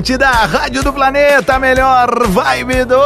Atlântida, 0.00 0.30
Rádio 0.30 0.82
do 0.82 0.92
Planeta, 0.94 1.58
melhor 1.58 2.26
vibe 2.28 2.86
do 2.86 2.96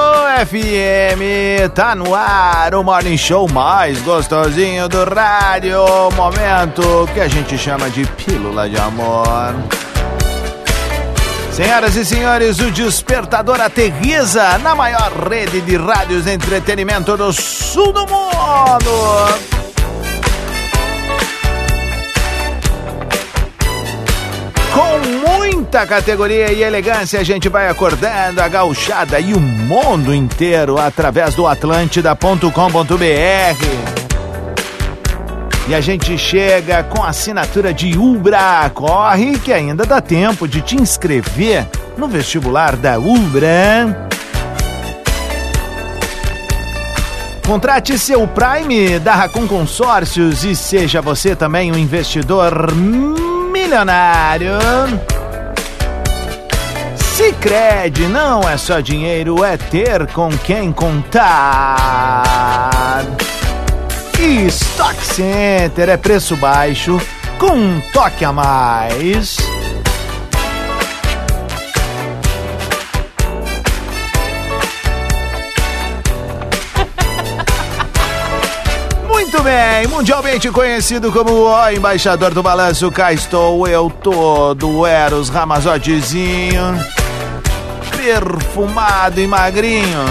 FM. 0.47 1.69
Tá 1.75 1.93
no 1.93 2.15
ar 2.15 2.73
o 2.73 2.85
morning 2.85 3.17
show 3.17 3.51
mais 3.51 4.01
gostosinho 4.03 4.89
do 4.89 5.03
rádio. 5.03 5.81
Momento 6.15 7.09
que 7.13 7.19
a 7.19 7.27
gente 7.27 7.59
chama 7.59 7.91
de 7.91 8.07
Pílula 8.07 8.71
de 8.71 8.79
Amor. 8.79 9.57
Senhoras 11.51 11.97
e 11.97 12.05
senhores, 12.05 12.61
o 12.61 12.71
despertador 12.71 13.61
aterriza 13.61 14.57
na 14.59 14.77
maior 14.77 15.11
rede 15.29 15.61
de 15.63 15.77
rádios 15.77 16.25
de 16.25 16.33
entretenimento 16.33 17.17
do 17.17 17.33
sul 17.33 17.93
do 17.93 18.07
mundo. 18.07 19.54
Muita 25.75 25.87
categoria 25.89 26.53
e 26.53 26.63
elegância, 26.63 27.19
a 27.19 27.25
gente 27.25 27.49
vai 27.49 27.69
acordando 27.69 28.41
a 28.41 28.47
gauchada 28.47 29.19
e 29.19 29.35
o 29.35 29.41
mundo 29.41 30.15
inteiro 30.15 30.79
através 30.79 31.35
do 31.35 31.49
atlântida.com.br. 31.49 32.47
E 35.67 35.75
a 35.75 35.81
gente 35.81 36.17
chega 36.17 36.85
com 36.85 37.03
a 37.03 37.09
assinatura 37.09 37.75
de 37.75 37.99
Ubra. 37.99 38.71
Corre 38.73 39.37
que 39.37 39.53
ainda 39.53 39.85
dá 39.85 40.01
tempo 40.01 40.47
de 40.47 40.61
te 40.61 40.77
inscrever 40.77 41.67
no 41.99 42.07
vestibular 42.07 42.77
da 42.77 42.97
Ubra. 42.97 44.09
Contrate 47.45 47.99
seu 47.99 48.29
Prime 48.29 49.01
da 49.01 49.17
Racon 49.17 49.49
Consórcios 49.49 50.45
e 50.45 50.55
seja 50.55 51.03
você 51.03 51.35
também 51.35 51.73
um 51.73 51.77
investidor 51.77 52.73
milionário. 53.51 54.53
Sicredi 57.15 58.09
não 58.09 58.43
é 58.43 58.57
só 58.57 58.81
dinheiro, 58.81 59.45
é 59.45 59.57
ter 59.57 60.05
com 60.09 60.29
quem 60.39 60.73
contar. 60.73 62.25
E 64.19 64.47
Stock 64.47 64.97
Center 65.07 65.91
é 65.91 65.97
preço 65.97 66.37
baixo 66.37 67.01
com 67.39 67.53
um 67.53 67.81
toque 67.93 68.25
a 68.25 68.33
mais. 68.33 69.37
Muito 79.09 79.41
bem, 79.41 79.87
mundialmente 79.87 80.51
conhecido 80.51 81.13
como 81.13 81.45
o 81.45 81.71
embaixador 81.71 82.35
do 82.35 82.43
balanço, 82.43 82.91
cá 82.91 83.13
estou 83.13 83.69
eu 83.69 83.89
todo 83.89 84.85
Eros 84.85 85.29
Ramazotezinho, 85.29 86.75
perfumado 88.05 89.19
e 89.19 89.27
magrinho, 89.27 90.05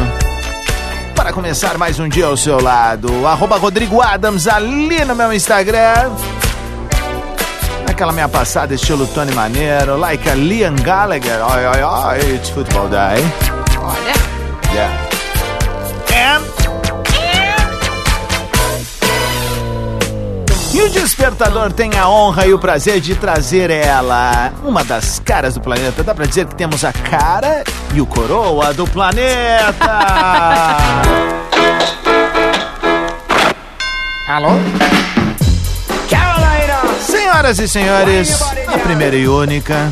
para 1.15 1.31
começar 1.31 1.77
mais 1.77 1.99
um 1.99 2.09
dia 2.09 2.25
ao 2.25 2.35
seu 2.35 2.59
lado. 2.59 3.27
Arroba 3.27 3.55
Rodrigo 3.57 4.01
Adams 4.01 4.47
ali 4.47 5.05
no 5.05 5.13
meu 5.13 5.31
Instagram. 5.31 6.11
Aquela 7.87 8.11
minha 8.11 8.27
passada 8.27 8.73
estilo 8.73 9.05
Tony 9.05 9.31
Maneiro, 9.33 9.95
like 9.95 10.27
a 10.27 10.33
Liam 10.33 10.75
Gallagher. 10.77 11.39
Oi, 11.51 11.65
oi, 11.67 11.83
oi, 11.83 12.33
it's 12.33 12.49
football 12.49 12.89
day. 12.89 13.23
Olha. 13.79 14.22
E 20.83 20.85
o 20.85 20.89
despertador 20.89 21.71
tem 21.71 21.97
a 21.97 22.09
honra 22.09 22.45
e 22.45 22.53
o 22.53 22.59
prazer 22.59 22.99
de 22.99 23.15
trazer 23.15 23.69
ela, 23.69 24.51
uma 24.65 24.83
das 24.83 25.17
caras 25.17 25.53
do 25.53 25.61
planeta. 25.61 26.03
Dá 26.03 26.13
pra 26.13 26.25
dizer 26.25 26.45
que 26.45 26.55
temos 26.55 26.83
a 26.83 26.91
cara 26.91 27.63
e 27.93 28.01
o 28.01 28.05
coroa 28.05 28.73
do 28.73 28.85
planeta. 28.85 29.73
Alô? 34.27 34.49
Carolina, 36.09 36.81
Senhoras 36.99 37.59
e 37.59 37.67
senhores, 37.69 38.41
a 38.67 38.77
primeira 38.79 39.15
e 39.15 39.25
única. 39.25 39.89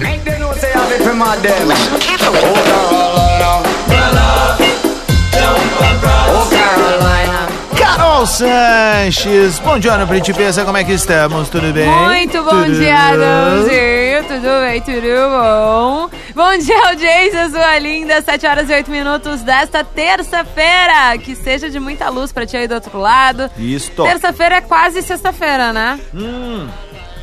Carol 8.22 8.28
Sanches. 8.28 9.60
Bom 9.60 9.80
dia, 9.80 10.06
Principessa, 10.06 10.64
como 10.64 10.78
é 10.78 10.84
que 10.84 10.92
estamos? 10.92 11.50
Tudo 11.50 11.74
bem? 11.74 11.90
Muito 11.90 12.44
bom 12.44 12.50
Tudo? 12.50 12.74
dia, 12.76 12.96
Adãozinho. 12.96 14.24
Tudo 14.28 14.62
bem, 14.62 14.82
tudo 14.82 15.08
bom? 15.30 16.10
Bom 16.36 16.58
dia, 16.60 16.88
audiência, 16.90 17.50
sua 17.50 17.80
linda. 17.80 18.22
7 18.22 18.46
horas 18.46 18.70
e 18.70 18.74
8 18.74 18.92
minutos 18.92 19.42
desta 19.42 19.84
terça-feira. 19.84 21.18
Que 21.20 21.36
seja 21.36 21.70
de 21.70 21.80
muita 21.80 22.10
luz 22.10 22.32
pra 22.32 22.46
ti 22.46 22.58
aí 22.58 22.68
do 22.68 22.76
outro 22.76 23.00
lado. 23.00 23.50
Isto. 23.58 24.04
Terça-feira 24.04 24.58
é 24.58 24.62
quase 24.62 25.02
sexta-feira, 25.02 25.74
né? 25.74 26.00
Hum, 26.14 26.68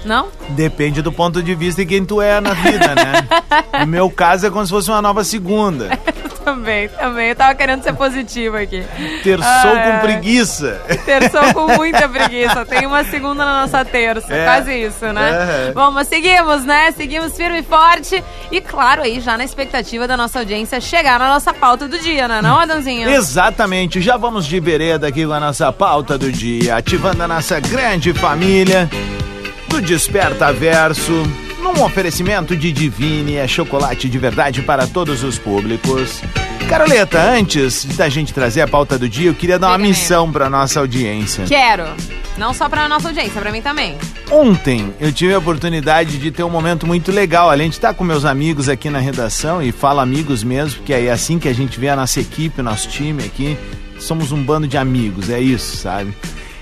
Não? 0.04 0.28
depende 0.50 1.00
do 1.00 1.12
ponto 1.12 1.40
de 1.42 1.54
vista 1.54 1.82
de 1.82 1.86
quem 1.88 2.04
tu 2.04 2.20
é 2.20 2.40
na 2.40 2.54
vida, 2.54 2.94
né? 2.96 3.28
No 3.80 3.86
meu 3.86 4.10
caso 4.10 4.46
é 4.46 4.50
como 4.50 4.64
se 4.66 4.70
fosse 4.72 4.90
uma 4.90 5.00
nova 5.00 5.22
segunda. 5.22 5.90
também, 6.48 6.88
também. 6.88 7.28
Eu 7.28 7.36
tava 7.36 7.54
querendo 7.54 7.82
ser 7.82 7.92
positiva 7.94 8.60
aqui. 8.60 8.82
Terçou 9.22 9.46
Ah, 9.48 9.62
com 9.72 9.90
é. 9.90 9.98
preguiça. 9.98 10.80
Terçou 11.04 11.54
com 11.54 11.66
muita 11.76 12.08
preguiça. 12.08 12.64
Tem 12.64 12.86
uma 12.86 13.04
segunda 13.04 13.44
na 13.44 13.60
nossa 13.62 13.84
terça. 13.84 14.32
É. 14.34 14.44
Quase 14.44 14.72
isso, 14.74 15.04
né? 15.12 15.68
É. 15.68 15.72
Bom, 15.72 15.90
mas 15.90 16.08
seguimos, 16.08 16.64
né? 16.64 16.90
Seguimos 16.92 17.36
firme 17.36 17.58
e 17.58 17.62
forte. 17.62 18.22
E 18.50 18.60
claro, 18.60 19.02
aí 19.02 19.20
já 19.20 19.36
na 19.36 19.44
expectativa 19.44 20.06
da 20.08 20.16
nossa 20.16 20.38
audiência 20.38 20.80
chegar 20.80 21.18
na 21.18 21.28
nossa 21.28 21.52
pauta 21.52 21.86
do 21.86 21.98
dia, 21.98 22.26
né? 22.26 22.40
Não, 22.40 22.58
Adãozinho? 22.58 23.08
Exatamente, 23.12 24.00
já 24.00 24.16
vamos 24.16 24.46
de 24.46 24.58
vereda 24.60 25.06
aqui 25.08 25.26
com 25.26 25.32
a 25.32 25.40
nossa 25.40 25.72
pauta 25.72 26.16
do 26.16 26.32
dia, 26.32 26.76
ativando 26.76 27.22
a 27.22 27.28
nossa 27.28 27.60
grande 27.60 28.12
família 28.14 28.88
do 29.68 29.80
Desperta 29.82 30.52
Verso, 30.52 31.12
num 31.62 31.82
oferecimento 31.84 32.56
de 32.56 32.72
Divine, 32.72 33.36
é 33.36 33.46
chocolate 33.46 34.08
de 34.08 34.18
verdade 34.18 34.62
para 34.62 34.86
todos 34.86 35.22
os 35.22 35.38
públicos. 35.38 36.22
Caroleta, 36.68 37.18
antes 37.18 37.86
da 37.96 38.10
gente 38.10 38.34
trazer 38.34 38.60
a 38.60 38.68
pauta 38.68 38.98
do 38.98 39.08
dia, 39.08 39.30
eu 39.30 39.34
queria 39.34 39.58
dar 39.58 39.68
uma 39.68 39.78
missão 39.78 40.30
para 40.30 40.50
nossa 40.50 40.78
audiência. 40.80 41.46
Quero. 41.46 41.84
Não 42.36 42.52
só 42.52 42.68
pra 42.68 42.86
nossa 42.86 43.08
audiência, 43.08 43.40
pra 43.40 43.50
mim 43.50 43.62
também. 43.62 43.96
Ontem 44.30 44.92
eu 45.00 45.10
tive 45.10 45.32
a 45.32 45.38
oportunidade 45.38 46.18
de 46.18 46.30
ter 46.30 46.42
um 46.42 46.50
momento 46.50 46.86
muito 46.86 47.10
legal, 47.10 47.48
além 47.48 47.70
de 47.70 47.76
estar 47.76 47.94
com 47.94 48.04
meus 48.04 48.26
amigos 48.26 48.68
aqui 48.68 48.90
na 48.90 48.98
redação, 48.98 49.62
e 49.62 49.72
falo 49.72 50.00
amigos 50.00 50.44
mesmo, 50.44 50.76
porque 50.76 50.92
é 50.92 51.10
assim 51.10 51.38
que 51.38 51.48
a 51.48 51.54
gente 51.54 51.80
vê 51.80 51.88
a 51.88 51.96
nossa 51.96 52.20
equipe, 52.20 52.60
o 52.60 52.64
nosso 52.64 52.86
time 52.88 53.24
aqui. 53.24 53.56
Somos 53.98 54.30
um 54.30 54.42
bando 54.42 54.68
de 54.68 54.76
amigos, 54.76 55.30
é 55.30 55.40
isso, 55.40 55.78
sabe? 55.78 56.14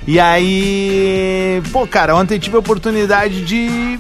E 0.07 0.21
aí, 0.21 1.61
pô, 1.73 1.85
cara, 1.85 2.15
ontem 2.15 2.39
tive 2.39 2.55
a 2.55 2.61
oportunidade 2.61 3.45
de 3.45 3.99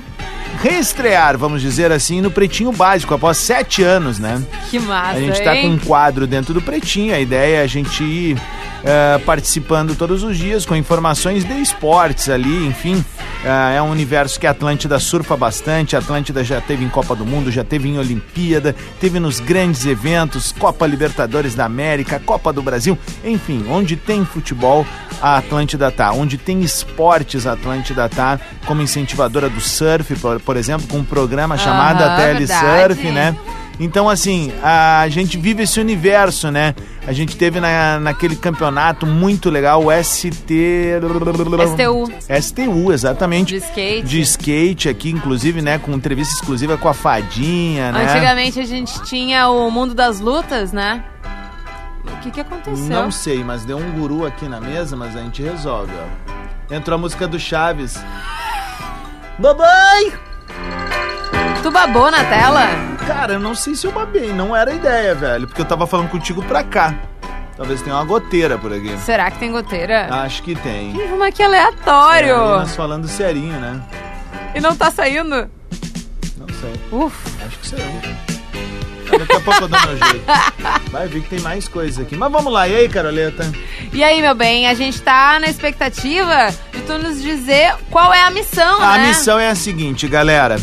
reestrear, 0.70 1.38
vamos 1.38 1.62
dizer 1.62 1.92
assim, 1.92 2.20
no 2.20 2.30
Pretinho 2.30 2.72
Básico, 2.72 3.14
após 3.14 3.36
sete 3.38 3.82
anos, 3.84 4.18
né? 4.18 4.42
Que 4.70 4.78
massa, 4.80 5.18
A 5.18 5.20
gente 5.20 5.42
tá 5.42 5.52
com 5.52 5.58
hein? 5.58 5.72
um 5.74 5.78
quadro 5.78 6.26
dentro 6.26 6.52
do 6.52 6.60
Pretinho, 6.60 7.14
a 7.14 7.20
ideia 7.20 7.58
é 7.58 7.62
a 7.62 7.66
gente 7.66 8.02
ir 8.02 8.36
eh, 8.84 9.20
participando 9.24 9.94
todos 9.94 10.22
os 10.24 10.36
dias 10.36 10.66
com 10.66 10.74
informações 10.74 11.44
de 11.44 11.52
esportes 11.60 12.28
ali, 12.28 12.66
enfim. 12.66 13.04
eh, 13.44 13.76
é 13.76 13.82
um 13.82 13.90
universo 13.90 14.40
que 14.40 14.46
a 14.46 14.50
Atlântida 14.50 14.98
surfa 14.98 15.36
bastante. 15.36 15.94
A 15.94 16.00
Atlântida 16.00 16.42
já 16.42 16.60
teve 16.60 16.84
em 16.84 16.88
Copa 16.88 17.14
do 17.14 17.24
Mundo, 17.24 17.50
já 17.50 17.62
teve 17.62 17.88
em 17.88 17.98
Olimpíada, 17.98 18.74
teve 19.00 19.20
nos 19.20 19.38
grandes 19.38 19.86
eventos, 19.86 20.52
Copa 20.52 20.84
Libertadores 20.86 21.54
da 21.54 21.64
América, 21.64 22.20
Copa 22.24 22.52
do 22.52 22.60
Brasil, 22.62 22.98
enfim, 23.24 23.64
onde 23.69 23.94
tem 23.96 24.24
futebol, 24.24 24.84
a 25.22 25.36
Atlântida 25.38 25.90
tá. 25.90 26.12
Onde 26.12 26.36
tem 26.36 26.60
esportes, 26.62 27.46
a 27.46 27.52
Atlântida 27.52 28.08
tá, 28.08 28.40
como 28.66 28.82
incentivadora 28.82 29.48
do 29.48 29.60
surf, 29.60 30.14
por, 30.16 30.40
por 30.40 30.56
exemplo, 30.56 30.87
com 30.88 30.99
um 30.99 31.05
programa 31.05 31.56
chamado 31.56 32.03
Aham, 32.03 32.17
Tele 32.17 32.47
verdade. 32.47 32.94
Surf, 32.94 33.11
né? 33.11 33.37
Então, 33.79 34.08
assim, 34.08 34.53
a 34.62 35.06
gente 35.08 35.37
vive 35.37 35.64
esse 35.64 35.79
universo, 35.79 36.50
né? 36.50 36.75
A 37.06 37.12
gente 37.12 37.37
teve 37.37 37.61
na, 37.61 38.00
naquele 38.00 38.35
campeonato 38.35 39.06
muito 39.06 39.50
legal, 39.50 39.85
o 39.85 39.93
ST... 40.03 40.31
STU. 40.31 42.11
STU, 42.41 42.93
exatamente. 42.93 43.49
De 43.53 43.56
skate. 43.58 44.03
De 44.03 44.20
skate 44.23 44.88
aqui, 44.88 45.11
inclusive, 45.11 45.61
né? 45.61 45.79
Com 45.79 45.93
entrevista 45.93 46.35
exclusiva 46.35 46.79
com 46.79 46.88
a 46.88 46.94
Fadinha, 46.94 47.93
né? 47.93 48.06
Antigamente 48.06 48.58
a 48.58 48.64
gente 48.64 49.03
tinha 49.03 49.49
o 49.50 49.70
mundo 49.70 49.94
das 49.94 50.20
lutas, 50.20 50.73
né? 50.73 51.05
O 52.05 52.17
que 52.20 52.31
que 52.31 52.41
aconteceu? 52.41 52.87
Não 52.87 53.11
sei, 53.11 53.44
mas 53.44 53.64
deu 53.64 53.76
um 53.76 53.91
guru 53.93 54.25
aqui 54.25 54.49
na 54.49 54.61
mesa, 54.61 54.97
mas 54.97 55.14
a 55.14 55.20
gente 55.20 55.43
resolve, 55.43 55.93
ó. 55.93 56.75
Entrou 56.75 56.97
a 56.97 56.99
música 56.99 57.29
do 57.29 57.38
Chaves. 57.38 58.03
Babai! 59.38 60.12
Tu 61.62 61.70
babou 61.70 62.11
na 62.11 62.25
tela? 62.25 62.62
Cara, 63.06 63.35
eu 63.35 63.41
não 63.41 63.55
sei 63.55 63.75
se 63.75 63.87
eu 63.87 63.93
babei, 63.93 64.32
não 64.32 64.55
era 64.55 64.73
ideia, 64.73 65.14
velho, 65.14 65.47
porque 65.47 65.61
eu 65.61 65.64
tava 65.67 65.87
falando 65.87 66.08
contigo 66.11 66.43
pra 66.43 66.62
cá. 66.62 66.94
Talvez 67.56 67.81
tenha 67.81 67.97
uma 67.97 68.05
goteira 68.05 68.58
por 68.58 68.73
aqui. 68.73 68.97
Será 68.99 69.31
que 69.31 69.38
tem 69.38 69.50
goteira? 69.50 70.06
Acho 70.14 70.43
que 70.43 70.55
tem. 70.55 70.91
Ih, 70.94 71.06
Vamos 71.08 71.26
aqui 71.26 71.43
aleatório. 71.43 72.35
É, 72.35 72.37
nós 72.58 72.76
falando 72.76 73.08
serinho, 73.08 73.58
né? 73.58 73.81
E 74.55 74.61
não 74.61 74.76
tá 74.76 74.91
saindo? 74.91 75.49
Não 76.37 76.47
sei. 76.61 76.81
Uf. 76.93 77.17
Acho 77.47 77.58
que 77.58 77.69
saiu. 77.69 78.35
Daqui 79.11 79.32
a 79.37 79.41
pouco 79.41 79.64
eu 79.64 79.69
dou 79.69 79.81
meu 79.81 79.97
jeito. 79.97 80.25
Vai 80.91 81.06
ver 81.08 81.23
que 81.23 81.29
tem 81.29 81.41
mais 81.41 81.69
coisas 81.69 81.99
aqui. 82.05 82.17
Mas 82.17 82.31
vamos 82.32 82.53
lá, 82.53 82.67
e 82.69 82.75
aí, 82.75 82.88
Caroleta? 82.88 83.50
E 83.93 84.03
aí, 84.03 84.20
meu 84.20 84.35
bem, 84.35 84.67
a 84.67 84.75
gente 84.75 85.00
tá 85.03 85.38
na 85.41 85.47
expectativa 85.49 86.49
de 86.73 86.81
tu 86.82 86.99
nos 86.99 87.23
dizer 87.23 87.75
qual 87.91 88.12
é 88.12 88.23
a 88.23 88.31
missão, 88.31 88.81
A 88.82 88.99
né? 88.99 89.08
missão 89.08 89.38
é 89.38 89.49
a 89.49 89.55
seguinte, 89.55 90.06
galera. 90.08 90.56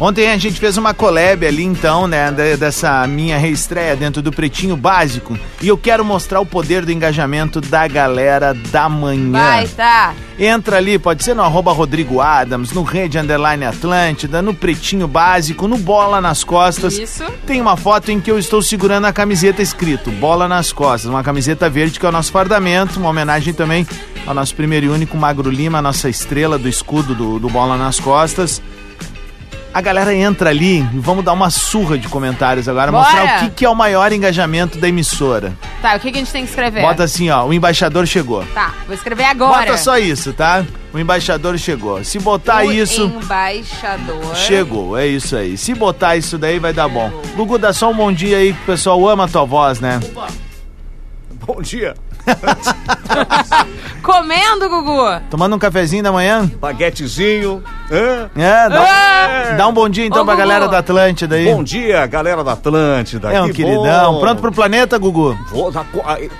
Ontem 0.00 0.28
a 0.28 0.36
gente 0.36 0.58
fez 0.58 0.76
uma 0.76 0.92
collab 0.92 1.46
ali, 1.46 1.62
então, 1.62 2.08
né, 2.08 2.30
de- 2.32 2.56
dessa 2.56 3.06
minha 3.06 3.38
reestreia 3.38 3.94
dentro 3.94 4.20
do 4.20 4.32
Pretinho 4.32 4.76
Básico. 4.76 5.38
E 5.62 5.68
eu 5.68 5.78
quero 5.78 6.04
mostrar 6.04 6.40
o 6.40 6.46
poder 6.46 6.84
do 6.84 6.90
engajamento 6.90 7.60
da 7.60 7.86
galera 7.86 8.52
da 8.72 8.88
manhã. 8.88 9.30
Vai, 9.32 9.68
tá. 9.68 10.12
Entra 10.36 10.78
ali, 10.78 10.98
pode 10.98 11.22
ser 11.22 11.32
no 11.34 11.42
arroba 11.42 11.70
Rodrigo 11.72 12.20
Adams, 12.20 12.72
no 12.72 12.82
Rede 12.82 13.18
Underline 13.18 13.64
Atlântida, 13.66 14.42
no 14.42 14.52
Pretinho 14.52 15.06
Básico, 15.06 15.68
no 15.68 15.78
Bola 15.78 16.20
nas 16.20 16.42
Costas. 16.42 16.98
Isso. 16.98 17.24
Tem 17.46 17.60
uma 17.60 17.76
foto 17.76 18.10
em 18.10 18.20
que 18.20 18.30
eu 18.30 18.38
estou 18.38 18.60
segurando 18.60 19.04
a 19.06 19.12
camiseta 19.12 19.62
escrito 19.62 20.10
Bola 20.10 20.48
nas 20.48 20.72
Costas, 20.72 21.08
uma 21.08 21.22
camiseta 21.22 21.70
verde 21.70 22.00
que 22.00 22.04
é 22.04 22.08
o 22.08 22.12
nosso 22.12 22.32
fardamento, 22.32 22.98
uma 22.98 23.10
homenagem 23.10 23.54
também 23.54 23.86
ao 24.26 24.34
nosso 24.34 24.56
primeiro 24.56 24.86
e 24.86 24.88
único 24.88 25.16
Magro 25.16 25.48
Lima, 25.50 25.78
a 25.78 25.82
nossa 25.82 26.08
estrela 26.08 26.58
do 26.58 26.68
escudo 26.68 27.14
do, 27.14 27.38
do 27.38 27.48
Bola 27.48 27.76
nas 27.76 28.00
Costas. 28.00 28.60
A 29.74 29.80
galera 29.80 30.14
entra 30.14 30.50
ali 30.50 30.78
e 30.78 30.98
vamos 31.00 31.24
dar 31.24 31.32
uma 31.32 31.50
surra 31.50 31.98
de 31.98 32.06
comentários 32.06 32.68
agora, 32.68 32.92
Bora! 32.92 33.02
mostrar 33.02 33.24
o 33.24 33.40
que, 33.40 33.50
que 33.56 33.64
é 33.64 33.68
o 33.68 33.74
maior 33.74 34.12
engajamento 34.12 34.78
da 34.78 34.88
emissora. 34.88 35.52
Tá, 35.82 35.96
o 35.96 35.98
que, 35.98 36.12
que 36.12 36.16
a 36.16 36.20
gente 36.20 36.30
tem 36.30 36.44
que 36.44 36.50
escrever? 36.50 36.80
Bota 36.80 37.02
assim, 37.02 37.28
ó, 37.28 37.44
o 37.44 37.52
embaixador 37.52 38.06
chegou. 38.06 38.44
Tá, 38.54 38.72
vou 38.86 38.94
escrever 38.94 39.24
agora. 39.24 39.66
Bota 39.66 39.76
só 39.76 39.98
isso, 39.98 40.32
tá? 40.32 40.64
O 40.92 40.98
embaixador 41.00 41.58
chegou. 41.58 42.04
Se 42.04 42.20
botar 42.20 42.64
o 42.64 42.72
isso, 42.72 43.02
embaixador. 43.02 44.36
chegou. 44.36 44.96
É 44.96 45.08
isso 45.08 45.36
aí. 45.36 45.58
Se 45.58 45.74
botar 45.74 46.16
isso 46.16 46.38
daí, 46.38 46.60
vai 46.60 46.72
dar 46.72 46.86
bom. 46.86 47.10
Gugu, 47.34 47.58
dá 47.58 47.72
só 47.72 47.90
um 47.90 47.96
bom 47.96 48.12
dia 48.12 48.36
aí 48.36 48.52
que 48.52 48.62
o 48.62 48.66
pessoal 48.66 49.08
ama 49.08 49.24
a 49.24 49.28
tua 49.28 49.44
voz, 49.44 49.80
né? 49.80 49.98
Bom 51.44 51.60
dia. 51.60 51.94
Comendo, 54.02 54.68
Gugu. 54.68 55.00
Tomando 55.30 55.56
um 55.56 55.58
cafezinho 55.58 56.02
da 56.02 56.12
manhã? 56.12 56.44
Baguetezinho. 56.60 57.62
hã? 57.90 58.28
É, 58.36 58.68
dá, 58.68 58.84
Ah! 58.86 59.54
dá 59.56 59.66
um 59.66 59.72
bom 59.72 59.88
dia 59.88 60.04
então 60.04 60.22
Ô, 60.22 60.24
pra 60.26 60.34
Gugu. 60.34 60.46
galera 60.46 60.68
da 60.68 60.78
Atlântida 60.78 61.36
aí. 61.36 61.46
Bom 61.46 61.64
dia, 61.64 62.06
galera 62.06 62.44
da 62.44 62.52
Atlântida. 62.52 63.32
é 63.32 63.40
um 63.40 63.46
que 63.46 63.54
queridão. 63.54 64.14
bom. 64.14 64.20
Pronto 64.20 64.40
pro 64.42 64.52
planeta, 64.52 64.98
Gugu? 64.98 65.34
Vou, 65.50 65.72
tá, 65.72 65.86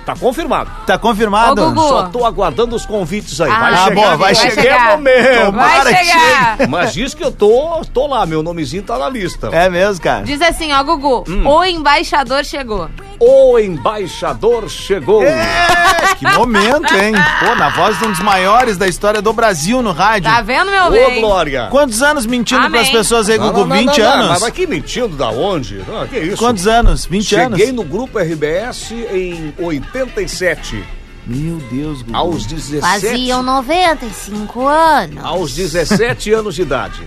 tá 0.05 0.15
confirmado. 0.15 0.69
Tá 0.85 0.97
confirmado? 0.99 1.59
Ô, 1.63 1.69
Gugu. 1.69 1.87
Só 1.89 2.03
tô 2.03 2.23
aguardando 2.23 2.75
os 2.75 2.85
convites 2.85 3.41
aí. 3.41 3.49
Ah, 3.51 3.59
vai 3.59 3.73
Ah, 3.73 3.77
chegar, 3.77 3.95
boa, 3.95 4.17
vai 4.17 4.35
chegar. 4.35 4.61
chegar. 4.61 4.91
é 4.91 4.91
momento. 4.95 5.45
Tomara 5.45 5.83
Vai 5.83 6.05
chegar. 6.05 6.67
Mas 6.69 6.93
diz 6.93 7.13
que 7.15 7.23
eu 7.23 7.31
tô, 7.31 7.81
tô 7.91 8.05
lá, 8.05 8.25
meu 8.27 8.43
nomezinho 8.43 8.83
tá 8.83 8.95
na 8.99 9.09
lista. 9.09 9.47
É 9.51 9.69
mesmo, 9.69 10.03
cara? 10.03 10.23
Diz 10.23 10.39
assim, 10.41 10.71
ó, 10.71 10.83
Gugu. 10.83 11.23
Hum. 11.27 11.47
O 11.47 11.65
embaixador 11.65 12.45
chegou. 12.45 12.89
O 13.19 13.57
embaixador 13.59 14.69
chegou. 14.69 15.23
É, 15.23 16.15
que 16.17 16.27
momento, 16.33 16.93
hein? 16.95 17.13
Pô, 17.39 17.55
na 17.55 17.69
voz 17.69 17.97
de 17.97 18.05
um 18.05 18.11
dos 18.11 18.19
maiores 18.19 18.77
da 18.77 18.87
história 18.87 19.21
do 19.21 19.31
Brasil 19.33 19.81
no 19.81 19.91
rádio. 19.91 20.29
Tá 20.29 20.41
vendo, 20.41 20.69
meu 20.71 20.85
Ô, 20.85 20.89
bem? 20.91 21.21
Glória. 21.21 21.67
Quantos 21.71 22.01
anos 22.01 22.25
mentindo 22.25 22.61
Amém. 22.61 22.71
pras 22.81 22.89
pessoas 22.89 23.29
aí, 23.29 23.37
Gugu? 23.37 23.59
não, 23.59 23.67
não, 23.67 23.75
20 23.77 23.97
não, 23.97 24.05
não, 24.05 24.13
anos? 24.13 24.29
Mas 24.29 24.43
aqui 24.43 24.67
mentindo 24.67 25.15
da 25.15 25.29
onde? 25.29 25.83
Não, 25.87 26.07
que 26.07 26.19
isso? 26.19 26.37
Quantos 26.37 26.67
anos? 26.67 27.05
20 27.05 27.25
Cheguei 27.25 27.69
anos? 27.69 27.75
no 27.75 27.83
grupo 27.83 28.19
RBS 28.19 28.91
em 28.91 29.53
87. 29.59 30.83
Meu 31.25 31.57
Deus, 31.71 32.01
Gugu. 32.03 32.15
Aos 32.15 32.45
17. 32.45 32.81
Faziam 32.81 33.41
95 33.41 34.67
anos. 34.67 35.23
Aos 35.23 35.53
17 35.55 36.31
anos 36.33 36.55
de 36.55 36.61
idade. 36.61 37.01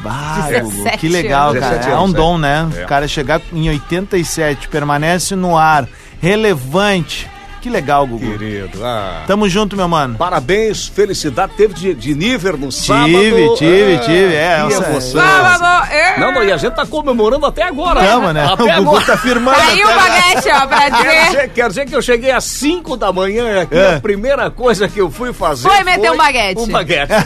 Bah, 0.00 0.46
17 0.48 0.62
Gugu, 0.62 0.90
que 0.98 1.08
legal, 1.08 1.50
anos. 1.50 1.60
cara. 1.60 1.76
17 1.76 1.94
É 1.94 1.98
um 1.98 2.12
dom, 2.12 2.36
é. 2.36 2.38
né? 2.40 2.68
É. 2.76 2.84
O 2.84 2.86
cara 2.86 3.06
chegar 3.08 3.40
em 3.52 3.68
87, 3.68 4.68
permanece 4.68 5.36
no 5.36 5.56
ar, 5.56 5.86
relevante. 6.20 7.28
Que 7.60 7.68
legal, 7.68 8.06
Gugu. 8.06 8.24
Querido. 8.38 8.82
Ah. 8.84 9.24
Tamo 9.26 9.46
junto, 9.48 9.76
meu 9.76 9.86
mano. 9.86 10.16
Parabéns, 10.16 10.86
felicidade. 10.88 11.52
Teve 11.58 11.74
de, 11.74 11.92
de 11.94 12.14
nível 12.14 12.56
no 12.56 12.72
sábado. 12.72 13.06
Tive, 13.08 13.54
tive, 13.56 13.94
Ah, 13.94 13.98
tive. 13.98 14.34
É, 14.34 14.64
que 14.66 14.72
essa- 14.72 14.88
emoção. 14.90 15.20
Sábado. 15.20 15.90
é. 15.92 16.18
Não, 16.18 16.32
não, 16.32 16.42
e 16.42 16.50
a 16.52 16.56
gente 16.56 16.72
tá 16.74 16.86
comemorando 16.86 17.44
até 17.44 17.64
agora. 17.64 18.00
Tamo, 18.00 18.32
né? 18.32 18.44
Até 18.50 18.62
o 18.62 18.66
Gugu 18.84 18.96
agora. 18.96 19.04
tá 19.04 19.16
firmando. 19.18 19.60
Aí 19.60 19.84
o 19.84 19.86
baguete, 19.88 20.48
ó, 20.50 20.66
pra 20.66 20.78
Quer 20.80 20.90
dizer. 20.90 21.26
dizer, 21.26 21.48
quer 21.50 21.68
dizer 21.68 21.86
que 21.86 21.94
eu 21.96 22.00
cheguei 22.02 22.30
às 22.30 22.44
5 22.44 22.96
da 22.96 23.12
manhã 23.12 23.60
aqui, 23.62 23.76
É. 23.76 23.96
a 23.96 24.00
primeira 24.00 24.50
coisa 24.50 24.88
que 24.88 24.98
eu 25.00 25.10
fui 25.10 25.32
fazer 25.34 25.68
Foi 25.68 25.84
meter 25.84 26.10
um 26.10 26.16
baguete. 26.16 26.60
Um 26.62 26.66
baguete. 26.68 27.12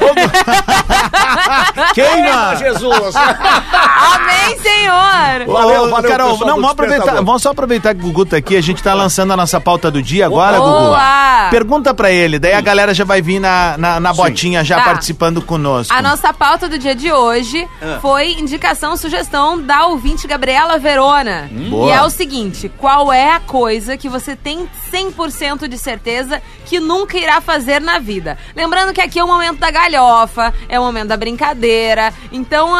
Queima! 1.94 2.56
Jesus! 2.56 3.14
Amém, 3.16 4.58
Senhor. 4.60 5.46
Valeu, 5.46 5.90
valeu, 5.90 6.10
Carol, 6.10 6.30
pessoal 6.32 6.48
não, 6.48 6.56
vamos 6.56 6.70
aproveitar, 6.70 7.14
vamos 7.22 7.42
só 7.42 7.50
aproveitar 7.50 7.94
que 7.94 8.00
o 8.00 8.04
Gugu 8.04 8.26
tá 8.26 8.36
aqui, 8.36 8.56
a 8.56 8.60
gente 8.60 8.82
tá 8.82 8.94
lançando 8.94 9.32
a 9.32 9.36
nossa 9.36 9.59
pauta 9.60 9.90
do 9.90 10.02
dia 10.02 10.26
agora, 10.26 10.58
Gugu. 10.58 10.70
Boa. 10.70 11.48
Pergunta 11.50 11.92
pra 11.94 12.10
ele, 12.10 12.38
daí 12.38 12.52
a 12.54 12.60
galera 12.60 12.92
já 12.94 13.04
vai 13.04 13.20
vir 13.22 13.38
na, 13.40 13.76
na, 13.78 14.00
na 14.00 14.12
botinha 14.12 14.64
já 14.64 14.76
Tá. 14.78 14.84
participando 14.84 15.42
conosco. 15.42 15.92
A 15.94 16.00
nossa 16.02 16.32
pauta 16.32 16.68
do 16.68 16.78
dia 16.78 16.94
de 16.94 17.12
hoje 17.12 17.66
Ah. 17.82 17.98
foi 18.00 18.32
indicação, 18.32 18.96
sugestão 18.96 19.60
da 19.60 19.86
ouvinte 19.86 20.26
Gabriela 20.26 20.78
Verona. 20.78 21.48
Hum. 21.52 21.70
Boa. 21.70 21.88
E 21.88 21.92
é 21.92 22.02
o 22.02 22.10
seguinte: 22.10 22.70
qual 22.78 23.12
é 23.12 23.32
a 23.32 23.40
coisa 23.40 23.96
que 23.96 24.08
você 24.08 24.34
tem 24.36 24.68
100% 24.92 25.68
de 25.68 25.76
certeza 25.78 26.40
que 26.66 26.78
nunca 26.80 27.18
irá 27.18 27.40
fazer 27.40 27.80
na 27.80 27.98
vida? 27.98 28.38
Lembrando 28.54 28.92
que 28.92 29.00
aqui 29.00 29.18
é 29.18 29.24
o 29.24 29.26
momento 29.26 29.58
da 29.58 29.70
galhofa, 29.70 30.52
é 30.68 30.78
o 30.78 30.82
momento 30.82 31.08
da 31.08 31.16
brincadeira. 31.16 32.12
Então, 32.32 32.70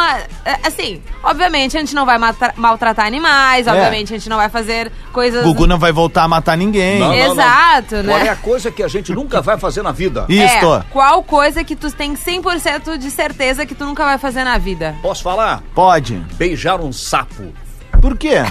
assim, 0.63 1.01
obviamente 1.23 1.77
a 1.77 1.79
gente 1.79 1.93
não 1.93 2.05
vai 2.05 2.17
maltratar 2.55 3.05
animais, 3.05 3.67
É. 3.67 3.71
obviamente 3.71 4.13
a 4.13 4.17
gente 4.17 4.29
não 4.29 4.37
vai 4.37 4.49
fazer 4.49 4.91
coisas. 5.11 5.43
Gugu 5.43 5.67
não 5.67 5.77
vai 5.79 5.91
voltar 5.91 6.23
a 6.23 6.27
matar 6.27 6.57
ninguém. 6.57 6.70
Não, 6.79 7.09
não, 7.09 7.15
não. 7.15 7.31
Exato, 7.33 7.95
né? 7.97 8.13
Qual 8.13 8.19
é 8.19 8.29
a 8.29 8.35
coisa 8.35 8.71
que 8.71 8.83
a 8.83 8.87
gente 8.87 9.13
nunca 9.13 9.41
vai 9.41 9.57
fazer 9.57 9.81
na 9.81 9.91
vida? 9.91 10.25
Isto. 10.29 10.75
É, 10.75 10.83
qual 10.91 11.23
coisa 11.23 11.63
que 11.63 11.75
tu 11.75 11.91
tem 11.91 12.13
100% 12.15 12.97
de 12.97 13.11
certeza 13.11 13.65
que 13.65 13.75
tu 13.75 13.85
nunca 13.85 14.03
vai 14.03 14.17
fazer 14.17 14.43
na 14.43 14.57
vida? 14.57 14.95
Posso 15.01 15.23
falar? 15.23 15.63
Pode. 15.73 16.15
Beijar 16.37 16.79
um 16.81 16.91
sapo. 16.91 17.53
Por 18.01 18.17
quê? 18.17 18.33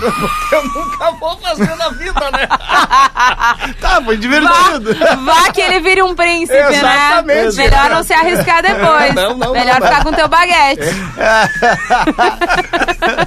Eu 0.53 0.65
nunca 0.65 1.11
vou 1.13 1.37
fazer 1.39 1.75
na 1.77 1.89
vida, 1.91 2.31
né? 2.31 2.47
tá, 3.81 4.01
foi 4.05 4.17
divertido. 4.17 4.95
Vá, 4.95 5.15
vá 5.17 5.53
que 5.53 5.61
ele 5.61 5.81
vire 5.81 6.03
um 6.03 6.15
príncipe, 6.15 6.57
Exatamente. 6.57 7.57
né? 7.57 7.65
Melhor 7.65 7.91
não 7.91 8.03
se 8.05 8.13
arriscar 8.13 8.63
depois. 8.63 9.13
Não, 9.13 9.37
não, 9.37 9.53
Melhor 9.53 9.81
não, 9.81 9.87
ficar 9.89 10.05
não. 10.05 10.13
com 10.13 10.13
teu 10.13 10.29
baguete. 10.29 10.87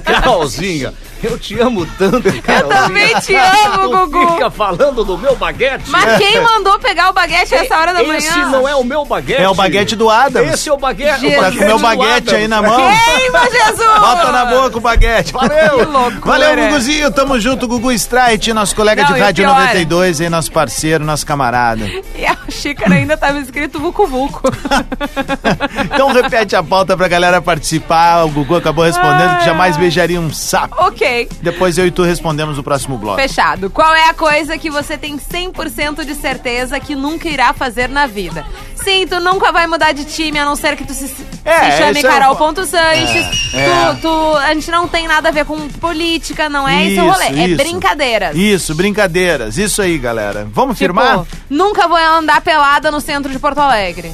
Carolzinha. 0.04 0.94
Eu 1.24 1.38
te 1.38 1.58
amo 1.60 1.86
tanto, 1.98 2.30
cara. 2.42 2.66
também 2.66 3.14
te 3.20 3.34
amo, 3.34 4.06
Gugu. 4.06 4.32
fica 4.34 4.50
falando 4.50 5.04
do 5.04 5.16
meu 5.18 5.34
baguete. 5.36 5.90
Mas 5.90 6.18
quem 6.18 6.40
mandou 6.40 6.78
pegar 6.78 7.10
o 7.10 7.12
baguete 7.12 7.54
essa 7.54 7.76
hora 7.78 7.92
da 7.94 8.02
manhã? 8.02 8.18
Esse 8.18 8.38
não 8.38 8.68
é 8.68 8.74
o 8.76 8.84
meu 8.84 9.04
baguete. 9.04 9.42
É 9.42 9.48
o 9.48 9.54
baguete 9.54 9.96
do 9.96 10.10
Adams. 10.10 10.52
Esse 10.54 10.68
é 10.68 10.72
o 10.72 10.76
baguete. 10.76 11.20
Jesus. 11.20 11.40
Tá 11.40 11.50
com 11.50 11.64
o 11.64 11.66
meu 11.66 11.78
baguete 11.78 12.34
aí 12.34 12.46
na 12.48 12.60
mão. 12.62 12.76
Queima, 12.76 13.40
Jesus! 13.50 14.00
Bota 14.00 14.32
na 14.32 14.44
boca 14.46 14.76
o 14.78 14.80
baguete. 14.80 15.32
Valeu. 15.32 15.54
Que 15.84 15.84
loucura. 15.84 16.20
Valeu, 16.24 16.56
Guguzinho. 16.56 17.10
Tamo 17.10 17.38
junto, 17.40 17.66
Gugu 17.66 17.90
Strike, 17.92 18.52
nosso 18.52 18.74
colega 18.76 19.02
Não, 19.02 19.12
de 19.14 19.20
Rádio 19.20 19.44
pior- 19.44 19.54
92 19.58 20.20
aí, 20.20 20.28
nosso 20.28 20.50
parceiro, 20.52 21.04
nosso 21.04 21.24
camarada. 21.26 21.84
E 22.14 22.24
a 22.26 22.36
xícara 22.50 22.94
ainda 22.94 23.16
tava 23.16 23.38
escrito 23.38 23.78
Vucu 23.80 24.06
Vucu. 24.06 24.42
Então 25.84 26.12
repete 26.12 26.56
a 26.56 26.62
pauta 26.62 26.96
pra 26.96 27.08
galera 27.08 27.40
participar. 27.40 28.24
O 28.24 28.30
Gugu 28.30 28.56
acabou 28.56 28.84
respondendo 28.84 29.38
que 29.38 29.44
jamais 29.44 29.76
beijaria 29.76 30.20
um 30.20 30.32
sapo. 30.32 30.74
ok, 30.78 31.13
Depois 31.40 31.78
eu 31.78 31.86
e 31.86 31.90
tu 31.90 32.02
respondemos 32.02 32.56
no 32.56 32.62
próximo 32.62 32.96
bloco. 32.98 33.20
fechado. 33.20 33.70
Qual 33.70 33.94
é 33.94 34.08
a 34.08 34.14
coisa 34.14 34.56
que 34.58 34.70
você 34.70 34.96
tem 34.98 35.16
100% 35.18 36.04
de 36.04 36.14
certeza 36.14 36.78
que 36.80 36.94
nunca 36.94 37.28
irá 37.28 37.52
fazer 37.52 37.88
na 37.88 38.06
vida? 38.06 38.44
Sim, 38.82 39.06
tu 39.06 39.18
nunca 39.20 39.50
vai 39.50 39.66
mudar 39.66 39.92
de 39.92 40.04
time, 40.04 40.38
a 40.38 40.44
não 40.44 40.56
ser 40.56 40.76
que 40.76 40.84
tu 40.84 40.92
se, 40.92 41.08
se 41.08 41.24
É, 41.44 41.78
chame 41.78 41.92
esse 41.98 42.06
é 42.06 42.08
o- 42.08 42.12
Carol 42.12 42.36
Ponto 42.36 42.64
Sanches. 42.66 43.54
É, 43.54 43.58
é. 43.60 43.94
Tu, 43.94 44.00
tu- 44.02 44.36
a 44.36 44.52
gente 44.52 44.70
não 44.70 44.86
tem 44.86 45.06
nada 45.08 45.28
a 45.30 45.32
ver 45.32 45.44
com 45.46 45.68
política, 45.68 46.48
não 46.50 46.68
é 46.68 46.86
esse 46.86 47.00
o 47.00 47.10
rolê. 47.10 47.24
É 47.26 47.46
isso. 47.46 47.56
brincadeiras. 47.56 48.36
Isso, 48.36 48.74
brincadeiras. 48.74 49.56
Isso 49.56 49.80
aí, 49.80 49.96
galera. 49.96 50.46
Vamos 50.52 50.76
Tipo, 50.76 50.92
firmar? 50.94 51.24
nunca 51.48 51.88
vou 51.88 51.96
andar 51.96 52.40
pelada 52.42 52.90
no 52.90 53.00
centro 53.00 53.32
de 53.32 53.38
Porto 53.38 53.58
Alegre. 53.58 54.12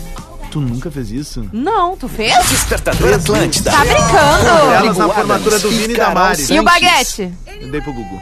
Tu 0.50 0.60
nunca 0.60 0.90
fez 0.90 1.10
isso? 1.12 1.48
Não, 1.52 1.96
tu 1.96 2.08
fez? 2.08 2.34
Despertador 2.48 3.14
Atlântida. 3.14 3.70
Tá 3.70 3.84
brincando? 3.84 4.72
Elas 4.74 4.96
na 4.96 5.08
formatura 5.08 5.58
do 5.60 5.72
e 5.72 5.76
Vini 5.76 5.94
e 5.94 5.96
da 5.96 6.10
Mari. 6.10 6.44
E 6.50 6.58
o 6.58 6.64
baguete? 6.64 7.32
Eu 7.60 7.70
dei 7.70 7.80
pro 7.80 7.92
Gugu. 7.92 8.20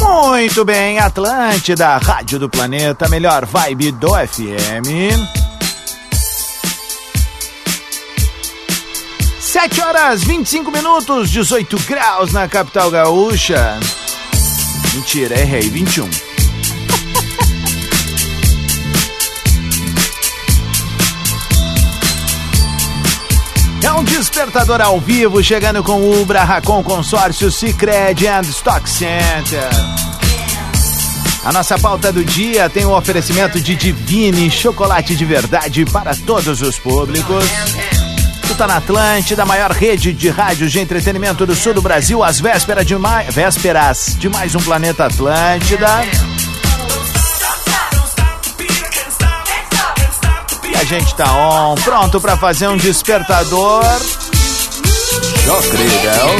Muito 0.00 0.64
bem, 0.64 0.98
Atlântida, 0.98 1.96
Rádio 1.98 2.38
do 2.38 2.48
Planeta, 2.48 3.08
melhor 3.08 3.44
vibe 3.44 3.92
do 3.92 4.08
FM. 4.08 4.88
Sete 9.40 9.80
horas 9.80 10.24
25 10.24 10.70
minutos, 10.70 11.30
18 11.30 11.78
graus 11.80 12.32
na 12.32 12.48
capital 12.48 12.90
gaúcha. 12.90 13.78
Mentira, 14.94 15.38
errei, 15.38 15.68
21. 15.68 16.33
É 23.84 23.92
um 23.92 24.02
despertador 24.02 24.80
ao 24.80 24.98
vivo, 24.98 25.44
chegando 25.44 25.84
com 25.84 26.10
Ubra, 26.10 26.42
Racon 26.42 26.82
Consórcio, 26.82 27.52
Cicred 27.52 28.26
and 28.26 28.40
Stock 28.40 28.88
Center. 28.88 29.68
A 31.44 31.52
nossa 31.52 31.78
pauta 31.78 32.10
do 32.10 32.24
dia 32.24 32.70
tem 32.70 32.86
o 32.86 32.96
oferecimento 32.96 33.60
de 33.60 33.76
Divine, 33.76 34.50
chocolate 34.50 35.14
de 35.14 35.26
verdade 35.26 35.84
para 35.84 36.16
todos 36.16 36.62
os 36.62 36.78
públicos. 36.78 37.44
Tu 38.48 38.54
tá 38.54 38.66
na 38.66 38.78
Atlântida, 38.78 39.44
maior 39.44 39.70
rede 39.70 40.14
de 40.14 40.30
rádios 40.30 40.72
de 40.72 40.80
entretenimento 40.80 41.44
do 41.44 41.54
sul 41.54 41.74
do 41.74 41.82
Brasil, 41.82 42.24
às 42.24 42.40
vésperas 42.40 42.86
de, 42.86 42.94
vésperas 43.30 44.16
de 44.18 44.30
mais 44.30 44.54
um 44.54 44.60
Planeta 44.60 45.04
Atlântida. 45.04 46.33
A 50.84 50.86
gente 50.86 51.14
tá 51.14 51.32
on, 51.32 51.74
pronto 51.76 52.20
pra 52.20 52.36
fazer 52.36 52.68
um 52.68 52.76
despertador. 52.76 53.82
Incrível. 55.42 56.36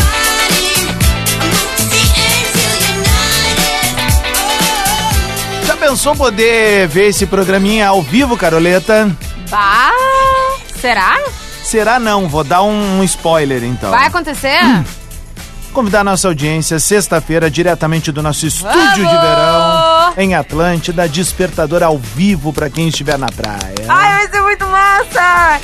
Já 5.66 5.76
pensou 5.78 6.14
poder 6.14 6.86
ver 6.88 7.08
esse 7.08 7.24
programinha 7.24 7.88
ao 7.88 8.02
vivo, 8.02 8.36
Caroleta? 8.36 9.10
Bah, 9.48 9.90
será? 10.78 11.18
Será 11.62 11.98
não, 11.98 12.28
vou 12.28 12.44
dar 12.44 12.62
um, 12.62 12.98
um 12.98 13.04
spoiler 13.04 13.64
então. 13.64 13.90
Vai 13.90 14.08
acontecer? 14.08 14.60
Convidar 15.72 16.00
a 16.00 16.04
nossa 16.04 16.28
audiência 16.28 16.78
sexta-feira 16.78 17.50
diretamente 17.50 18.12
do 18.12 18.22
nosso 18.22 18.46
estúdio 18.46 18.94
de 18.94 19.02
Vamos! 19.04 19.20
verão 19.20 19.93
em 20.16 20.34
Atlântida, 20.34 21.08
despertador 21.08 21.82
ao 21.82 21.98
vivo 21.98 22.52
pra 22.52 22.70
quem 22.70 22.88
estiver 22.88 23.18
na 23.18 23.26
praia. 23.28 23.74
Ai, 23.88 24.18
vai 24.26 24.28
ser 24.30 24.42
muito 24.42 24.66
massa! 24.66 25.60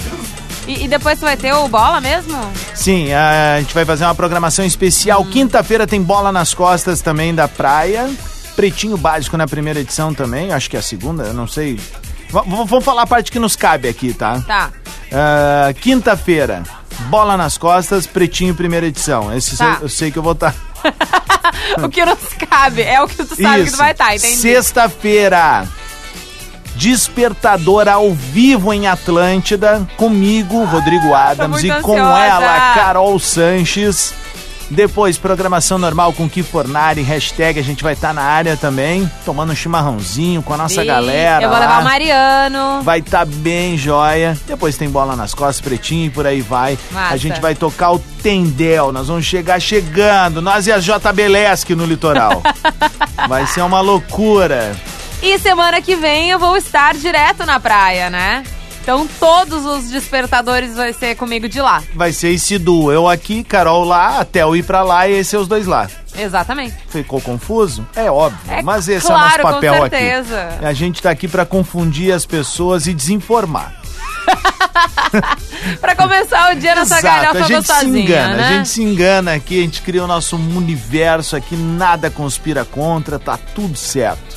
E, 0.66 0.84
e 0.84 0.88
depois 0.88 1.18
tu 1.18 1.22
vai 1.22 1.36
ter 1.36 1.52
o 1.54 1.66
bola 1.68 2.00
mesmo? 2.00 2.38
Sim, 2.74 3.12
a 3.12 3.58
gente 3.60 3.72
vai 3.74 3.84
fazer 3.84 4.04
uma 4.04 4.14
programação 4.14 4.64
especial. 4.64 5.24
Quinta-feira 5.24 5.86
tem 5.86 6.02
bola 6.02 6.30
nas 6.30 6.52
costas 6.54 7.00
também 7.00 7.34
da 7.34 7.48
praia. 7.48 8.10
Pretinho 8.56 8.96
básico 8.96 9.36
na 9.36 9.46
primeira 9.46 9.80
edição 9.80 10.12
também, 10.12 10.52
acho 10.52 10.68
que 10.68 10.76
é 10.76 10.80
a 10.80 10.82
segunda, 10.82 11.22
eu 11.24 11.32
não 11.34 11.46
sei. 11.46 11.76
V- 11.76 12.42
vamos 12.46 12.84
falar 12.84 13.02
a 13.02 13.06
parte 13.06 13.32
que 13.32 13.38
nos 13.38 13.56
cabe 13.56 13.88
aqui, 13.88 14.12
tá? 14.12 14.40
Tá. 14.46 14.70
Ah, 15.10 15.72
Quinta-feira, 15.80 16.62
bola 17.08 17.36
nas 17.36 17.56
costas, 17.56 18.06
pretinho 18.06 18.54
primeira 18.54 18.86
edição. 18.86 19.34
Esse 19.34 19.56
Tá. 19.56 19.76
eu, 19.78 19.82
eu 19.84 19.88
sei 19.88 20.10
que 20.10 20.18
eu 20.18 20.22
vou 20.22 20.32
estar. 20.32 20.54
o 21.84 21.88
que 21.88 22.04
nos 22.04 22.18
cabe 22.48 22.82
é 22.82 23.00
o 23.00 23.08
que 23.08 23.16
tu 23.16 23.36
sabe 23.40 23.64
que 23.64 23.70
tu 23.70 23.76
vai 23.76 23.92
estar, 23.92 24.14
entendi? 24.14 24.36
Sexta-feira, 24.36 25.66
despertador 26.74 27.88
ao 27.88 28.12
vivo 28.12 28.72
em 28.72 28.86
Atlântida, 28.86 29.86
comigo, 29.96 30.64
Rodrigo 30.64 31.14
Adams, 31.14 31.62
e 31.62 31.68
com 31.82 31.92
ansiosa. 31.92 32.24
ela, 32.24 32.74
Carol 32.74 33.18
Sanches. 33.18 34.14
Depois, 34.70 35.18
programação 35.18 35.78
normal 35.78 36.12
com 36.12 36.28
Ki 36.28 36.44
Fornari, 36.44 37.02
hashtag, 37.02 37.58
a 37.58 37.62
gente 37.62 37.82
vai 37.82 37.94
estar 37.94 38.14
na 38.14 38.22
área 38.22 38.56
também, 38.56 39.10
tomando 39.24 39.52
um 39.52 39.56
chimarrãozinho 39.56 40.42
com 40.42 40.54
a 40.54 40.56
nossa 40.56 40.82
E 40.82 40.86
galera. 40.86 41.44
Eu 41.44 41.50
vou 41.50 41.58
lá. 41.58 41.64
levar 41.66 41.80
o 41.80 41.84
Mariano. 41.84 42.82
Vai 42.82 43.00
estar 43.00 43.26
bem 43.26 43.76
joia. 43.76 44.38
Depois 44.46 44.76
tem 44.76 44.88
bola 44.88 45.16
nas 45.16 45.34
costas, 45.34 45.60
pretinho 45.60 46.06
e 46.06 46.10
por 46.10 46.24
aí 46.24 46.40
vai. 46.40 46.78
Massa. 46.92 47.14
A 47.14 47.16
gente 47.16 47.40
vai 47.40 47.54
tocar 47.54 47.90
o 47.90 47.98
Tendel. 47.98 48.92
Nós 48.92 49.08
vamos 49.08 49.24
chegar 49.24 49.60
chegando. 49.60 50.40
Nós 50.40 50.68
e 50.68 50.72
a 50.72 50.78
JB 50.78 51.26
Lesque 51.28 51.74
no 51.74 51.84
litoral. 51.84 52.40
vai 53.28 53.46
ser 53.48 53.62
uma 53.62 53.80
loucura. 53.80 54.76
E 55.20 55.36
semana 55.38 55.82
que 55.82 55.96
vem 55.96 56.30
eu 56.30 56.38
vou 56.38 56.56
estar 56.56 56.94
direto 56.94 57.44
na 57.44 57.58
praia, 57.58 58.08
né? 58.08 58.44
Então 58.82 59.06
todos 59.18 59.64
os 59.64 59.90
despertadores 59.90 60.74
vai 60.74 60.92
ser 60.92 61.14
comigo 61.14 61.48
de 61.48 61.60
lá. 61.60 61.82
Vai 61.94 62.12
ser 62.12 62.30
esse 62.30 62.58
duo. 62.58 62.90
Eu 62.90 63.08
aqui, 63.08 63.44
Carol 63.44 63.84
lá, 63.84 64.20
até 64.20 64.42
eu 64.42 64.56
ir 64.56 64.62
pra 64.62 64.82
lá 64.82 65.06
e 65.08 65.12
esse 65.12 65.36
é 65.36 65.38
os 65.38 65.46
dois 65.46 65.66
lá. 65.66 65.88
Exatamente. 66.16 66.74
Ficou 66.88 67.20
confuso? 67.20 67.86
É 67.94 68.10
óbvio. 68.10 68.40
É 68.48 68.62
mas 68.62 68.88
esse 68.88 69.06
claro, 69.06 69.22
é 69.22 69.24
o 69.24 69.28
nosso 69.28 69.54
papel 69.54 69.74
com 69.76 69.84
aqui. 69.84 69.96
certeza. 69.96 70.48
A 70.62 70.72
gente 70.72 71.02
tá 71.02 71.10
aqui 71.10 71.28
pra 71.28 71.46
confundir 71.46 72.12
as 72.12 72.26
pessoas 72.26 72.86
e 72.86 72.94
desinformar. 72.94 73.80
Pra 75.80 75.94
começar 75.94 76.52
o 76.52 76.58
dia 76.58 76.74
nessa 76.74 77.00
galhofa 77.00 77.38
a 77.38 77.42
gente 77.42 77.46
se 77.46 77.72
gostosinha, 77.72 78.02
engana, 78.04 78.36
né? 78.36 78.48
a 78.48 78.52
gente 78.52 78.68
se 78.68 78.82
engana 78.82 79.34
aqui, 79.34 79.58
a 79.58 79.62
gente 79.62 79.82
cria 79.82 80.04
o 80.04 80.06
nosso 80.06 80.36
universo 80.36 81.36
aqui, 81.36 81.56
nada 81.56 82.10
conspira 82.10 82.64
contra, 82.64 83.18
tá 83.18 83.38
tudo 83.54 83.76
certo. 83.76 84.29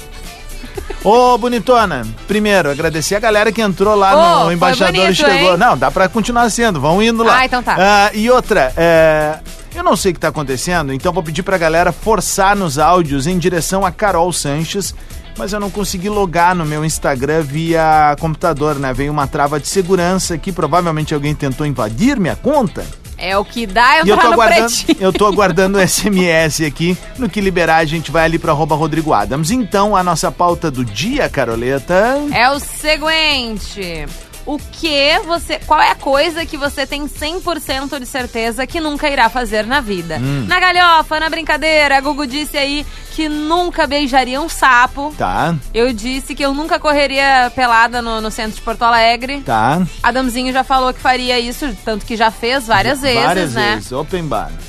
Ô, 1.04 1.38
bonitona, 1.38 2.08
primeiro, 2.28 2.72
agradecer 2.72 3.16
a 3.16 3.20
galera 3.20 3.52
que 3.52 3.62
entrou 3.62 3.94
lá 3.94 4.42
Ô, 4.42 4.46
no 4.46 4.52
Embaixador 4.54 4.94
bonito, 4.96 5.16
Chegou. 5.16 5.52
hein? 5.52 5.58
Não, 5.58 5.78
dá 5.78 5.92
pra 5.92 6.08
continuar 6.08 6.50
sendo, 6.50 6.80
vão 6.80 7.04
indo 7.04 7.24
lá. 7.24 7.40
Ah, 7.40 7.46
então 7.46 7.62
tá. 7.62 7.76
Ah, 7.78 8.12
e 8.14 8.30
outra, 8.30 8.72
é, 8.78 9.38
eu 9.76 9.84
não 9.84 9.98
sei 9.98 10.12
o 10.12 10.14
que 10.14 10.20
tá 10.22 10.30
acontecendo, 10.30 10.94
então 10.94 11.12
vou 11.12 11.22
pedir 11.22 11.44
pra 11.44 11.58
galera 11.58 11.92
forçar 11.92 12.56
nos 12.56 12.80
áudios 12.80 13.28
em 13.28 13.38
direção 13.38 13.86
a 13.86 13.92
Carol 13.92 14.32
Sanches, 14.32 14.96
mas 15.38 15.52
eu 15.52 15.60
não 15.60 15.70
consegui 15.70 16.08
logar 16.08 16.56
no 16.56 16.64
meu 16.66 16.86
Instagram 16.86 17.42
via 17.42 18.16
computador, 18.18 18.76
né? 18.80 18.94
Veio 18.94 19.12
uma 19.12 19.28
trava 19.28 19.60
de 19.60 19.68
segurança 19.68 20.38
que 20.38 20.54
provavelmente 20.54 21.14
alguém 21.14 21.36
tentou 21.36 21.68
invadir 21.68 22.18
minha 22.18 22.38
conta. 22.38 22.86
É 23.18 23.38
o 23.38 23.46
que 23.46 23.66
dá 23.66 24.00
eu 24.00 24.06
E 24.06 24.10
eu 24.10 24.18
tô 24.18 24.28
aguardando, 24.28 24.74
eu 25.00 25.14
tô 25.14 25.26
aguardando 25.26 25.78
o 25.78 25.88
SMS 25.88 26.62
aqui. 26.66 26.98
No 27.18 27.30
que 27.30 27.40
liberar, 27.40 27.78
a 27.78 27.86
gente 27.86 28.12
vai 28.12 28.26
ali 28.26 28.40
pro 28.40 28.52
arroba 28.52 28.76
Rodrigo 28.76 29.14
Adams. 29.14 29.52
Então, 29.52 29.96
a 29.96 30.04
nossa 30.04 30.32
pauta 30.32 30.70
do 30.70 30.84
dia, 30.84 31.30
Caroleta. 31.30 32.20
É 32.34 32.50
o 32.50 32.60
seguinte. 32.60 34.06
O 34.46 34.58
que 34.58 35.18
você. 35.26 35.58
Qual 35.60 35.80
é 35.82 35.92
a 35.92 35.96
coisa 35.96 36.46
que 36.46 36.58
você 36.58 36.86
tem 36.86 37.08
100% 37.08 37.98
de 38.00 38.06
certeza 38.06 38.68
que 38.68 38.80
nunca 38.82 39.10
irá 39.10 39.30
fazer 39.30 39.66
na 39.66 39.80
vida? 39.80 40.18
Hum. 40.22 40.46
Na 40.48 40.60
galhofa, 40.60 41.18
na 41.20 41.30
brincadeira, 41.30 41.98
a 41.98 42.02
Gugu 42.02 42.28
disse 42.28 42.58
aí 42.58 42.86
que 43.12 43.30
nunca 43.30 43.88
beijaria 43.88 44.42
um 44.42 44.50
sapo. 44.50 45.14
Tá, 45.18 45.56
Eu 45.74 45.94
disse 45.94 46.36
que 46.36 46.44
eu 46.44 46.54
nunca 46.54 46.78
correria 46.80 47.52
pelada 47.56 48.02
no, 48.02 48.20
no 48.20 48.30
centro 48.30 48.56
de 48.56 48.62
Porto 48.62 48.82
Alegre. 48.84 49.42
tá. 49.42 49.82
Adamzinho 50.02 50.52
já 50.52 50.64
falou 50.64 50.94
que 50.94 51.00
faria 51.00 51.40
isso, 51.40 51.74
tanto 51.86 52.06
que 52.06 52.18
já 52.18 52.30
fez 52.30 52.68
várias 52.68 53.00
vezes, 53.02 53.24
Várias 53.24 53.54
né? 53.54 53.76
vezes, 53.76 53.92
open 53.94 54.26
bar. 54.26 54.52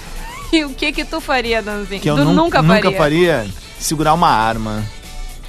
E 0.53 0.65
o 0.65 0.71
que 0.71 0.93
que 0.93 1.05
tu 1.05 1.21
faria, 1.21 1.59
Adamzinho? 1.59 2.01
Que 2.01 2.09
eu 2.09 2.15
tu 2.15 2.25
nun- 2.25 2.33
nunca 2.35 2.63
faria. 2.63 2.85
nunca 2.85 2.97
faria 2.97 3.47
segurar 3.81 4.15
uma 4.15 4.29
arma. 4.31 4.85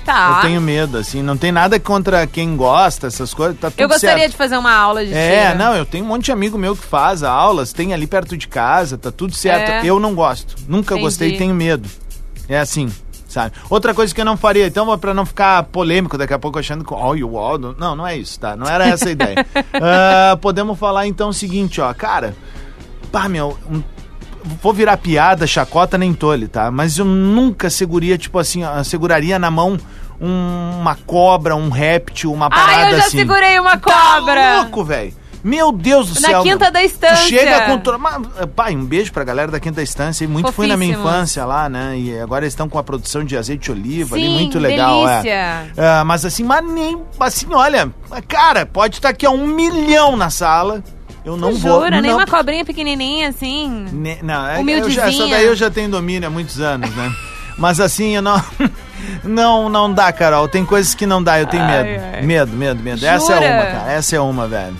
Tá. 0.05 0.35
Eu 0.38 0.41
tenho 0.47 0.62
medo, 0.62 0.97
assim. 1.00 1.24
Não 1.24 1.35
tem 1.35 1.51
nada 1.51 1.79
contra 1.79 2.27
quem 2.27 2.55
gosta, 2.55 3.07
essas 3.07 3.33
coisas. 3.33 3.57
Tá 3.59 3.71
tudo 3.71 3.79
Eu 3.81 3.88
gostaria 3.89 4.17
certo. 4.19 4.31
de 4.31 4.38
fazer 4.38 4.55
uma 4.57 4.71
aula 4.74 5.03
de 5.03 5.12
É, 5.13 5.47
tiro. 5.47 5.57
não, 5.57 5.75
eu 5.75 5.85
tenho 5.85 6.05
um 6.05 6.07
monte 6.07 6.25
de 6.25 6.31
amigo 6.31 6.57
meu 6.57 6.75
que 6.75 6.85
faz 6.85 7.24
aulas, 7.24 7.74
tem 7.74 7.91
ali 7.93 8.05
perto 8.05 8.38
de 8.38 8.47
casa, 8.47 8.97
tá 8.97 9.12
tudo 9.12 9.33
certo. 9.33 9.69
É. 9.69 9.81
Eu 9.85 10.00
não 10.00 10.13
gosto. 10.13 10.55
Nunca 10.67 10.93
Entendi. 10.93 11.01
gostei 11.01 11.29
e 11.35 11.38
tenho 11.39 11.55
medo. 11.55 11.89
É 12.47 12.59
assim, 12.59 12.91
sabe? 13.27 13.53
Outra 13.67 13.95
coisa 13.95 14.13
que 14.13 14.21
eu 14.21 14.25
não 14.25 14.38
faria, 14.38 14.67
então, 14.67 14.95
pra 15.00 15.12
não 15.13 15.25
ficar 15.25 15.63
polêmico 15.63 16.17
daqui 16.19 16.33
a 16.35 16.39
pouco 16.39 16.59
achando 16.59 16.85
que, 16.85 16.93
olha 16.93 17.25
o 17.25 17.39
Aldo. 17.39 17.75
Não, 17.79 17.95
não 17.95 18.05
é 18.05 18.15
isso, 18.15 18.39
tá? 18.39 18.55
Não 18.55 18.67
era 18.67 18.85
essa 18.88 19.09
a 19.09 19.12
ideia. 19.12 19.45
Ah, 19.74 20.38
podemos 20.39 20.77
falar 20.77 21.07
então 21.07 21.29
o 21.29 21.33
seguinte, 21.33 21.81
ó, 21.81 21.91
cara. 21.95 22.35
Pá, 23.12 23.27
meu. 23.27 23.57
um- 23.71 23.81
vou 24.61 24.73
virar 24.73 24.97
piada, 24.97 25.45
chacota, 25.47 25.97
nem 25.97 26.13
tole, 26.13 26.47
tá? 26.47 26.69
Mas 26.71 26.97
eu 26.97 27.05
nunca 27.05 27.69
seguraria, 27.69 28.17
tipo 28.17 28.37
assim, 28.39 28.61
seguraria 28.83 29.37
na 29.39 29.49
mão 29.51 29.77
um- 30.21 30.77
uma 30.79 30.95
cobra, 30.95 31.55
um 31.55 31.69
réptil, 31.69 32.31
uma 32.31 32.49
parada 32.49 32.85
Ah, 32.85 32.91
eu 32.91 32.97
já 32.97 33.05
assim. 33.07 33.17
segurei 33.17 33.59
uma 33.59 33.77
Tá 33.77 34.15
cobra. 34.19 34.57
louco, 34.61 34.83
velho. 34.83 35.13
Meu 35.43 35.71
Deus 35.71 36.07
do 36.11 36.21
Na 36.21 36.29
céu. 36.29 36.41
Quinta 36.41 36.65
meu. 36.65 36.71
da 36.73 36.83
Estância. 36.83 37.17
Tu 37.17 37.29
chega 37.29 37.65
com... 37.67 38.47
pai, 38.47 38.75
um 38.75 38.83
beijo 38.83 39.13
pra 39.13 39.23
galera 39.23 39.51
da 39.51 39.59
Quinta 39.59 39.75
da 39.75 39.83
Estância. 39.83 40.27
Muito 40.27 40.51
fui 40.51 40.65
na 40.65 40.75
minha 40.75 40.95
infância 40.95 41.45
lá, 41.45 41.69
né? 41.69 41.95
E 41.99 42.19
agora 42.19 42.45
eles 42.45 42.53
estão 42.53 42.67
com 42.67 42.79
a 42.79 42.83
produção 42.83 43.23
de 43.23 43.37
azeite 43.37 43.65
de 43.65 43.71
oliva 43.71 44.15
ali. 44.15 44.25
Sim, 44.25 44.33
Muito 44.33 44.57
legal, 44.57 45.05
delícia. 45.05 45.29
é. 45.29 45.67
Ah, 45.77 46.03
mas 46.03 46.25
assim, 46.25 46.43
mas 46.43 46.65
nem... 46.67 46.97
Assim, 47.19 47.45
olha... 47.53 47.91
Cara, 48.27 48.65
pode 48.65 48.95
estar 48.95 49.09
aqui 49.09 49.23
a 49.23 49.29
um 49.29 49.45
milhão 49.45 50.17
na 50.17 50.31
sala. 50.31 50.83
Eu 51.25 51.36
não 51.36 51.51
Tu 51.51 51.58
vou... 51.58 51.79
Jura, 51.82 52.00
nem 52.01 52.12
não, 52.12 52.17
uma 52.20 52.27
cobrinha 52.27 52.63
pequenininha 52.63 53.29
assim. 53.29 53.88
Ne- 53.91 54.20
Não, 54.22 54.48
é, 54.48 54.62
eu 54.62 54.89
já, 54.89 55.08
essa 55.08 55.27
daí 55.27 55.46
eu 55.46 55.55
já 55.55 55.72
tenho 55.72 55.89
domínio 55.89 56.27
há 56.27 56.32
muitos 56.32 56.62
anos, 56.62 56.94
né? 56.96 57.12
Mas 57.58 57.79
assim, 57.79 58.15
eu 58.15 58.22
não. 58.22 58.41
Não, 59.24 59.70
não 59.70 59.94
dá, 59.94 60.12
Carol. 60.12 60.48
Tem 60.48 60.65
coisas 60.65 60.96
que 60.96 61.05
não 61.05 61.22
dá, 61.22 61.39
eu 61.39 61.46
tenho 61.46 61.63
Ai, 61.63 61.84
medo. 61.84 62.03
ai. 62.15 62.22
Medo, 62.24 62.51
medo, 62.53 62.84
medo. 62.84 63.05
Essa 63.05 63.34
é 63.34 63.36
Jura? 63.36 63.53
uma, 63.53 63.65
cara. 63.79 63.91
Essa 63.91 64.15
é 64.15 64.20
uma, 64.20 64.48
velho. 64.48 64.75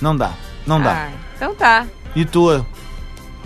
Não 0.00 0.16
dá. 0.16 0.32
Não 0.66 0.80
dá. 0.80 0.92
Ah, 0.92 1.08
então 1.36 1.54
tá. 1.54 1.86
E 2.16 2.24
tu? 2.24 2.64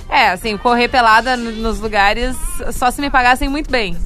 É, 0.08 0.30
assim, 0.30 0.56
correr 0.56 0.88
pelada 0.88 1.36
nos 1.36 1.80
lugares 1.80 2.34
só 2.72 2.90
se 2.90 3.00
me 3.00 3.10
pagassem 3.10 3.48
muito 3.48 3.70
bem. 3.70 3.96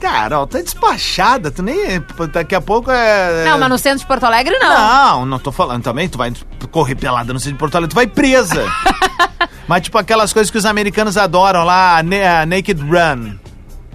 Carol, 0.00 0.46
tá 0.46 0.60
despachada. 0.60 1.50
Tu 1.50 1.62
nem. 1.62 2.02
Daqui 2.32 2.54
a 2.54 2.60
pouco 2.60 2.90
é. 2.90 3.44
Não, 3.44 3.58
mas 3.58 3.68
no 3.68 3.78
centro 3.78 3.98
de 4.00 4.06
Porto 4.06 4.24
Alegre 4.24 4.58
não. 4.58 4.68
Não, 4.68 5.26
não 5.26 5.38
tô 5.38 5.52
falando 5.52 5.82
também. 5.82 6.08
Tu 6.08 6.16
vai 6.18 6.32
correr 6.70 6.94
pelada 6.94 7.32
no 7.32 7.38
centro 7.38 7.52
de 7.54 7.58
Porto 7.58 7.74
Alegre, 7.76 7.90
tu 7.92 7.94
vai 7.96 8.06
presa. 8.06 8.64
mas 9.68 9.82
tipo 9.82 9.98
aquelas 9.98 10.32
coisas 10.32 10.50
que 10.50 10.58
os 10.58 10.64
americanos 10.66 11.16
adoram 11.16 11.64
lá, 11.64 11.98
a, 11.98 12.02
na- 12.02 12.40
a 12.42 12.46
Naked 12.46 12.80
Run. 12.82 13.36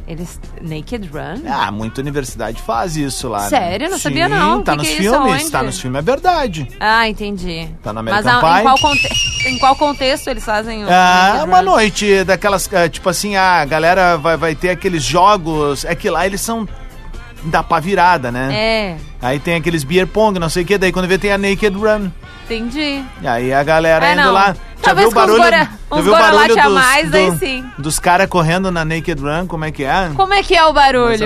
Eles. 0.07 0.39
Naked 0.61 1.09
Run? 1.11 1.41
Ah, 1.49 1.71
muita 1.71 1.99
universidade 2.01 2.61
faz 2.61 2.95
isso 2.95 3.27
lá. 3.27 3.41
né? 3.43 3.49
Sério? 3.49 3.89
Não 3.89 3.97
sabia, 3.97 4.27
Sim, 4.27 4.33
não. 4.35 4.61
Tá 4.61 4.73
Que 4.73 4.77
nos 4.77 4.87
que 4.87 4.93
é 4.93 4.99
isso? 4.99 5.09
filmes. 5.11 5.31
Aonde? 5.33 5.51
Tá 5.51 5.63
nos 5.63 5.79
filmes, 5.79 5.99
é 5.99 6.01
verdade. 6.01 6.67
Ah, 6.79 7.09
entendi. 7.09 7.67
Tá 7.81 7.91
no 7.91 8.03
Mas 8.03 8.25
American 8.25 8.49
a- 8.49 8.51
em, 8.51 8.55
Pie? 8.55 8.63
qual 8.63 8.79
conte- 8.79 9.09
em 9.47 9.57
qual 9.59 9.75
contexto 9.75 10.27
eles 10.29 10.43
fazem 10.45 10.83
o. 10.85 10.87
Ah, 10.89 11.43
uma 11.47 11.61
noite 11.61 12.23
daquelas, 12.23 12.69
ah, 12.73 12.87
tipo 12.87 13.09
assim, 13.09 13.35
a 13.35 13.65
galera 13.65 14.15
vai, 14.17 14.37
vai 14.37 14.53
ter 14.55 14.69
aqueles 14.69 15.03
jogos. 15.03 15.83
É 15.85 15.95
que 15.95 16.09
lá 16.09 16.25
eles 16.25 16.41
são 16.41 16.67
da 17.45 17.63
pá 17.63 17.79
virada, 17.79 18.31
né? 18.31 18.49
É, 18.53 18.95
Aí 19.21 19.39
tem 19.39 19.55
aqueles 19.55 19.83
beer 19.83 20.05
pong, 20.07 20.37
não 20.39 20.49
sei 20.49 20.63
o 20.63 20.65
que, 20.65 20.77
daí 20.77 20.91
quando 20.91 21.07
vê 21.07 21.17
tem 21.17 21.31
a 21.31 21.37
Naked 21.37 21.75
Run. 21.77 22.09
entendi. 22.45 23.03
E 23.21 23.27
aí 23.27 23.53
a 23.53 23.63
galera 23.63 24.05
É, 24.05 24.13
indo 24.13 24.21
não. 24.23 24.33
lá. 24.33 24.55
Talvez 24.81 25.11
com 25.13 25.19
uns 25.19 25.37
gora- 25.37 25.51
já 25.51 26.01
viu 26.01 26.11
o 26.13 26.15
barulho 26.15 26.31
gorolate 26.31 26.59
a 26.59 26.63
dos, 26.65 26.73
mais, 26.73 27.09
do- 27.11 27.17
aí 27.17 27.37
sim. 27.37 27.65
dos 27.77 27.97
caras 27.99 28.27
correndo 28.27 28.71
na 28.71 28.85
Naked 28.85 29.19
Run, 29.21 29.47
como 29.47 29.65
é 29.65 29.71
que 29.71 29.83
é? 29.83 30.11
Como 30.15 30.33
é 30.33 30.43
que 30.43 30.55
é 30.55 30.63
o 30.65 30.71
barulho? 30.73 31.17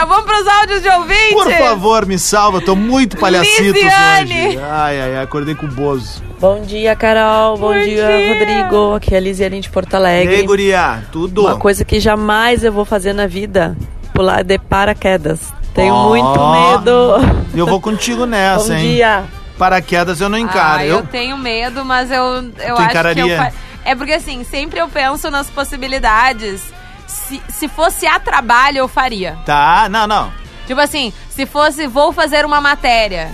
Céu. 0.00 0.06
Vamos 0.06 0.24
pros 0.24 0.46
áudios 0.46 0.82
de 0.82 0.88
ouvinte? 0.88 1.32
Por 1.34 1.50
favor, 1.52 2.06
me 2.06 2.18
salva, 2.18 2.58
eu 2.58 2.64
tô 2.64 2.74
muito 2.76 3.16
palhacitos 3.16 3.72
Lisiane. 3.82 4.48
hoje. 4.48 4.58
Ai, 4.58 5.00
ai, 5.00 5.16
ai, 5.16 5.22
acordei 5.22 5.54
com 5.54 5.66
o 5.66 5.68
Bozo. 5.68 6.22
Bom 6.40 6.60
dia, 6.62 6.96
Carol. 6.96 7.56
Bom, 7.58 7.68
Bom 7.68 7.80
dia, 7.80 8.06
dia. 8.06 8.32
Rodrigo. 8.34 8.94
Aqui 8.94 9.14
é 9.14 9.18
a 9.18 9.20
Lisiane 9.20 9.60
de 9.60 9.68
Porto 9.70 9.92
E 9.92 9.96
Alegre. 9.96 10.34
aí, 10.36 10.42
guria, 10.46 11.04
tudo? 11.12 11.42
Uma 11.42 11.56
coisa 11.56 11.84
que 11.84 12.00
jamais 12.00 12.64
eu 12.64 12.72
vou 12.72 12.84
fazer 12.84 13.12
na 13.12 13.26
vida: 13.26 13.76
pular 14.14 14.42
de 14.42 14.58
paraquedas. 14.58 15.52
Tenho 15.74 15.94
Ó. 15.94 16.08
muito 16.08 16.40
medo. 16.50 17.46
Eu 17.54 17.66
vou 17.66 17.80
contigo 17.80 18.26
nessa, 18.26 18.68
Bom 18.68 18.74
hein? 18.74 18.94
dia. 18.94 19.24
Paraquedas 19.56 20.20
eu 20.20 20.28
não 20.28 20.38
encaro. 20.38 20.80
Ah, 20.80 20.84
eu... 20.86 20.96
eu 20.96 21.02
tenho 21.06 21.36
medo, 21.36 21.84
mas 21.84 22.10
eu, 22.10 22.24
eu 22.24 22.42
Tu 22.42 22.62
acho 22.64 22.76
que 22.76 22.82
encararia? 22.84 23.22
eu 23.34 23.36
fa- 23.36 23.52
É 23.84 23.94
porque 23.94 24.14
assim, 24.14 24.42
sempre 24.42 24.80
eu 24.80 24.88
penso 24.88 25.30
nas 25.30 25.48
possibilidades. 25.50 26.62
Se, 27.10 27.42
se 27.48 27.68
fosse 27.68 28.06
a 28.06 28.18
trabalho, 28.20 28.78
eu 28.78 28.88
faria. 28.88 29.36
Tá, 29.44 29.88
não, 29.88 30.06
não. 30.06 30.32
Tipo 30.66 30.80
assim, 30.80 31.12
se 31.28 31.44
fosse 31.46 31.86
vou 31.86 32.12
fazer 32.12 32.44
uma 32.44 32.60
matéria, 32.60 33.30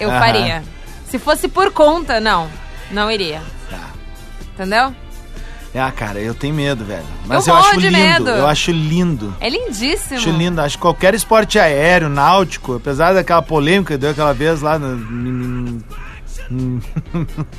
eu 0.00 0.10
Aham. 0.10 0.18
faria. 0.18 0.62
Se 1.08 1.18
fosse 1.18 1.48
por 1.48 1.70
conta, 1.72 2.18
não. 2.20 2.48
Não 2.90 3.10
iria. 3.10 3.42
Tá. 3.70 3.78
Entendeu? 4.54 4.94
Ah, 5.74 5.92
cara, 5.92 6.18
eu 6.18 6.34
tenho 6.34 6.54
medo, 6.54 6.84
velho. 6.84 7.04
Mas 7.26 7.46
Eu 7.46 7.54
eu, 7.54 7.60
acho 7.60 7.78
lindo. 7.78 7.92
medo. 7.98 8.30
Eu 8.30 8.46
acho 8.46 8.70
lindo. 8.72 9.36
É 9.38 9.48
lindíssimo. 9.48 10.18
Acho 10.18 10.30
lindo. 10.30 10.60
Acho 10.60 10.76
que 10.76 10.82
qualquer 10.82 11.14
esporte 11.14 11.58
aéreo, 11.58 12.08
náutico, 12.08 12.76
apesar 12.76 13.12
daquela 13.12 13.42
polêmica 13.42 13.94
que 13.94 13.98
deu 13.98 14.10
aquela 14.10 14.32
vez 14.32 14.60
lá 14.62 14.78
no. 14.78 15.78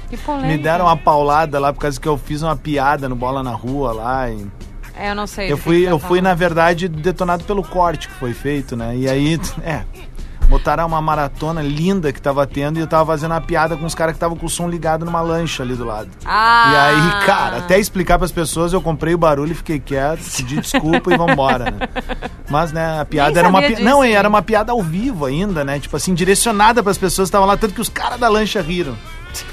Que 0.09 0.17
polêmica. 0.25 0.47
me 0.47 0.57
deram 0.57 0.85
uma 0.85 0.97
paulada 0.97 1.59
lá 1.59 1.71
por 1.71 1.79
causa 1.81 1.99
que 1.99 2.07
eu 2.07 2.17
fiz 2.17 2.41
uma 2.41 2.55
piada 2.55 3.07
no 3.07 3.15
Bola 3.15 3.43
na 3.43 3.51
Rua 3.51 3.93
lá. 3.93 4.29
E 4.29 4.45
É, 4.99 5.11
eu 5.11 5.15
não 5.15 5.25
sei. 5.25 5.49
eu 5.49 5.57
fui, 5.57 5.85
tá 5.85 5.91
eu 5.91 5.97
fui, 5.97 6.19
na 6.21 6.33
verdade, 6.33 6.89
detonado 6.89 7.45
pelo 7.45 7.63
corte 7.63 8.09
que 8.09 8.13
foi 8.15 8.33
feito, 8.33 8.75
né? 8.75 8.97
E 8.97 9.09
aí, 9.09 9.39
é. 9.63 9.83
Botaram 10.49 10.87
uma 10.87 10.99
maratona 10.99 11.61
linda 11.61 12.11
que 12.11 12.19
tava 12.19 12.45
tendo 12.47 12.77
e 12.77 12.81
eu 12.81 12.87
tava 12.87 13.05
fazendo 13.05 13.31
uma 13.31 13.39
piada 13.39 13.77
com 13.77 13.85
os 13.85 13.93
caras 13.93 14.13
que 14.13 14.17
estavam 14.17 14.35
com 14.35 14.47
o 14.47 14.49
som 14.49 14.67
ligado 14.67 15.05
numa 15.05 15.21
lancha 15.21 15.61
ali 15.61 15.75
do 15.75 15.85
lado. 15.85 16.09
Ah. 16.25 16.71
E 16.71 16.75
aí, 16.75 17.25
cara, 17.25 17.57
até 17.57 17.79
explicar 17.79 18.17
pras 18.17 18.31
pessoas, 18.31 18.73
eu 18.73 18.81
comprei 18.81 19.13
o 19.13 19.17
barulho 19.17 19.51
e 19.51 19.55
fiquei 19.55 19.79
quieto, 19.79 20.21
pedi 20.35 20.59
desculpa 20.59 21.13
e 21.13 21.17
vambora, 21.17 21.65
né? 21.65 21.87
Mas, 22.49 22.71
né, 22.71 22.99
a 22.99 23.05
piada 23.05 23.29
Nem 23.29 23.39
era 23.39 23.47
uma 23.47 23.61
pi... 23.61 23.67
disso, 23.67 23.83
Não, 23.83 24.01
né? 24.01 24.11
era 24.11 24.27
uma 24.27 24.41
piada 24.41 24.71
ao 24.71 24.81
vivo 24.81 25.25
ainda, 25.25 25.63
né? 25.63 25.79
Tipo 25.79 25.95
assim, 25.95 26.15
direcionada 26.15 26.81
pras 26.81 26.97
pessoas 26.97 27.27
que 27.27 27.29
estavam 27.29 27.47
lá, 27.47 27.55
tanto 27.55 27.75
que 27.75 27.81
os 27.81 27.89
caras 27.89 28.19
da 28.19 28.27
lancha 28.27 28.59
riram. 28.59 28.97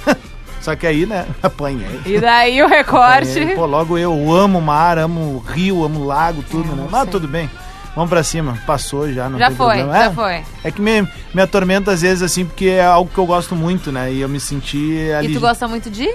Só 0.67 0.75
que 0.75 0.85
aí, 0.85 1.07
né, 1.07 1.25
apanhei. 1.41 2.01
E 2.05 2.19
daí 2.21 2.61
o 2.61 2.67
recorte. 2.67 3.31
Apanhei. 3.39 3.55
Pô, 3.55 3.67
logo 3.67 3.97
eu 3.97 4.33
amo 4.35 4.61
mar, 4.61 4.99
amo 4.99 5.39
rio, 5.47 5.85
amo 5.85 6.03
lago, 6.05 6.43
tudo, 6.51 6.75
né? 6.75 6.89
Mas 6.91 7.09
tudo 7.09 7.29
bem. 7.29 7.49
Vamos 7.95 8.11
pra 8.11 8.25
cima. 8.25 8.59
Passou 8.67 9.13
já, 9.13 9.29
não 9.31 9.39
Já 9.39 9.47
tem 9.47 9.57
foi, 9.57 9.77
problema. 9.77 9.93
já 9.97 10.05
É, 10.07 10.11
foi. 10.11 10.43
É 10.65 10.71
que 10.73 10.81
me, 10.83 11.07
me 11.33 11.41
atormenta 11.41 11.93
às 11.93 12.03
vezes, 12.03 12.21
assim, 12.21 12.45
porque 12.45 12.65
é 12.67 12.85
algo 12.85 13.09
que 13.09 13.17
eu 13.17 13.25
gosto 13.27 13.55
muito, 13.55 13.93
né? 13.93 14.13
E 14.13 14.21
eu 14.21 14.29
me 14.29 14.41
senti 14.41 15.09
ali 15.17 15.29
E 15.31 15.35
tu 15.35 15.39
gosta 15.41 15.69
muito 15.69 15.89
de? 15.89 16.13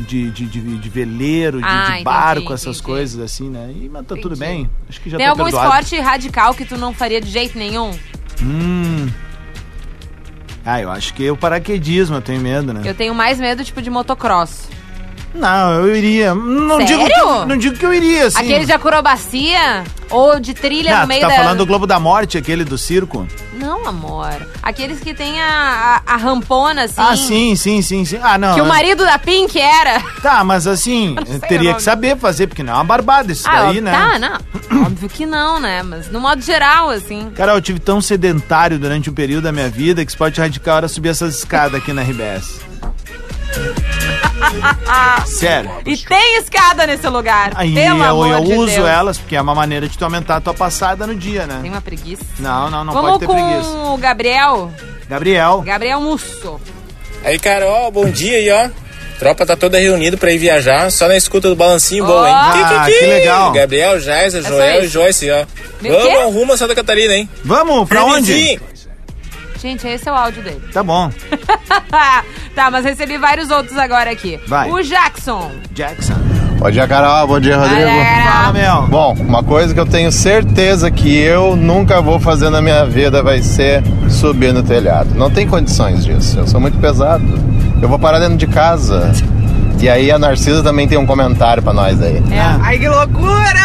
de, 0.00 0.30
de, 0.30 0.46
de, 0.46 0.78
de 0.78 0.88
veleiro, 0.88 1.58
de, 1.58 1.64
Ah, 1.68 1.84
de 1.96 2.00
entendi, 2.00 2.46
essas 2.54 2.62
entendi. 2.78 2.82
coisas, 2.82 3.20
assim, 3.22 3.50
né? 3.50 3.70
E, 3.70 3.86
mas 3.92 4.06
tá 4.06 4.16
tudo 4.16 4.34
Entendi. 4.34 4.40
bem. 4.40 4.70
Acho 4.88 4.98
que 4.98 5.10
já 5.10 5.18
Tem 5.18 5.26
tô 5.26 5.32
algum 5.32 5.44
perdoado. 5.44 5.68
esporte 5.68 6.00
radical 6.00 6.54
que 6.54 6.64
tu 6.64 6.78
não 6.78 6.94
faria 6.94 7.20
de 7.20 7.28
jeito 7.30 7.58
nenhum? 7.58 7.90
Hum. 8.42 9.08
Ah, 10.64 10.80
eu 10.80 10.90
acho 10.90 11.14
que 11.14 11.30
o 11.30 11.36
paraquedismo 11.36 12.16
eu 12.16 12.20
tenho 12.22 12.40
medo, 12.40 12.72
né? 12.72 12.82
Eu 12.84 12.94
tenho 12.94 13.14
mais 13.14 13.40
medo, 13.40 13.64
tipo, 13.64 13.80
de 13.80 13.90
motocross. 13.90 14.68
Não, 15.34 15.72
eu 15.74 15.96
iria. 15.96 16.34
Não 16.34 16.78
Sério? 16.78 16.86
digo 16.86 17.04
que, 17.06 17.46
não 17.46 17.56
digo 17.56 17.76
que 17.76 17.86
eu 17.86 17.94
iria, 17.94 18.26
assim. 18.26 18.38
Aquele 18.38 18.64
de 18.64 18.72
acrobacia? 18.72 19.84
Ou 20.10 20.40
de 20.40 20.52
trilha 20.54 20.92
Ah, 20.92 20.96
no 21.00 21.02
tu 21.04 21.08
meio 21.08 21.20
tá 21.20 21.28
da... 21.28 21.34
falando 21.36 21.58
do 21.58 21.66
Globo 21.66 21.86
da 21.86 22.00
Morte, 22.00 22.36
aquele 22.36 22.64
do 22.64 22.76
circo? 22.76 23.26
Não, 23.54 23.86
amor. 23.86 24.34
Aqueles 24.60 24.98
que 24.98 25.14
tem 25.14 25.40
a, 25.40 26.02
a, 26.04 26.14
a 26.14 26.16
rampona, 26.16 26.84
assim. 26.84 26.94
Ah, 27.00 27.16
sim, 27.16 27.54
sim, 27.54 27.80
sim, 27.80 28.04
sim. 28.04 28.18
Ah, 28.20 28.36
não. 28.36 28.54
Que 28.54 28.60
o 28.60 28.64
é- 28.64 28.68
marido 28.68 29.04
da 29.04 29.18
Pink 29.18 29.56
era. 29.58 30.00
Tá, 30.20 30.42
mas 30.42 30.66
assim, 30.66 31.14
teria 31.48 31.74
que 31.74 31.82
saber 31.82 32.16
fazer, 32.16 32.48
porque 32.48 32.62
não 32.64 32.72
é 32.72 32.76
uma 32.76 32.84
barbada 32.84 33.30
isso 33.30 33.48
ah, 33.48 33.66
daí, 33.66 33.78
ó, 33.78 33.82
né? 33.82 33.92
tá, 33.92 34.18
não. 34.18 34.82
Óbvio 34.86 35.08
que 35.08 35.24
não, 35.26 35.60
né? 35.60 35.82
Mas 35.84 36.10
no 36.10 36.20
modo 36.20 36.42
geral, 36.42 36.90
assim. 36.90 37.30
Cara, 37.36 37.52
eu 37.52 37.60
tive 37.60 37.78
tão 37.78 38.00
sedentário 38.00 38.78
durante 38.80 39.08
um 39.08 39.14
período 39.14 39.44
da 39.44 39.52
minha 39.52 39.68
vida 39.68 40.04
que 40.04 40.10
esporte 40.10 40.40
radical 40.40 40.78
era 40.78 40.88
subir 40.88 41.10
essas 41.10 41.38
escadas 41.38 41.74
aqui 41.80 41.92
na 41.92 42.02
RBS. 42.02 42.60
Sério. 45.26 45.70
E 45.86 45.96
tem 45.96 46.38
escada 46.38 46.86
nesse 46.86 47.06
lugar. 47.08 47.52
Aí 47.54 47.74
pelo 47.74 47.98
eu, 47.98 48.04
amor 48.04 48.28
eu 48.30 48.44
de 48.44 48.52
uso 48.54 48.74
Deus. 48.76 48.88
elas, 48.88 49.18
porque 49.18 49.36
é 49.36 49.40
uma 49.40 49.54
maneira 49.54 49.88
de 49.88 49.96
tu 49.96 50.04
aumentar 50.04 50.36
a 50.36 50.40
tua 50.40 50.54
passada 50.54 51.06
no 51.06 51.14
dia, 51.14 51.46
né? 51.46 51.58
Tem 51.62 51.70
uma 51.70 51.80
preguiça. 51.80 52.24
Não, 52.38 52.70
não, 52.70 52.84
não 52.84 52.92
Vamos 52.92 53.10
pode 53.10 53.20
ter 53.20 53.26
com 53.26 53.34
preguiça. 53.34 53.70
o 53.70 53.96
Gabriel. 53.98 54.72
Gabriel. 55.08 55.62
Gabriel 55.62 56.00
Musso. 56.00 56.60
Aí, 57.24 57.38
Carol, 57.38 57.90
bom 57.90 58.08
dia 58.10 58.38
aí, 58.38 58.50
ó. 58.50 58.70
Tropa 59.18 59.44
tá 59.44 59.54
toda 59.54 59.78
reunida 59.78 60.16
pra 60.16 60.32
ir 60.32 60.38
viajar, 60.38 60.90
só 60.90 61.06
na 61.06 61.14
escuta 61.14 61.50
do 61.50 61.54
balancinho 61.54 62.06
bom, 62.06 62.26
hein? 62.26 62.32
Ah, 62.34 62.86
que 62.86 63.04
legal. 63.04 63.52
Gabriel, 63.52 64.00
Jaisa, 64.00 64.40
só 64.42 64.48
Joel 64.48 64.84
e. 64.84 64.88
Joyce, 64.88 65.30
ó. 65.30 65.44
Meu 65.82 66.00
quê? 66.00 66.14
Vamos 66.14 66.34
rumo 66.34 66.52
a 66.54 66.56
Santa 66.56 66.74
Catarina, 66.74 67.14
hein? 67.14 67.28
Vamos, 67.44 67.86
pra 67.86 68.02
onde? 68.02 68.58
Gente, 69.60 69.86
esse 69.86 70.08
é 70.08 70.12
o 70.12 70.14
áudio 70.14 70.42
dele. 70.42 70.62
Tá 70.72 70.82
bom. 70.82 71.10
tá 71.68 72.24
Tá, 72.54 72.70
mas 72.70 72.84
recebi 72.84 73.16
vários 73.18 73.50
outros 73.50 73.76
agora 73.76 74.10
aqui. 74.10 74.40
Vai. 74.46 74.70
O 74.70 74.82
Jackson. 74.82 75.50
Jackson. 75.72 76.14
Bom 76.58 76.70
dia, 76.70 76.86
Carol. 76.86 77.26
Bom 77.26 77.40
dia, 77.40 77.56
Rodrigo. 77.56 77.90
Fala, 78.24 78.52
meu. 78.52 78.82
Bom, 78.88 79.14
uma 79.14 79.42
coisa 79.42 79.72
que 79.72 79.80
eu 79.80 79.86
tenho 79.86 80.10
certeza 80.10 80.90
que 80.90 81.14
eu 81.14 81.56
nunca 81.56 82.00
vou 82.00 82.18
fazer 82.18 82.50
na 82.50 82.60
minha 82.60 82.84
vida 82.84 83.22
vai 83.22 83.40
ser 83.42 83.82
subir 84.08 84.52
no 84.52 84.62
telhado. 84.62 85.14
Não 85.14 85.30
tem 85.30 85.46
condições 85.46 86.04
disso. 86.04 86.38
Eu 86.38 86.46
sou 86.46 86.60
muito 86.60 86.78
pesado. 86.78 87.24
Eu 87.80 87.88
vou 87.88 87.98
parar 87.98 88.18
dentro 88.18 88.36
de 88.36 88.46
casa. 88.46 89.12
E 89.80 89.88
aí 89.88 90.10
a 90.10 90.18
Narcisa 90.18 90.62
também 90.62 90.86
tem 90.86 90.98
um 90.98 91.06
comentário 91.06 91.62
pra 91.62 91.72
nós 91.72 92.02
aí. 92.02 92.22
É. 92.30 92.58
Ai, 92.60 92.78
que 92.78 92.88
loucura! 92.88 93.60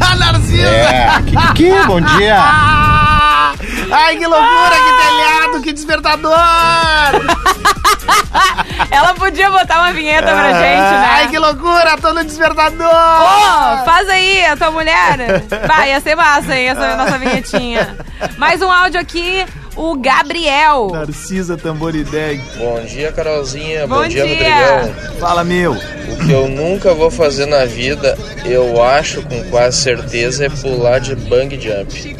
A 0.00 0.14
Narcisa! 0.18 0.68
É, 0.68 1.22
que, 1.26 1.54
que, 1.54 1.86
bom 1.86 2.00
dia. 2.00 2.36
Ai, 3.90 4.16
que 4.16 4.26
loucura, 4.26 4.70
que 4.70 5.02
telhado, 5.02 5.62
que 5.62 5.72
despertador! 5.72 6.36
Ela 8.90 9.14
podia 9.14 9.50
botar 9.50 9.78
uma 9.80 9.92
vinheta 9.92 10.26
pra 10.26 10.52
gente, 10.52 10.80
né? 10.80 11.08
Ai, 11.10 11.28
que 11.28 11.38
loucura, 11.38 11.96
tô 11.98 12.12
no 12.12 12.24
despertador! 12.24 12.86
Ô, 12.88 13.84
faz 13.84 14.08
aí, 14.08 14.44
a 14.44 14.56
tua 14.56 14.70
mulher. 14.70 15.44
Vai, 15.66 15.90
ia 15.90 16.00
ser 16.00 16.14
massa, 16.14 16.56
hein, 16.56 16.68
essa 16.68 16.96
nossa 16.96 17.18
vinhetinha. 17.18 17.96
Mais 18.38 18.62
um 18.62 18.70
áudio 18.70 19.00
aqui, 19.00 19.44
o 19.76 19.94
Gabriel. 19.96 20.88
Narcisa 20.90 21.56
Tamborideg. 21.56 22.42
Bom 22.56 22.80
dia, 22.84 23.12
Carolzinha. 23.12 23.86
Bom 23.86 24.08
dia. 24.08 24.22
Rodrigão. 24.24 25.18
Fala, 25.20 25.44
meu. 25.44 25.72
O 25.72 26.26
que 26.26 26.32
eu 26.32 26.48
nunca 26.48 26.94
vou 26.94 27.10
fazer 27.10 27.46
na 27.46 27.64
vida, 27.64 28.16
eu 28.44 28.82
acho 28.82 29.22
com 29.22 29.42
quase 29.50 29.76
certeza, 29.78 30.46
é 30.46 30.48
pular 30.48 30.98
de 30.98 31.14
bang 31.14 31.60
jump. 31.60 32.16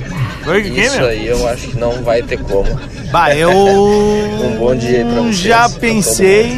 Isso 0.64 1.02
aí 1.02 1.26
eu 1.26 1.48
acho 1.48 1.68
que 1.68 1.76
não 1.76 2.02
vai 2.02 2.22
ter 2.22 2.38
como. 2.38 2.68
Bah, 3.10 3.34
eu. 3.34 3.50
Um 4.36 4.58
bom 4.58 4.76
dia 4.76 4.98
aí 4.98 5.04
pra 5.04 5.22
vocês. 5.22 5.36
Já 5.38 5.68
pensei. 5.68 6.52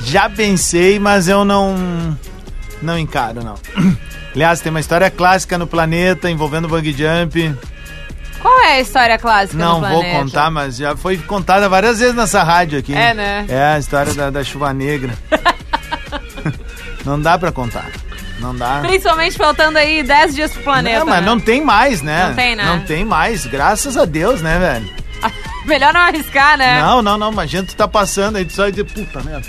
Já 0.00 0.28
pensei, 0.28 0.98
mas 0.98 1.28
eu 1.28 1.44
não. 1.44 2.18
Não 2.82 2.98
encaro, 2.98 3.42
não. 3.42 3.54
Aliás, 4.34 4.60
tem 4.60 4.70
uma 4.70 4.80
história 4.80 5.10
clássica 5.10 5.56
no 5.56 5.66
planeta 5.66 6.30
envolvendo 6.30 6.68
bang 6.68 6.92
jump. 6.92 7.54
Qual 8.40 8.60
é 8.60 8.74
a 8.74 8.80
história 8.80 9.18
clássica 9.18 9.58
Não 9.58 9.80
vou 9.80 10.04
contar, 10.04 10.50
mas 10.50 10.76
já 10.76 10.96
foi 10.96 11.18
contada 11.18 11.68
várias 11.68 11.98
vezes 11.98 12.14
nessa 12.14 12.42
rádio 12.42 12.78
aqui. 12.78 12.94
É, 12.94 13.12
né? 13.12 13.44
É 13.48 13.74
a 13.74 13.78
história 13.78 14.14
da, 14.14 14.30
da 14.30 14.44
chuva 14.44 14.72
negra. 14.72 15.12
não 17.04 17.20
dá 17.20 17.38
pra 17.38 17.50
contar. 17.50 17.90
Não 18.38 18.54
dá. 18.54 18.80
Principalmente 18.80 19.36
faltando 19.36 19.78
aí 19.78 20.02
10 20.02 20.34
dias 20.34 20.52
pro 20.52 20.62
planeta. 20.62 21.00
Não, 21.00 21.06
mas 21.06 21.20
né? 21.20 21.26
não 21.26 21.40
tem 21.40 21.60
mais, 21.60 22.02
né? 22.02 22.28
Não 22.28 22.34
tem, 22.34 22.56
né? 22.56 22.64
Não 22.64 22.80
tem 22.80 23.04
mais, 23.04 23.46
graças 23.46 23.96
a 23.96 24.04
Deus, 24.04 24.40
né, 24.40 24.58
velho? 24.58 24.98
Melhor 25.66 25.92
não 25.92 26.00
arriscar, 26.00 26.56
né? 26.56 26.80
Não, 26.80 27.02
não, 27.02 27.18
não, 27.18 27.32
mas 27.32 27.44
a 27.44 27.58
gente 27.58 27.74
tá 27.74 27.88
passando 27.88 28.36
aí, 28.36 28.44
tu 28.44 28.52
só 28.52 28.68
dizer, 28.68 28.84
puta 28.84 29.20
merda. 29.22 29.46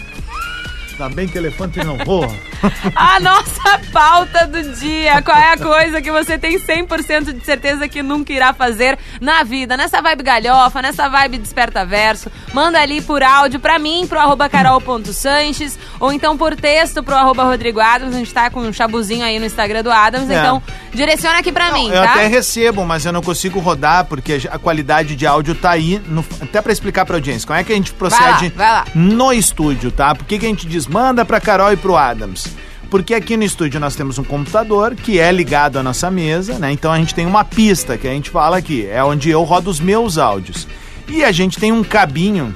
Ainda 1.00 1.16
bem 1.16 1.28
que 1.30 1.38
elefante 1.38 1.82
não 1.84 1.98
voa. 1.98 2.30
A 2.94 3.20
nossa 3.22 3.80
pauta 3.92 4.46
do 4.48 4.62
dia. 4.76 5.22
Qual 5.22 5.38
é 5.38 5.54
a 5.54 5.58
coisa 5.58 6.02
que 6.02 6.12
você 6.12 6.38
tem 6.38 6.60
100% 6.60 7.32
de 7.40 7.46
certeza 7.46 7.88
que 7.88 8.04
nunca 8.04 8.34
irá 8.34 8.52
fazer 8.54 8.98
na 9.22 9.44
vida? 9.44 9.78
Nessa 9.78 10.02
vibe 10.02 10.24
galhofa, 10.24 10.82
nessa 10.82 11.08
vibe 11.08 11.38
desperta 11.38 11.86
verso. 11.86 12.30
Manda 12.54 12.80
ali 12.82 13.02
por 13.02 13.24
áudio 13.24 13.62
pra 13.62 13.80
mim, 13.80 14.06
pro 14.08 14.20
arroba 14.20 14.50
carol.sanches, 14.50 15.80
ou 16.02 16.12
então 16.12 16.38
por 16.38 16.54
texto 16.56 17.02
pro 17.02 17.16
arroba 17.16 17.44
Rodrigo 17.44 17.80
Adams. 17.80 18.14
A 18.16 18.18
gente 18.20 18.34
tá 18.34 18.50
com 18.50 18.60
um 18.60 18.74
chabuzinho 18.74 19.24
aí 19.24 19.40
no 19.40 19.46
Instagram 19.46 19.82
do 19.84 19.92
Adams, 19.92 20.30
É. 20.30 20.38
então 20.40 20.62
direciona 20.94 21.40
aqui 21.40 21.52
pra 21.52 21.72
mim, 21.72 21.88
eu 21.88 22.04
tá? 22.04 22.12
até 22.12 22.28
recebo, 22.28 22.84
mas 22.86 23.06
eu 23.06 23.14
não 23.14 23.22
consigo 23.22 23.60
rodar 23.60 24.06
porque 24.06 24.42
a 24.52 24.58
qualidade 24.60 25.16
de 25.16 25.26
áudio 25.26 25.56
tá 25.56 25.72
aí. 25.72 26.02
no- 26.08 26.26
até 26.42 26.62
pra 26.62 26.72
explicar 26.74 27.06
pra 27.06 27.16
audiência. 27.16 27.48
Como 27.48 27.58
é 27.58 27.64
que 27.64 27.72
a 27.72 27.76
gente 27.76 27.94
procede 27.94 28.50
vai 28.56 28.70
lá. 28.70 28.86
no 28.94 29.32
estúdio, 29.32 29.92
tá? 29.92 30.14
Por 30.16 30.26
que, 30.26 30.38
que 30.40 30.46
a 30.46 30.50
gente 30.50 30.68
diz 30.68 30.88
manda 30.90 31.24
pra 31.24 31.40
Carol 31.40 31.72
e 31.72 31.78
pro 31.78 31.96
Adams? 31.96 32.48
Porque 32.90 33.14
aqui 33.14 33.38
no 33.38 33.44
estúdio 33.44 33.80
nós 33.80 33.96
temos 33.96 34.18
um 34.18 34.24
computador 34.24 34.96
que 34.96 35.20
é 35.20 35.32
ligado 35.32 35.78
à 35.78 35.84
nossa 35.84 36.10
mesa, 36.10 36.58
né? 36.58 36.72
Então 36.72 36.92
a 36.92 36.98
gente 36.98 37.14
tem 37.14 37.26
uma 37.26 37.46
pista 37.46 37.98
que 37.98 38.08
a 38.08 38.12
gente 38.12 38.32
fala 38.32 38.58
aqui, 38.58 38.88
é 38.88 39.04
onde 39.04 39.30
eu 39.30 39.44
rodo 39.44 39.70
os 39.70 39.80
meus 39.80 40.18
áudios. 40.18 40.68
E 41.08 41.24
a 41.24 41.32
gente 41.32 41.60
tem 41.60 41.72
um 41.72 41.84
cabinho 41.84 42.56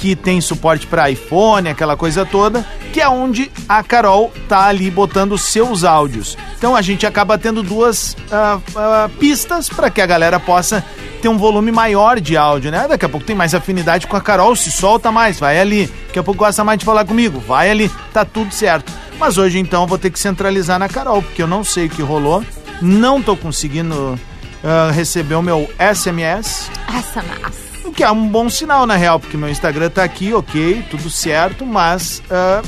que 0.00 0.16
tem 0.16 0.40
suporte 0.40 0.86
para 0.86 1.10
iPhone, 1.10 1.68
aquela 1.68 1.94
coisa 1.94 2.24
toda, 2.24 2.66
que 2.90 3.02
é 3.02 3.08
onde 3.08 3.52
a 3.68 3.82
Carol 3.82 4.32
tá 4.48 4.64
ali 4.64 4.90
botando 4.90 5.36
seus 5.36 5.84
áudios. 5.84 6.38
Então 6.56 6.74
a 6.74 6.80
gente 6.80 7.06
acaba 7.06 7.36
tendo 7.36 7.62
duas 7.62 8.16
ah, 8.32 8.58
ah, 8.74 9.10
pistas 9.20 9.68
para 9.68 9.90
que 9.90 10.00
a 10.00 10.06
galera 10.06 10.40
possa 10.40 10.82
ter 11.20 11.28
um 11.28 11.36
volume 11.36 11.70
maior 11.70 12.18
de 12.18 12.34
áudio, 12.34 12.70
né? 12.70 12.88
Daqui 12.88 13.04
a 13.04 13.08
pouco 13.10 13.26
tem 13.26 13.36
mais 13.36 13.54
afinidade 13.54 14.06
com 14.06 14.16
a 14.16 14.22
Carol, 14.22 14.56
se 14.56 14.72
solta 14.72 15.12
mais, 15.12 15.38
vai 15.38 15.60
ali. 15.60 15.86
Daqui 16.06 16.18
a 16.18 16.22
pouco 16.22 16.38
gosta 16.38 16.64
mais 16.64 16.78
de 16.78 16.84
falar 16.86 17.04
comigo, 17.04 17.38
vai 17.38 17.70
ali, 17.70 17.90
tá 18.10 18.24
tudo 18.24 18.54
certo. 18.54 18.90
Mas 19.18 19.36
hoje 19.36 19.58
então 19.58 19.86
vou 19.86 19.98
ter 19.98 20.08
que 20.08 20.18
centralizar 20.18 20.78
na 20.78 20.88
Carol, 20.88 21.20
porque 21.20 21.42
eu 21.42 21.46
não 21.46 21.62
sei 21.62 21.86
o 21.86 21.90
que 21.90 22.00
rolou, 22.00 22.42
não 22.80 23.20
tô 23.20 23.36
conseguindo 23.36 24.18
ah, 24.64 24.90
receber 24.94 25.34
o 25.34 25.42
meu 25.42 25.68
SMS. 25.78 26.70
Essa 26.88 27.22
massa. 27.22 27.69
O 27.84 27.92
que 27.92 28.04
é 28.04 28.10
um 28.10 28.28
bom 28.28 28.48
sinal, 28.48 28.86
na 28.86 28.96
real, 28.96 29.18
porque 29.18 29.36
meu 29.36 29.48
Instagram 29.48 29.90
tá 29.90 30.04
aqui, 30.04 30.32
ok, 30.32 30.84
tudo 30.90 31.10
certo, 31.10 31.64
mas 31.66 32.22
ah, 32.30 32.62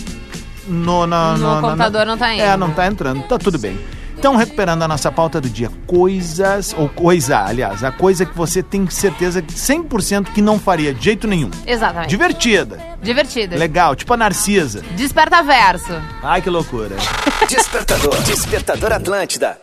no, 0.66 1.06
na- 1.06 1.36
No 1.36 1.54
na- 1.54 1.60
computador 1.60 2.06
não 2.06 2.16
tá 2.18 2.32
indo. 2.34 2.42
É, 2.42 2.56
não 2.56 2.70
tá 2.72 2.86
entrando, 2.86 3.22
tá 3.24 3.38
tudo 3.38 3.58
bem. 3.58 3.78
Então, 4.18 4.36
recuperando 4.36 4.82
a 4.84 4.88
nossa 4.88 5.10
pauta 5.10 5.40
do 5.40 5.48
dia, 5.50 5.68
coisas, 5.84 6.72
ou 6.78 6.88
coisa, 6.88 7.40
aliás, 7.40 7.82
a 7.82 7.90
coisa 7.90 8.24
que 8.24 8.36
você 8.36 8.62
tem 8.62 8.88
certeza 8.88 9.42
que 9.42 9.52
100% 9.52 10.32
que 10.32 10.40
não 10.40 10.60
faria 10.60 10.94
de 10.94 11.02
jeito 11.04 11.26
nenhum. 11.26 11.50
Exatamente. 11.66 12.08
Divertida, 12.10 12.78
Divertido. 13.02 13.56
legal, 13.56 13.96
tipo 13.96 14.12
a 14.14 14.16
Narcisa. 14.16 14.80
Desperta 14.96 15.42
verso. 15.42 15.92
Ai, 16.22 16.40
que 16.40 16.48
loucura. 16.50 16.94
Despertador. 17.48 18.14
Despertador 18.22 18.92
Atlântida. 18.92 19.58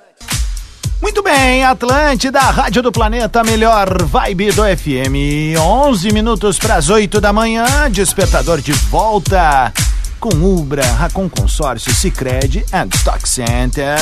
Muito 1.01 1.23
bem, 1.23 1.63
Atlântida, 1.63 2.39
Rádio 2.39 2.81
do 2.81 2.91
Planeta, 2.91 3.43
melhor 3.43 4.03
vibe 4.03 4.51
do 4.51 4.63
FM. 4.63 5.57
11 5.57 6.11
minutos 6.11 6.59
para 6.59 6.75
as 6.75 6.89
8 6.89 7.21
da 7.21 7.31
manhã, 7.31 7.89
despertador 7.89 8.59
de 8.61 8.73
volta 8.73 9.73
com 10.19 10.29
Ubra, 10.29 10.85
Racon 10.85 11.29
Consórcio, 11.29 11.93
Cicred 11.93 12.65
and 12.73 12.89
Stock 12.93 13.27
Center. 13.27 13.97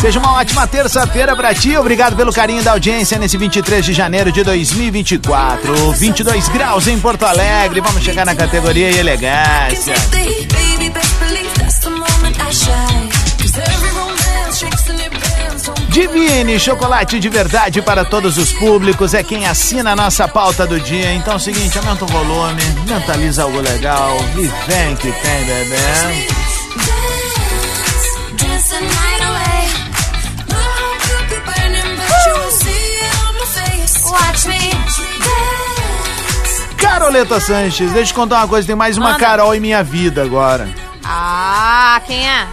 Seja 0.00 0.20
uma 0.20 0.34
ótima 0.34 0.64
terça-feira 0.68 1.34
pra 1.34 1.52
ti. 1.52 1.76
Obrigado 1.76 2.14
pelo 2.14 2.32
carinho 2.32 2.62
da 2.62 2.70
audiência 2.70 3.18
nesse 3.18 3.36
23 3.36 3.84
de 3.84 3.92
janeiro 3.92 4.30
de 4.30 4.44
2024. 4.44 5.92
22 5.92 6.48
graus 6.50 6.86
em 6.86 7.00
Porto 7.00 7.24
Alegre. 7.24 7.80
Vamos 7.80 8.04
chegar 8.04 8.24
na 8.24 8.36
categoria 8.36 8.96
elegância. 8.96 9.94
Divine, 15.98 16.60
chocolate 16.60 17.18
de 17.18 17.28
verdade 17.28 17.82
para 17.82 18.04
todos 18.04 18.38
os 18.38 18.52
públicos, 18.52 19.14
é 19.14 19.22
quem 19.24 19.46
assina 19.46 19.90
a 19.90 19.96
nossa 19.96 20.28
pauta 20.28 20.64
do 20.64 20.78
dia. 20.78 21.12
Então 21.12 21.32
é 21.32 21.36
o 21.36 21.40
seguinte, 21.40 21.76
aumenta 21.76 22.04
o 22.04 22.06
volume, 22.06 22.62
mentaliza 22.86 23.42
algo 23.42 23.60
legal 23.60 24.16
e 24.36 24.46
vem 24.70 24.94
que 24.94 25.10
tem, 25.10 25.44
bebê. 25.44 26.28
Caroleta 36.76 37.40
Sanches, 37.40 37.90
deixa 37.90 37.98
eu 37.98 38.04
te 38.04 38.14
contar 38.14 38.36
uma 38.36 38.46
coisa, 38.46 38.68
tem 38.68 38.76
mais 38.76 38.96
uma 38.96 39.10
Manda. 39.10 39.18
Carol 39.18 39.52
em 39.52 39.58
minha 39.58 39.82
vida 39.82 40.22
agora. 40.22 40.68
Ah, 41.04 42.00
quem 42.06 42.24
é? 42.24 42.46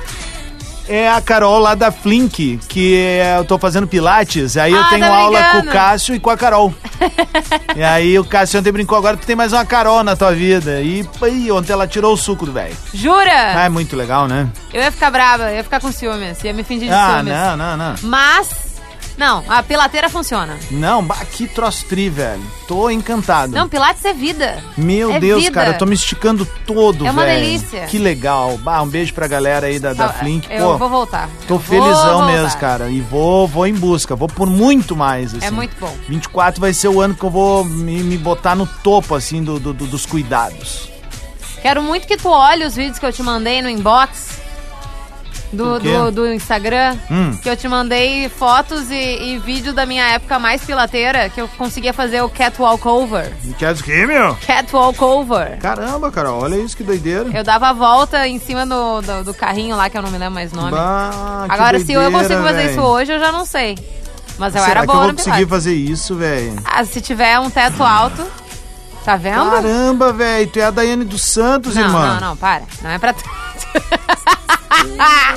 É 0.88 1.10
a 1.10 1.20
Carol 1.20 1.58
lá 1.58 1.74
da 1.74 1.92
Flink, 1.92 2.60
que 2.70 2.96
é, 2.96 3.38
eu 3.40 3.44
tô 3.46 3.58
fazendo 3.58 3.88
pilates, 3.88 4.56
aí 4.56 4.72
eu 4.72 4.80
Ah, 4.82 4.88
tenho 4.90 5.02
tá 5.08 5.16
aula 5.16 5.44
com 5.52 5.58
o 5.60 5.66
Cássio 5.66 6.14
e 6.14 6.20
com 6.20 6.30
a 6.30 6.38
Carol. 6.38 6.72
e 7.76 7.84
aí 7.84 8.20
o 8.20 8.24
Cássio 8.24 8.60
ontem 8.60 8.72
brincou, 8.72 8.96
agora 8.98 9.18
tu 9.18 9.26
tem 9.26 9.36
mais 9.36 9.52
uma 9.52 9.66
Carol 9.66 10.04
na 10.04 10.16
tua 10.16 10.32
vida. 10.34 10.82
E, 10.82 11.04
e 11.32 11.52
ontem 11.52 11.74
ela 11.74 11.88
tirou 11.88 12.14
o 12.14 12.18
suco 12.18 12.46
do 12.46 12.52
velho. 12.52 12.76
Jura? 12.94 13.32
Ah, 13.56 13.66
é 13.66 13.70
muito 13.70 13.96
legal, 13.96 14.28
né? 14.28 14.48
Eu 14.72 14.82
ia 14.84 14.92
ficar 14.92 15.10
brava, 15.10 15.50
eu 15.50 15.56
ia 15.58 15.64
ficar 15.64 15.80
com 15.80 15.92
ciúmes, 15.92 16.44
ia 16.44 16.54
me 16.54 16.64
fingir 16.64 16.88
de 16.88 16.94
Ah, 16.94 17.16
ciúmes. 17.16 17.34
não, 17.34 17.58
não, 17.58 17.78
não. 17.78 17.96
Mas, 18.04 18.50
não, 19.18 19.44
a 19.48 19.64
pilateira 19.64 20.10
funciona. 20.10 20.58
Não, 20.72 21.06
que 21.32 21.48
troço 21.48 21.86
tri, 21.86 22.10
velho. 22.10 22.42
Tô 22.68 22.90
encantado. 22.90 23.54
Não, 23.54 23.70
pilates 23.70 24.04
é 24.06 24.14
vida. 24.14 24.62
Meu 24.78 25.12
é 25.14 25.20
Deus, 25.20 25.44
vida. 25.44 25.54
cara, 25.54 25.70
eu 25.70 25.78
tô 25.78 25.86
me 25.86 25.94
esticando 25.96 26.46
todo, 26.66 27.06
É 27.08 27.12
uma 27.12 27.24
velho. 27.24 27.40
delícia. 27.46 27.86
Que 27.86 27.98
legal. 27.98 28.58
Bah, 28.58 28.82
um 28.82 28.88
beijo 28.88 29.14
pra 29.14 29.28
galera 29.28 29.68
aí 29.68 29.80
da, 29.80 29.94
da 29.94 30.10
Flink. 30.10 30.48
Eu 30.52 30.72
Pô, 30.74 30.78
vou 30.78 30.90
voltar. 30.90 31.30
Tô 31.48 31.56
Eu 31.56 31.60
felizão 31.60 32.20
voltar. 32.20 32.34
mesmo, 32.34 32.60
cara. 32.60 32.90
E 32.90 33.00
vou, 33.02 33.48
vou 33.48 33.66
em 33.68 33.74
busca. 33.74 34.16
Vou 34.16 34.28
por 34.28 34.50
muito 34.50 34.96
mais, 34.96 35.34
assim. 35.36 35.46
É 35.46 35.52
muito 35.52 35.76
bom. 35.80 35.94
24 36.10 36.60
vai 36.60 36.74
ser 36.74 36.88
o 36.90 37.00
ano 37.00 37.14
que 37.16 37.24
eu 37.24 37.30
vou 37.30 37.64
me, 37.64 38.02
me 38.04 38.18
botar 38.18 38.56
no 38.56 38.66
topo, 38.66 39.16
assim, 39.16 39.44
do, 39.44 39.60
do- 39.60 39.74
do- 39.74 39.88
dos 39.88 40.06
cuidados. 40.06 40.90
Quero 41.62 41.82
muito 41.82 42.06
que 42.08 42.18
tu 42.18 42.30
olhe 42.30 42.64
os 42.66 42.76
vídeos 42.76 43.00
que 43.00 43.06
eu 43.06 43.14
te 43.14 43.24
mandei 43.24 43.62
no 43.62 43.70
inbox 43.70 44.40
do, 45.56 45.80
do, 45.80 46.12
do 46.12 46.34
Instagram, 46.34 46.98
Hum. 47.10 47.38
que 47.42 47.50
eu 47.50 47.56
te 47.58 47.68
mandei 47.68 48.30
fotos 48.30 48.90
e, 48.92 48.96
e 48.96 49.40
vídeo 49.40 49.74
da 49.74 49.86
minha 49.86 50.06
época 50.10 50.38
mais 50.40 50.64
pilateira, 50.64 51.30
que 51.30 51.40
eu 51.42 51.48
conseguia 51.58 51.94
fazer 51.94 52.22
o 52.22 52.30
catwalk 52.30 52.88
over. 52.88 53.32
Quer 53.58 53.74
dizer 53.74 53.84
o 53.84 53.86
quê, 53.86 54.06
meu? 54.06 54.38
Catwalk 54.46 55.04
over. 55.04 55.58
Caramba, 55.60 56.12
cara, 56.12 56.32
olha 56.32 56.56
isso 56.58 56.76
que 56.76 56.84
doideira. 56.84 57.30
Eu 57.34 57.44
dava 57.44 57.70
a 57.70 57.74
volta 57.74 58.28
em 58.28 58.40
cima 58.40 58.66
do, 58.66 59.02
do, 59.02 59.24
do 59.26 59.34
carrinho 59.34 59.76
lá, 59.76 59.90
que 59.90 59.98
eu 59.98 60.02
não 60.02 60.12
me 60.12 60.18
lembro 60.18 60.36
mais 60.36 60.52
o 60.52 60.56
nome. 60.56 60.72
Bah, 60.72 61.46
que 61.48 61.52
Agora, 61.54 61.80
se 61.80 61.94
eu 61.94 62.02
doideira, 62.02 62.24
consigo 62.24 62.44
fazer 62.44 62.58
velho. 62.64 62.72
isso 62.72 62.82
hoje, 62.82 63.14
eu 63.14 63.20
já 63.20 63.32
não 63.32 63.46
sei. 63.46 63.78
Mas 64.38 64.54
eu 64.54 64.60
Será 64.62 64.72
era 64.72 64.82
que 64.82 64.88
boa 64.88 64.98
eu 65.00 65.04
vou 65.08 65.14
conseguir 65.16 65.48
fazer 65.48 65.74
isso, 65.74 66.16
velho? 66.16 66.56
Ah, 66.66 66.84
se 66.84 67.00
tiver 67.00 67.40
um 67.40 67.50
teto 67.50 67.82
alto, 67.82 68.22
tá 69.06 69.16
vendo? 69.16 69.50
Caramba, 69.52 70.12
velho, 70.12 70.48
tu 70.50 70.60
é 70.60 70.64
a 70.64 70.72
Daiane 70.72 71.06
dos 71.06 71.22
Santos, 71.24 71.76
não, 71.76 71.84
irmã. 71.84 72.16
não, 72.20 72.30
não, 72.30 72.38
para. 72.38 72.64
Não 72.82 72.90
é 72.90 72.98
pra 73.00 73.14
tanto. 73.14 73.30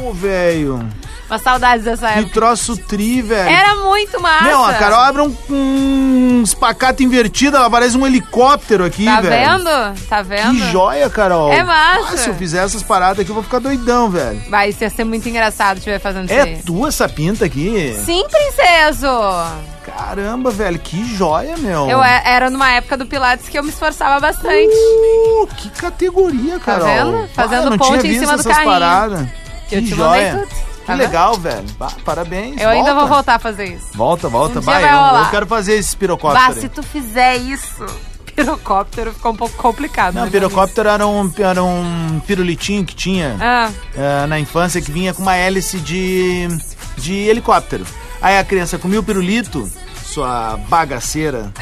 Ô, 0.03 0.13
velho. 0.13 0.89
Uma 1.29 1.39
saudade 1.39 1.83
dessa 1.83 2.11
Que 2.11 2.21
época. 2.21 2.33
troço 2.33 2.75
tri, 2.75 3.21
velho. 3.21 3.51
Era 3.51 3.75
muito 3.85 4.19
massa. 4.19 4.45
Meu, 4.45 4.65
a 4.65 4.73
Carol 4.73 5.01
abre 5.01 5.21
um, 5.21 5.37
um 5.51 6.41
espacate 6.43 7.05
invertido, 7.05 7.55
ela 7.59 7.69
parece 7.69 7.99
um 7.99 8.07
helicóptero 8.07 8.83
aqui, 8.83 9.05
Tá 9.05 9.21
velho. 9.21 9.59
vendo? 9.59 10.07
Tá 10.09 10.23
vendo? 10.23 10.53
Que 10.53 10.73
joia, 10.73 11.11
Carol. 11.11 11.53
É 11.53 11.63
massa. 11.63 12.15
Ah, 12.15 12.17
se 12.17 12.29
eu 12.31 12.35
fizer 12.35 12.65
essas 12.65 12.83
paradas 12.83 13.19
aqui, 13.19 13.31
eu 13.31 13.35
vou 13.35 13.43
ficar 13.45 13.59
doidão, 13.59 14.09
velho. 14.09 14.41
Vai, 14.49 14.71
isso 14.71 14.83
ia 14.83 14.89
ser 14.89 15.05
muito 15.05 15.29
engraçado 15.29 15.75
se 15.75 15.81
estiver 15.81 15.99
fazendo 15.99 16.25
isso 16.25 16.33
É 16.33 16.41
aí. 16.41 16.63
tua 16.65 16.89
essa 16.89 17.07
pinta 17.07 17.45
aqui? 17.45 17.95
Sim, 18.07 18.25
princeso! 18.31 19.07
Caramba, 19.97 20.51
velho, 20.51 20.79
que 20.79 21.15
joia, 21.17 21.57
meu. 21.57 21.89
Eu 21.89 22.03
é- 22.03 22.23
era 22.25 22.51
numa 22.51 22.71
época 22.71 22.97
do 22.97 23.07
Pilates 23.07 23.49
que 23.49 23.59
eu 23.59 23.63
me 23.63 23.71
esforçava 23.71 24.21
bastante. 24.21 24.69
Uh, 24.75 25.47
que 25.57 25.71
categoria, 25.71 26.59
Carol. 26.59 26.87
vendo? 26.87 27.25
Ah, 27.25 27.29
Fazendo 27.35 27.65
eu 27.65 27.71
não 27.71 27.79
ponte 27.79 28.07
em 28.07 28.19
cima 28.19 28.37
do 28.37 28.45
carrinho. 28.45 28.65
paradas. 28.71 29.21
Eu 29.21 29.29
Que 29.83 29.83
te 29.89 29.95
mandei 29.95 30.21
joia. 30.31 30.33
tudo. 30.39 30.49
Que 30.49 30.87
Tá 30.87 30.95
legal, 30.95 31.35
velho. 31.35 31.65
Bah, 31.79 31.93
parabéns. 32.03 32.59
Eu 32.61 32.69
ainda 32.71 32.93
volta. 32.95 33.01
vou 33.01 33.09
voltar 33.17 33.35
a 33.35 33.39
fazer 33.39 33.67
isso. 33.67 33.89
Volta, 33.95 34.27
volta. 34.29 34.59
Um 34.59 34.63
dia 34.63 34.73
vai, 34.73 34.85
eu, 34.85 35.23
eu 35.25 35.31
quero 35.31 35.47
fazer 35.47 35.75
esse 35.75 35.95
pirocóptero. 35.95 36.43
Bah, 36.47 36.55
aí. 36.55 36.61
se 36.63 36.69
tu 36.71 36.83
fizer 36.83 37.37
isso, 37.37 37.85
pirocóptero 38.35 39.13
ficou 39.13 39.33
um 39.33 39.37
pouco 39.37 39.55
complicado. 39.59 40.15
Não, 40.15 40.25
né, 40.25 40.31
pirocóptero 40.31 40.89
era 40.89 41.07
um, 41.07 41.31
era 41.39 41.63
um 41.63 42.21
pirulitinho 42.27 42.87
que 42.87 42.95
tinha 42.95 43.37
Ah, 43.39 43.71
eh, 43.95 44.27
na 44.27 44.39
infância 44.41 44.81
que 44.81 44.91
vinha 44.91 45.13
com 45.13 45.21
uma 45.21 45.37
hélice 45.37 45.79
de, 45.79 46.49
de 46.97 47.15
helicóptero. 47.15 47.85
Aí 48.21 48.37
a 48.37 48.45
criança 48.45 48.79
comia 48.79 49.01
o 49.01 49.03
pirulito, 49.03 49.71
sua 50.05 50.57
bagaceira. 50.69 51.53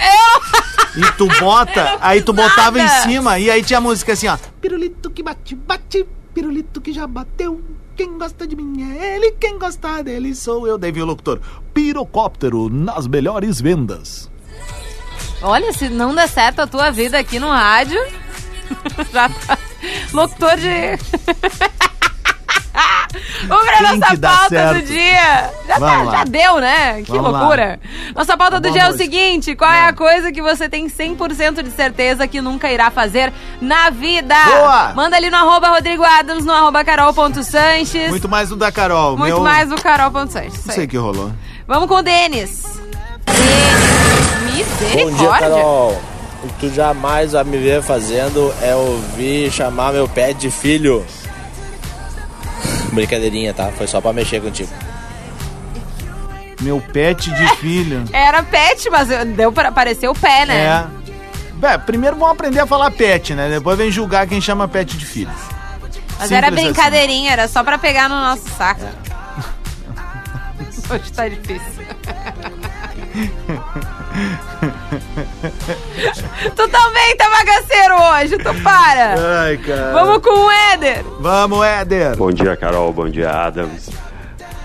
E 0.97 1.13
tu 1.13 1.27
bota, 1.39 1.99
aí 2.01 2.23
tu 2.23 2.33
botava 2.33 2.81
em 2.81 2.89
cima 2.89 3.39
e 3.39 3.51
aí 3.51 3.63
tinha 3.63 3.79
a 3.79 3.83
música 3.83 4.15
assim, 4.15 4.29
ó. 4.29 4.39
Pirulito 4.61 5.11
que 5.11 5.23
bate, 5.23 5.55
bate, 5.55 6.07
pirulito 6.33 6.81
que 6.81 6.93
já 6.93 7.07
bateu. 7.07 7.63
Quem 7.95 8.17
gosta 8.19 8.47
de 8.47 8.57
mim 8.57 8.99
é 8.99 9.17
ele, 9.17 9.33
quem 9.33 9.59
gosta 9.59 10.03
dele 10.03 10.35
sou 10.35 10.67
eu. 10.67 10.79
Daí 10.79 10.93
veio 10.93 11.05
o 11.05 11.09
locutor. 11.09 11.41
Pirocóptero 11.75 12.71
nas 12.71 13.07
melhores 13.07 13.61
vendas. 13.61 14.31
olha, 15.43 15.73
se 15.73 15.89
não 15.91 16.15
der 16.15 16.29
certo 16.29 16.61
a 16.61 16.67
tua 16.67 16.91
vida 16.91 17.19
aqui 17.19 17.39
no 17.39 17.49
rádio, 17.49 17.99
já 19.13 19.29
tá. 19.29 19.59
Locutor 20.13 20.57
de. 20.57 20.99
Vamos 23.49 23.65
pra 23.65 23.79
Tem 23.79 23.99
nossa 23.99 24.17
pauta 24.19 24.49
certo. 24.49 24.75
do 24.75 24.83
dia. 24.83 25.51
Já, 25.67 25.75
tá, 25.81 26.03
lá. 26.03 26.13
já 26.13 26.25
deu, 26.25 26.57
né? 26.61 27.03
Que 27.03 27.13
Vamos 27.13 27.33
lá. 27.33 27.41
loucura. 27.41 27.81
Nossa 28.15 28.37
pauta 28.37 28.61
do 28.61 28.71
dia 28.71 28.83
é 28.83 28.89
o 28.91 28.97
seguinte: 28.97 29.55
qual 29.55 29.71
é 29.71 29.87
a 29.87 29.93
coisa 29.93 30.31
que 30.33 30.43
você 30.43 30.69
tem 30.69 30.87
100% 30.89 31.63
de 31.63 31.71
certeza 31.71 32.27
que 32.27 32.41
nunca 32.41 32.71
irá 32.71 32.91
fazer 32.91 33.33
na 33.61 33.91
vida? 33.91 34.35
Boa! 34.45 34.93
Manda 34.95 35.17
ali 35.17 35.31
no 35.31 35.37
arroba 35.37 35.69
Rodrigo 35.69 36.05
Adams, 36.05 36.45
no 36.45 36.53
arroba 36.53 36.85
carol.sanches. 36.85 38.11
Muito 38.11 38.29
mais 38.29 38.49
do 38.49 38.57
da 38.57 38.71
Carol. 38.73 39.17
Muito 39.17 39.35
meu, 39.35 39.43
mais 39.43 39.69
do 39.69 39.81
carol.sanches. 39.81 40.65
Não 40.67 40.75
sei 40.75 40.85
o 40.85 40.89
que 40.89 40.97
rolou. 40.97 41.33
Vamos 41.67 41.89
com 41.89 41.95
o 41.97 42.03
Denis. 42.03 42.63
Denis, 43.27 44.67
Bom 44.79 44.87
dia, 44.87 45.07
misericórdia. 45.07 45.49
Carol. 45.49 46.03
O 46.45 46.49
que 46.49 46.69
tu 46.69 46.75
jamais 46.75 47.33
vai 47.33 47.45
me 47.45 47.57
ver 47.57 47.83
fazendo 47.83 48.55
é 48.63 48.75
ouvir 48.75 49.51
chamar 49.51 49.93
meu 49.93 50.07
pé 50.09 50.33
de 50.33 50.51
filho. 50.51 51.05
Brincadeirinha, 52.97 53.55
tá? 53.55 53.71
Foi 53.71 53.87
só 53.87 54.01
pra 54.01 54.13
mexer 54.13 54.43
contigo. 54.43 54.71
Meu 56.61 56.81
pet 56.81 57.31
de 57.31 57.49
filho. 57.57 58.05
Era 58.13 58.43
pet, 58.43 58.89
mas 58.91 59.09
deu 59.37 59.53
para 59.53 59.69
aparecer 59.69 60.09
o 60.09 60.15
pé, 60.15 60.47
né? 60.47 60.87
É. 61.63 61.79
Primeiro 61.79 62.17
vamos 62.17 62.33
aprender 62.33 62.61
a 62.61 62.67
falar 62.67 62.91
pet, 62.91 63.35
né? 63.35 63.49
Depois 63.49 63.79
vem 63.79 63.91
julgar 63.91 64.27
quem 64.27 64.41
chama 64.41 64.67
pet 64.67 64.97
de 64.97 65.07
filho. 65.07 65.31
Mas 66.19 66.29
Simples 66.29 66.33
era 66.33 66.47
assim. 66.49 66.57
brincadeirinha, 66.57 67.33
era 67.33 67.47
só 67.49 67.63
pra 67.63 67.79
pegar 67.79 68.09
no 68.09 68.19
nosso 68.19 68.49
saco. 68.57 68.81
Hoje 70.91 71.13
tá 71.13 71.29
difícil. 71.29 71.77
tu 76.55 76.69
também 76.69 77.17
tá 77.17 77.31
bagaceiro 77.31 77.95
hoje, 77.95 78.39
tu 78.39 78.63
para. 78.63 79.15
Ai, 79.43 79.57
cara. 79.57 79.93
Vamos 79.93 80.23
com 80.23 80.47
o 80.47 80.51
Éder. 80.51 81.05
Vamos, 81.21 81.65
Éder. 81.65 82.17
Bom 82.17 82.31
dia, 82.31 82.57
Carol. 82.57 82.93
Bom 82.93 83.09
dia, 83.09 83.31
Adams. 83.31 83.91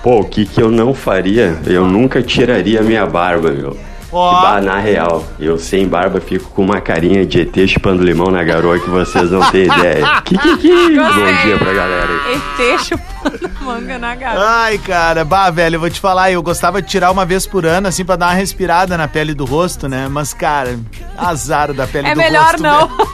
Pô, 0.03 0.19
o 0.19 0.25
que 0.25 0.45
que 0.45 0.61
eu 0.61 0.71
não 0.71 0.93
faria? 0.93 1.57
Eu 1.65 1.85
nunca 1.85 2.21
tiraria 2.21 2.81
minha 2.81 3.05
barba, 3.05 3.51
meu. 3.51 3.77
Ó. 4.13 4.41
Bah, 4.41 4.59
na 4.61 4.77
real, 4.77 5.23
eu 5.39 5.57
sem 5.57 5.87
barba 5.87 6.19
fico 6.19 6.49
com 6.51 6.63
uma 6.63 6.81
carinha 6.81 7.25
de 7.25 7.41
ET 7.41 7.67
chupando 7.67 8.03
limão 8.03 8.29
na 8.29 8.43
garoa 8.43 8.77
que 8.77 8.89
vocês 8.89 9.31
não 9.31 9.41
têm 9.51 9.65
ideia. 9.65 10.05
Que, 10.25 10.37
que, 10.37 10.57
que. 10.57 10.95
Bom 10.95 11.43
dia 11.43 11.57
pra 11.57 11.73
galera 11.73 12.07
aí. 12.25 12.41
ET 12.75 12.79
chupando 12.83 13.49
manga 13.61 13.97
na 13.97 14.15
garota. 14.15 14.45
Ai, 14.47 14.77
cara, 14.77 15.23
bah, 15.25 15.49
velho, 15.49 15.75
eu 15.75 15.79
vou 15.79 15.89
te 15.89 15.99
falar, 15.99 16.31
eu 16.31 16.41
gostava 16.43 16.81
de 16.81 16.87
tirar 16.89 17.11
uma 17.11 17.25
vez 17.25 17.45
por 17.47 17.65
ano, 17.65 17.87
assim, 17.87 18.03
pra 18.05 18.15
dar 18.15 18.27
uma 18.27 18.33
respirada 18.33 18.97
na 18.97 19.07
pele 19.07 19.33
do 19.33 19.45
rosto, 19.45 19.87
né? 19.87 20.07
Mas, 20.09 20.33
cara, 20.33 20.77
azar 21.17 21.73
da 21.73 21.87
pele 21.87 22.07
É 22.07 22.13
do 22.13 22.17
melhor 22.17 22.43
rosto. 22.51 22.63
não. 22.63 22.87
velho. 22.87 23.11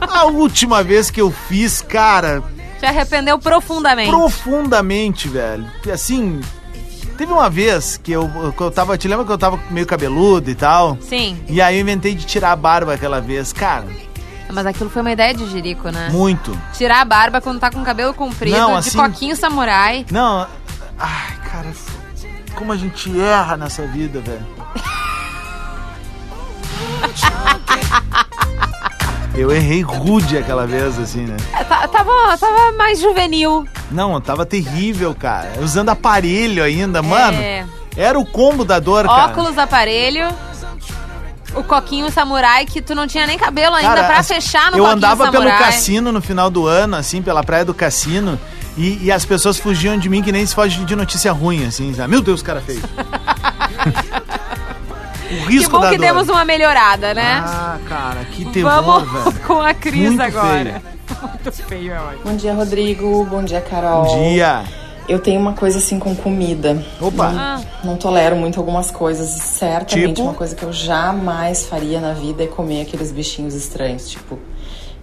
A 0.00 0.24
última 0.26 0.82
vez 0.82 1.10
que 1.10 1.20
eu 1.20 1.30
fiz, 1.48 1.80
cara, 1.82 2.42
Te 2.78 2.86
arrependeu 2.86 3.38
profundamente. 3.38 4.10
profundamente, 4.10 5.28
velho. 5.28 5.64
E 5.86 5.90
assim, 5.90 6.40
teve 7.18 7.30
uma 7.32 7.50
vez 7.50 7.98
que 8.02 8.12
eu, 8.12 8.30
que 8.56 8.60
eu 8.62 8.70
tava, 8.70 8.96
te 8.96 9.06
lembra 9.08 9.26
que 9.26 9.32
eu 9.32 9.36
tava 9.36 9.58
meio 9.70 9.86
cabeludo 9.86 10.48
e 10.50 10.54
tal? 10.54 10.96
Sim, 11.02 11.38
E 11.48 11.60
aí 11.60 11.76
eu 11.76 11.82
inventei 11.82 12.14
de 12.14 12.24
tirar 12.24 12.52
a 12.52 12.56
barba 12.56 12.94
aquela 12.94 13.20
vez, 13.20 13.52
cara, 13.52 13.84
mas 14.50 14.64
aquilo 14.64 14.88
foi 14.88 15.02
uma 15.02 15.12
ideia 15.12 15.34
de 15.34 15.46
Jerico, 15.50 15.90
né? 15.90 16.08
muito. 16.10 16.58
Tirar 16.72 17.02
a 17.02 17.04
barba 17.04 17.38
quando 17.40 17.60
tá 17.60 17.70
com 17.70 17.82
o 17.82 17.84
cabelo 17.84 18.14
comprido, 18.14 18.56
Não, 18.56 18.72
de 18.72 18.78
assim- 18.88 18.96
coquinho 18.98 19.36
samurai. 19.36 20.06
Não, 20.10 20.46
ai, 20.98 21.36
cara, 21.50 21.70
como 22.54 22.72
a 22.72 22.76
gente 22.76 23.20
erra 23.20 23.56
nessa 23.58 23.86
vida, 23.86 24.20
velho. 24.20 24.46
Eu 29.38 29.52
errei 29.52 29.82
rude 29.82 30.36
aquela 30.36 30.66
vez, 30.66 30.98
assim, 30.98 31.20
né? 31.24 31.36
É, 31.52 31.62
tá- 31.64 31.86
Tava, 31.88 32.36
tava 32.38 32.72
mais 32.72 32.98
juvenil. 33.00 33.66
Não, 33.90 34.20
tava 34.20 34.44
terrível, 34.44 35.14
cara. 35.14 35.52
Usando 35.62 35.90
aparelho 35.90 36.62
ainda, 36.62 37.00
mano. 37.02 37.38
É. 37.38 37.64
Era 37.96 38.18
o 38.18 38.26
combo 38.26 38.64
da 38.64 38.78
dor, 38.80 39.06
cara. 39.06 39.26
Óculos, 39.32 39.56
aparelho. 39.56 40.28
O 41.54 41.62
coquinho 41.62 42.10
samurai, 42.10 42.66
que 42.66 42.80
tu 42.82 42.94
não 42.94 43.06
tinha 43.06 43.26
nem 43.26 43.38
cabelo 43.38 43.74
ainda 43.74 43.94
Cara, 43.94 44.04
pra 44.06 44.18
as- 44.18 44.28
fechar 44.28 44.70
no 44.70 44.76
Eu 44.78 44.84
coquinho 44.84 44.96
andava 44.96 45.24
samurai. 45.26 45.46
pelo 45.56 45.58
cassino 45.64 46.12
no 46.12 46.20
final 46.20 46.50
do 46.50 46.66
ano, 46.66 46.96
assim, 46.96 47.22
pela 47.22 47.42
praia 47.42 47.64
do 47.64 47.72
cassino, 47.72 48.38
e, 48.76 49.06
e 49.06 49.10
as 49.10 49.24
pessoas 49.24 49.56
fugiam 49.58 49.96
de 49.98 50.08
mim 50.10 50.22
que 50.22 50.30
nem 50.30 50.44
se 50.44 50.54
foge 50.54 50.84
de 50.84 50.94
notícia 50.94 51.32
ruim, 51.32 51.64
assim, 51.66 51.94
sabe? 51.94 52.10
Meu 52.10 52.20
Deus, 52.20 52.42
cara 52.42 52.60
feio. 52.60 52.82
o 55.30 55.46
Que 55.46 55.52
risco 55.52 55.72
bom 55.72 55.80
da 55.80 55.90
que 55.90 55.96
dor. 55.98 56.06
temos 56.06 56.28
uma 56.28 56.44
melhorada, 56.44 57.14
né? 57.14 57.42
Ah, 57.44 57.78
cara, 57.88 58.24
que 58.26 58.44
terror, 58.46 58.82
Vamos 58.82 59.12
velho. 59.12 59.40
com 59.46 59.60
a 59.60 59.74
Cris 59.74 60.08
Muito 60.08 60.22
agora. 60.22 60.82
Muito 61.22 61.52
feio, 61.52 61.92
é 61.92 61.98
ótimo. 62.00 62.20
Bom 62.24 62.36
dia, 62.36 62.54
Rodrigo. 62.54 63.24
Bom 63.24 63.42
dia, 63.42 63.60
Carol. 63.60 64.04
Bom 64.04 64.22
dia. 64.32 64.64
Eu 65.08 65.18
tenho 65.18 65.40
uma 65.40 65.54
coisa 65.54 65.78
assim 65.78 65.98
com 65.98 66.14
comida. 66.14 66.84
Opa. 67.00 67.30
Não, 67.30 67.40
Ah. 67.40 67.60
não 67.82 67.96
tolero 67.96 68.36
muito 68.36 68.58
algumas 68.60 68.90
coisas. 68.90 69.28
Certamente 69.30 70.08
Tipo? 70.16 70.22
uma 70.22 70.34
coisa 70.34 70.54
que 70.54 70.62
eu 70.62 70.72
jamais 70.72 71.66
faria 71.66 71.98
na 72.00 72.12
vida 72.12 72.44
é 72.44 72.46
comer 72.46 72.82
aqueles 72.82 73.10
bichinhos 73.10 73.54
estranhos, 73.54 74.08
tipo 74.10 74.38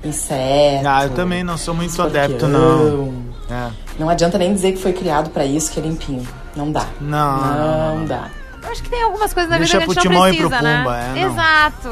inseto. 0.04 0.88
Ah, 0.88 1.04
eu 1.06 1.10
também 1.12 1.44
não 1.44 1.58
sou 1.58 1.74
muito 1.74 2.00
adepto, 2.02 2.48
não. 2.48 3.14
É. 3.50 3.70
Não 3.98 4.08
adianta 4.10 4.38
nem 4.38 4.54
dizer 4.54 4.74
que 4.74 4.78
foi 4.80 4.94
criado 4.94 5.30
pra 5.32 5.44
isso, 5.46 5.72
que 5.72 5.80
é 5.80 5.84
limpinho. 5.84 6.28
Não 6.56 6.72
dá. 6.72 6.86
Não. 7.02 7.96
Não 7.98 8.06
dá. 8.06 8.28
Eu 8.66 8.72
acho 8.72 8.84
que 8.84 8.90
tem 8.90 9.04
algumas 9.04 9.34
coisas 9.34 9.50
na 9.52 9.58
Deixa 9.58 9.80
vida 9.80 9.94
que 9.94 10.00
a 10.00 10.02
gente 10.02 10.14
não 10.14 10.22
precisa, 10.24 10.50
pro 10.50 10.62
né? 10.64 10.78
Pumba, 10.80 10.98
é, 10.98 11.08
não. 11.08 11.32
Exato. 11.32 11.90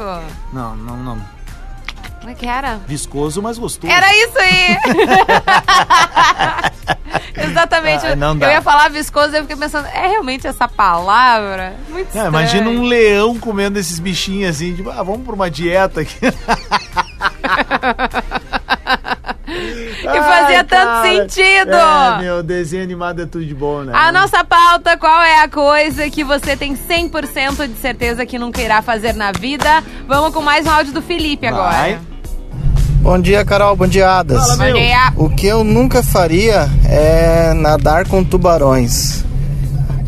Não, 0.52 0.76
não, 0.76 0.96
não. 0.96 1.34
Como 2.20 2.30
é 2.32 2.34
que 2.34 2.46
era? 2.46 2.80
Viscoso, 2.86 3.42
mas 3.42 3.58
gostoso. 3.58 3.92
Era 3.92 4.06
isso 4.16 4.38
aí! 4.38 4.78
Exatamente. 7.50 8.06
Ah, 8.06 8.16
não 8.16 8.36
dá. 8.36 8.46
Eu 8.46 8.52
ia 8.52 8.62
falar 8.62 8.88
viscoso 8.90 9.34
e 9.34 9.36
eu 9.36 9.42
fiquei 9.42 9.56
pensando, 9.56 9.86
é 9.88 10.06
realmente 10.08 10.46
essa 10.46 10.66
palavra? 10.66 11.74
Muito 11.88 12.06
É, 12.06 12.08
estranho. 12.08 12.28
imagina 12.28 12.70
um 12.70 12.82
leão 12.84 13.38
comendo 13.38 13.78
esses 13.78 13.98
bichinhos 13.98 14.56
assim, 14.56 14.74
tipo, 14.74 14.88
ah, 14.90 15.02
vamos 15.02 15.22
pra 15.26 15.34
uma 15.34 15.50
dieta 15.50 16.00
aqui. 16.00 16.16
E 19.54 20.18
fazia 20.22 20.64
tanto 20.64 21.02
sentido. 21.08 21.70
É, 21.74 22.18
meu, 22.20 22.42
desenho 22.42 22.82
animado 22.82 23.22
é 23.22 23.26
tudo 23.26 23.44
de 23.44 23.54
bom, 23.54 23.82
né? 23.82 23.92
A 23.94 24.10
nossa 24.12 24.44
pauta, 24.44 24.96
qual 24.96 25.22
é 25.22 25.42
a 25.42 25.48
coisa 25.48 26.08
que 26.10 26.24
você 26.24 26.56
tem 26.56 26.74
100% 26.76 27.66
de 27.68 27.78
certeza 27.80 28.26
que 28.26 28.38
nunca 28.38 28.60
irá 28.60 28.82
fazer 28.82 29.14
na 29.14 29.32
vida? 29.32 29.82
Vamos 30.08 30.32
com 30.34 30.42
mais 30.42 30.66
um 30.66 30.70
áudio 30.70 30.92
do 30.92 31.00
Felipe 31.02 31.46
agora. 31.46 31.70
Vai. 31.76 31.98
Bom 33.00 33.18
dia, 33.18 33.44
Carol. 33.44 33.76
Bom 33.76 33.86
dia, 33.86 34.10
Adas. 34.10 34.40
Fala, 34.40 34.56
meu. 34.64 34.72
Bom 34.74 34.80
dia. 34.80 35.12
O 35.16 35.28
que 35.30 35.46
eu 35.46 35.62
nunca 35.62 36.02
faria 36.02 36.68
é 36.88 37.52
nadar 37.54 38.06
com 38.08 38.24
tubarões. 38.24 39.22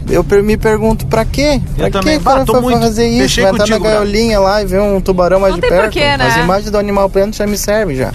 Eu 0.09 0.24
me 0.42 0.56
pergunto, 0.56 1.04
pra 1.06 1.24
quê? 1.24 1.61
Pra 1.74 1.87
Eu 1.87 1.90
que 1.90 1.98
também 1.98 2.20
cara 2.20 2.38
bato 2.40 2.62
muito. 2.62 2.78
fazer 2.80 3.09
isso? 3.09 3.22
Fechei 3.22 3.42
Vai 3.44 3.52
entrar 3.52 3.64
contigo, 3.66 3.85
na 3.85 3.90
gaiolinha 3.90 4.38
lá 4.38 4.62
e 4.62 4.66
ver 4.66 4.80
um 4.80 5.00
tubarão 5.00 5.40
mais 5.40 5.52
Não 5.52 5.56
de 5.61 5.62
tem 5.62 5.70
perto. 5.70 5.85
porquê, 5.92 6.16
né? 6.16 6.26
As 6.28 6.37
imagens 6.37 6.70
do 6.70 6.78
animal 6.78 7.11
pleno 7.11 7.32
já 7.32 7.46
me 7.46 7.59
servem 7.59 7.96
já. 7.96 8.12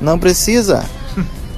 Não 0.00 0.18
precisa. 0.18 0.84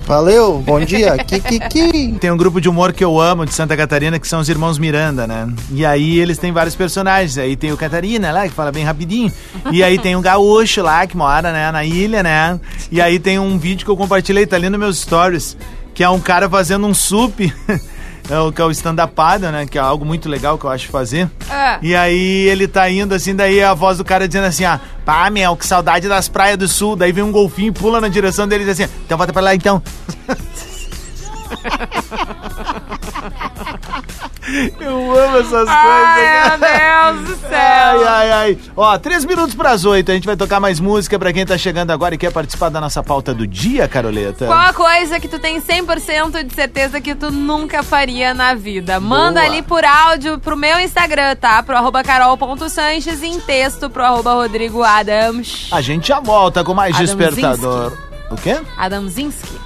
Valeu, 0.06 0.58
bom 0.58 0.80
dia. 0.80 1.16
Kikiki. 1.16 2.16
Tem 2.20 2.30
um 2.30 2.36
grupo 2.36 2.60
de 2.60 2.68
humor 2.68 2.92
que 2.92 3.04
eu 3.04 3.20
amo 3.20 3.46
de 3.46 3.54
Santa 3.54 3.76
Catarina 3.76 4.18
que 4.18 4.26
são 4.26 4.40
os 4.40 4.48
irmãos 4.48 4.78
Miranda, 4.78 5.26
né? 5.26 5.48
E 5.70 5.86
aí 5.86 6.18
eles 6.18 6.38
têm 6.38 6.52
vários 6.52 6.74
personagens. 6.74 7.38
Aí 7.38 7.56
tem 7.56 7.72
o 7.72 7.76
Catarina 7.76 8.32
lá, 8.32 8.48
que 8.48 8.54
fala 8.54 8.72
bem 8.72 8.84
rapidinho. 8.84 9.32
E 9.70 9.82
aí 9.82 9.98
tem 9.98 10.16
um 10.16 10.20
gaúcho 10.20 10.82
lá 10.82 11.06
que 11.06 11.16
mora, 11.16 11.52
né, 11.52 11.70
na 11.70 11.84
ilha, 11.84 12.22
né? 12.22 12.58
E 12.90 13.00
aí 13.00 13.18
tem 13.18 13.38
um 13.38 13.56
vídeo 13.58 13.84
que 13.84 13.90
eu 13.90 13.96
compartilhei, 13.96 14.44
tá 14.44 14.56
ali 14.56 14.68
nos 14.68 14.80
meus 14.80 14.98
stories, 14.98 15.56
que 15.94 16.02
é 16.02 16.08
um 16.08 16.20
cara 16.20 16.48
fazendo 16.50 16.86
um 16.86 16.94
sup. 16.94 17.40
É 18.30 18.38
o 18.38 18.52
que 18.52 18.60
é 18.60 18.64
o 18.64 18.70
stand-upado, 18.70 19.50
né? 19.50 19.66
Que 19.66 19.78
é 19.78 19.80
algo 19.80 20.04
muito 20.04 20.28
legal 20.28 20.56
que 20.56 20.64
eu 20.64 20.70
acho 20.70 20.88
fazer. 20.88 21.28
Ah. 21.50 21.78
E 21.82 21.94
aí 21.94 22.46
ele 22.48 22.68
tá 22.68 22.88
indo 22.88 23.14
assim, 23.14 23.34
daí 23.34 23.62
a 23.62 23.74
voz 23.74 23.98
do 23.98 24.04
cara 24.04 24.26
dizendo 24.26 24.46
assim, 24.46 24.64
ah, 24.64 24.80
pá, 25.04 25.28
meu, 25.28 25.56
que 25.56 25.66
saudade 25.66 26.08
das 26.08 26.28
praias 26.28 26.56
do 26.56 26.68
sul. 26.68 26.96
Daí 26.96 27.12
vem 27.12 27.24
um 27.24 27.32
golfinho 27.32 27.68
e 27.68 27.72
pula 27.72 28.00
na 28.00 28.08
direção 28.08 28.46
dele 28.46 28.62
e 28.62 28.66
diz 28.66 28.80
assim, 28.80 28.92
então 29.04 29.18
volta 29.18 29.32
pra 29.32 29.42
lá 29.42 29.54
então. 29.54 29.82
Eu 34.80 35.18
amo 35.18 35.38
essas 35.38 35.68
Ai, 35.68 36.50
coisas, 36.50 36.60
meu 36.60 36.68
Deus 36.68 37.28
do 37.28 37.48
céu. 37.48 37.52
Ai, 37.52 38.04
ai, 38.08 38.32
ai. 38.32 38.58
Ó, 38.76 38.98
três 38.98 39.24
minutos 39.24 39.54
pras 39.54 39.84
oito. 39.84 40.10
A 40.10 40.14
gente 40.14 40.26
vai 40.26 40.36
tocar 40.36 40.58
mais 40.58 40.80
música 40.80 41.18
pra 41.18 41.32
quem 41.32 41.46
tá 41.46 41.56
chegando 41.56 41.92
agora 41.92 42.14
e 42.14 42.18
quer 42.18 42.32
participar 42.32 42.68
da 42.68 42.80
nossa 42.80 43.02
pauta 43.02 43.32
do 43.32 43.46
dia, 43.46 43.86
Caroleta. 43.86 44.46
Qual 44.46 44.58
a 44.58 44.72
coisa 44.72 45.20
que 45.20 45.28
tu 45.28 45.38
tem 45.38 45.60
100% 45.60 46.44
de 46.44 46.54
certeza 46.54 47.00
que 47.00 47.14
tu 47.14 47.30
nunca 47.30 47.82
faria 47.82 48.34
na 48.34 48.54
vida? 48.54 48.98
Manda 48.98 49.40
Boa. 49.40 49.52
ali 49.52 49.62
por 49.62 49.84
áudio 49.84 50.38
pro 50.40 50.56
meu 50.56 50.80
Instagram, 50.80 51.36
tá? 51.36 51.62
Pro 51.62 51.76
arroba 51.76 52.02
carol.sanches 52.02 53.22
e 53.22 53.26
em 53.26 53.40
texto 53.40 53.88
pro 53.88 54.04
arroba 54.04 54.32
Rodrigo 54.34 54.82
Adams. 54.82 55.68
A 55.70 55.80
gente 55.80 56.08
já 56.08 56.18
volta 56.18 56.64
com 56.64 56.74
mais 56.74 56.96
despertador. 56.96 57.96
O 58.30 58.36
quê? 58.36 58.58
Adamzinski. 58.76 59.56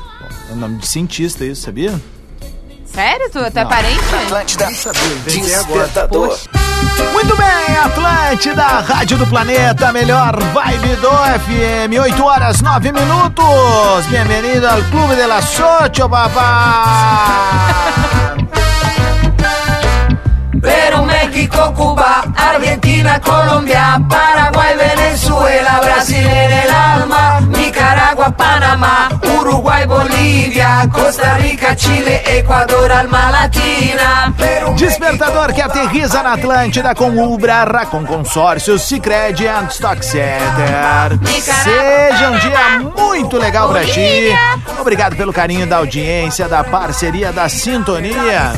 É 0.50 0.52
o 0.52 0.56
nome 0.56 0.78
de 0.78 0.86
cientista 0.86 1.44
isso, 1.44 1.62
sabia? 1.62 1.94
Sério? 2.96 3.28
Tu, 3.30 3.38
tu 3.50 3.58
é 3.58 3.64
parente? 3.66 4.00
Atlântida. 4.24 4.68
Despertador. 5.26 6.34
Muito 7.12 7.36
bem, 7.36 7.76
Atlântida, 7.84 8.62
Rádio 8.62 9.18
do 9.18 9.26
Planeta, 9.26 9.92
melhor 9.92 10.34
vibe 10.34 10.96
do 10.96 11.10
FM, 11.10 12.00
8 12.00 12.24
horas 12.24 12.62
9 12.62 12.92
minutos. 12.92 14.06
Bem-vindo 14.08 14.66
ao 14.66 14.82
Clube 14.84 15.14
de 15.14 15.26
la 15.26 15.42
Socho, 15.42 16.08
papá. 16.08 17.66
Pero 20.62 21.02
México, 21.02 21.74
Cuba, 21.74 22.24
Argentina, 22.34 23.20
Colombia, 23.20 24.00
Paraguay, 24.08 24.74
Venezuela, 24.74 25.80
Brasil 25.82 26.26
en 26.26 26.50
el 26.50 26.70
alma, 26.70 27.40
Panamá, 28.76 29.08
Uruguay, 29.38 29.86
Bolívia, 29.86 30.88
Costa 30.92 31.34
Rica, 31.34 31.74
Chile, 31.76 32.20
Equador, 32.26 32.92
alma 32.92 33.30
latina. 33.30 34.34
Peru, 34.36 34.74
Despertador 34.74 35.54
que 35.54 35.62
aterriza 35.62 36.22
na 36.22 36.34
Atlântida 36.34 36.94
com 36.94 37.08
Ubra, 37.16 37.64
Racon 37.64 38.04
Consórcio, 38.04 38.78
Cicred 38.78 39.46
and 39.48 39.68
Stock 39.68 40.04
Center. 40.04 41.18
Seja 41.40 42.30
um 42.30 42.38
dia 42.38 42.78
muito 42.94 43.38
legal 43.38 43.70
pra 43.70 43.84
ti. 43.84 44.36
Obrigado 44.86 45.16
pelo 45.16 45.32
carinho 45.32 45.66
da 45.66 45.78
audiência, 45.78 46.48
da 46.48 46.62
parceria, 46.62 47.32
da 47.32 47.48
sintonia. 47.48 48.52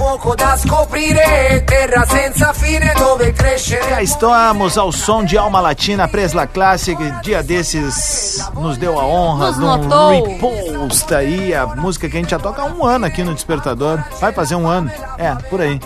Já 3.88 4.03
estamos 4.03 4.77
ao 4.77 4.93
som 4.93 5.25
de 5.25 5.38
Alma 5.38 5.59
Latina, 5.59 6.07
Presla 6.07 6.47
Classic. 6.47 7.03
Dia 7.23 7.43
desses 7.43 8.47
nos 8.53 8.77
deu 8.77 9.01
a 9.01 9.07
honra 9.07 9.55
de 9.55 9.64
um 9.64 10.29
repost 10.29 11.14
aí, 11.14 11.55
a 11.55 11.67
música 11.67 12.11
que 12.11 12.19
a 12.19 12.21
gente 12.21 12.31
já 12.31 12.38
toca 12.38 12.61
há 12.61 12.67
um 12.67 12.85
ano 12.85 13.07
aqui 13.07 13.25
no 13.25 13.33
Despertador. 13.33 13.99
Vai 14.21 14.31
fazer 14.31 14.55
um 14.55 14.69
ano. 14.69 14.93
É, 15.17 15.35
por 15.49 15.62
aí. 15.62 15.81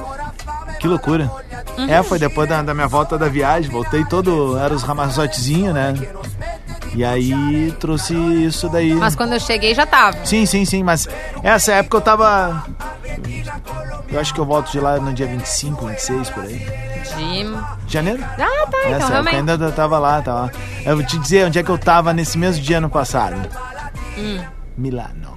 Que 0.81 0.89
loucura. 0.89 1.31
Uhum. 1.79 1.89
É, 1.89 2.03
foi 2.03 2.19
depois 2.19 2.49
da, 2.49 2.61
da 2.63 2.75
minha 2.75 2.89
volta 2.89 3.17
da 3.17 3.29
viagem. 3.29 3.71
Voltei 3.71 4.05
todo. 4.07 4.59
Era 4.59 4.75
os 4.75 4.83
ramazotezinhos, 4.83 5.73
né? 5.73 5.95
E 6.95 7.05
aí 7.05 7.73
trouxe 7.81 8.15
isso 8.15 8.69
daí. 8.69 8.95
Mas 8.95 9.17
quando 9.17 9.33
eu 9.33 9.41
cheguei 9.41 9.75
já 9.75 9.87
tava. 9.87 10.25
Sim, 10.25 10.45
sim, 10.45 10.65
sim, 10.65 10.83
mas 10.83 11.09
essa 11.43 11.73
época 11.73 11.97
eu 11.97 12.01
tava. 12.01 12.65
Eu 14.11 14.21
acho 14.21 14.35
que 14.35 14.41
eu 14.41 14.45
volto 14.45 14.71
de 14.71 14.79
lá 14.79 14.99
no 14.99 15.13
dia 15.13 15.27
25, 15.27 15.87
26 15.87 16.31
por 16.31 16.45
aí. 16.45 16.59
De... 17.17 17.93
Janeiro? 17.93 18.23
Ah, 18.23 18.37
tá, 18.37 18.79
então 18.79 18.81
Essa 18.81 18.95
época 18.95 19.09
realmente. 19.09 19.37
ainda 19.37 19.65
eu 19.65 19.73
tava 19.73 19.99
lá, 19.99 20.21
tava 20.23 20.41
lá. 20.43 20.51
Eu 20.85 20.97
vou 20.97 21.05
te 21.05 21.19
dizer 21.19 21.47
onde 21.47 21.59
é 21.59 21.63
que 21.63 21.71
eu 21.71 21.79
tava 21.79 22.13
nesse 22.13 22.37
mesmo 22.37 22.63
dia 22.63 22.79
ano 22.79 22.91
passado. 22.91 23.37
Hum. 24.19 24.39
Milano. 24.77 25.32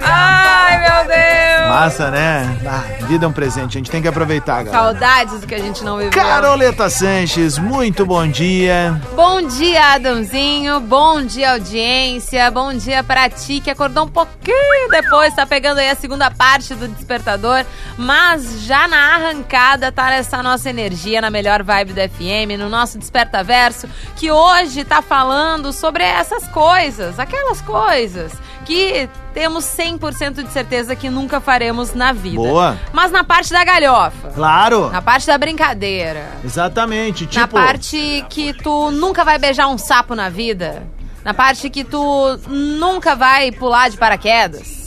Ai, 0.00 0.78
meu 0.78 1.06
Deus. 1.06 1.68
Massa, 1.68 2.10
né? 2.10 2.58
Ah, 2.66 3.06
vida 3.06 3.24
é 3.24 3.28
um 3.28 3.32
presente, 3.32 3.76
a 3.76 3.80
gente 3.80 3.90
tem 3.90 4.02
que 4.02 4.08
aproveitar, 4.08 4.62
galera. 4.64 4.84
Saudades 4.84 5.40
do 5.40 5.46
que 5.46 5.54
a 5.54 5.58
gente 5.58 5.82
não 5.82 5.96
viveu. 5.96 6.10
Caroleta 6.10 6.90
Sanches, 6.90 7.58
muito 7.58 8.04
bom 8.04 8.26
dia. 8.26 9.00
Bom 9.14 9.42
dia, 9.42 9.94
Adãozinho. 9.94 10.80
Bom 10.80 11.22
dia, 11.22 11.52
audiência. 11.52 12.50
Bom 12.50 12.74
dia 12.74 13.02
pra 13.02 13.28
ti 13.30 13.60
que 13.60 13.70
acordou 13.70 14.04
um 14.04 14.08
pouquinho 14.08 14.88
depois, 14.90 15.34
tá 15.34 15.46
pegando 15.46 15.78
aí 15.78 15.88
a 15.88 15.94
segunda 15.94 16.30
parte 16.30 16.74
do 16.74 16.86
despertador, 16.88 17.64
mas 17.96 18.62
já 18.62 18.86
na 18.86 19.14
arrancada 19.14 19.90
tá 19.90 20.10
nessa 20.10 20.42
nossa 20.42 20.68
energia 20.68 21.20
na 21.20 21.30
melhor 21.30 21.62
vibe 21.62 21.94
do 21.94 22.00
FM, 22.00 22.58
no 22.58 22.68
nosso 22.68 22.98
Desperta 22.98 23.42
Verso, 23.42 23.88
que 24.16 24.30
hoje 24.30 24.84
tá 24.84 25.00
falando 25.00 25.72
sobre 25.72 26.04
essas 26.04 26.46
coisas, 26.48 27.18
aquelas 27.18 27.60
coisas 27.60 27.81
que 28.64 29.08
temos 29.34 29.64
100% 29.64 30.42
de 30.44 30.50
certeza 30.52 30.94
que 30.94 31.10
nunca 31.10 31.40
faremos 31.40 31.94
na 31.94 32.12
vida. 32.12 32.36
Boa. 32.36 32.78
Mas 32.92 33.10
na 33.10 33.24
parte 33.24 33.52
da 33.52 33.64
galhofa, 33.64 34.28
Claro. 34.34 34.90
na 34.90 35.02
parte 35.02 35.26
da 35.26 35.36
brincadeira, 35.36 36.28
Exatamente, 36.44 37.26
tipo. 37.26 37.40
na 37.40 37.48
parte 37.48 38.24
que 38.28 38.52
tu 38.52 38.90
nunca 38.90 39.24
vai 39.24 39.38
beijar 39.38 39.68
um 39.68 39.78
sapo 39.78 40.14
na 40.14 40.28
vida. 40.28 40.86
Na 41.24 41.32
parte 41.34 41.70
que 41.70 41.84
tu 41.84 42.38
nunca 42.48 43.14
vai 43.14 43.50
pular 43.52 43.88
de 43.88 43.96
paraquedas. 43.96 44.82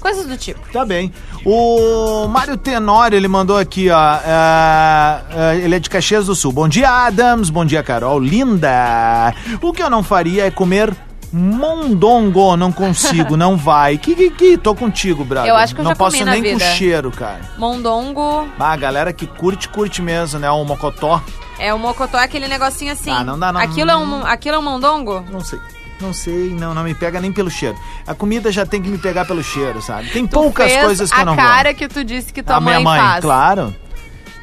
Coisas 0.00 0.26
do 0.26 0.36
tipo. 0.36 0.60
Tá 0.70 0.84
bem. 0.84 1.10
O 1.46 2.26
Mário 2.28 2.56
Tenório, 2.58 3.16
ele 3.16 3.28
mandou 3.28 3.56
aqui, 3.56 3.88
ó. 3.90 4.16
é, 4.16 5.20
é, 5.30 5.56
ele 5.56 5.74
é 5.74 5.78
de 5.78 5.88
Caxias 5.88 6.26
do 6.26 6.34
Sul. 6.34 6.52
Bom 6.52 6.68
dia, 6.68 6.90
Adams. 6.90 7.48
Bom 7.48 7.64
dia, 7.64 7.82
Carol. 7.82 8.18
Linda. 8.20 9.34
O 9.62 9.72
que 9.72 9.82
eu 9.82 9.88
não 9.88 10.02
faria 10.02 10.44
é 10.46 10.50
comer 10.50 10.94
mondongo. 11.34 12.56
Não 12.56 12.70
consigo, 12.72 13.36
não 13.36 13.56
vai. 13.56 13.98
Que, 13.98 14.14
que, 14.14 14.30
que? 14.30 14.56
Tô 14.58 14.74
contigo, 14.74 15.24
brother. 15.24 15.50
Eu 15.50 15.56
acho 15.56 15.74
que 15.74 15.80
eu 15.80 15.84
Não 15.84 15.90
já 15.92 15.96
comi 15.96 16.10
posso 16.12 16.24
na 16.24 16.32
nem 16.32 16.42
com 16.42 16.48
vida. 16.58 16.64
cheiro, 16.74 17.10
cara. 17.10 17.40
Mondongo 17.58 18.48
Ah, 18.58 18.72
a 18.72 18.76
galera 18.76 19.12
que 19.12 19.26
curte, 19.26 19.68
curte 19.68 20.00
mesmo, 20.00 20.38
né? 20.38 20.50
O 20.50 20.64
mocotó. 20.64 21.20
é 21.58 21.72
o 21.74 21.78
mocotó, 21.78 22.18
é 22.18 22.24
aquele 22.24 22.48
negocinho 22.48 22.92
assim. 22.92 23.10
Ah, 23.10 23.24
não 23.24 23.38
dá, 23.38 23.52
não. 23.52 23.60
Aquilo 23.60 23.90
é 23.90 23.96
um, 23.96 24.24
aquilo 24.26 24.56
é 24.56 24.58
um 24.58 24.62
mondongo? 24.62 25.24
Não 25.30 25.40
sei. 25.40 25.58
Não 26.00 26.12
sei, 26.12 26.50
não, 26.50 26.74
não 26.74 26.82
me 26.82 26.92
pega 26.94 27.20
nem 27.20 27.32
pelo 27.32 27.48
cheiro. 27.50 27.76
A 28.06 28.14
comida 28.14 28.50
já 28.50 28.66
tem 28.66 28.82
que 28.82 28.88
me 28.88 28.98
pegar 28.98 29.24
pelo 29.24 29.42
cheiro, 29.44 29.80
sabe? 29.80 30.08
Tem 30.10 30.26
poucas 30.26 30.70
Fez 30.70 30.84
coisas 30.84 31.10
que 31.10 31.16
a 31.16 31.20
eu 31.22 31.26
não 31.26 31.36
cara 31.36 31.70
vou. 31.70 31.78
que 31.78 31.88
tu 31.88 32.04
disse 32.04 32.32
que 32.32 32.42
tua 32.42 32.56
a 32.56 32.60
minha 32.60 32.80
mãe, 32.80 32.84
mãe, 32.84 33.00
faz. 33.00 33.20
claro. 33.24 33.74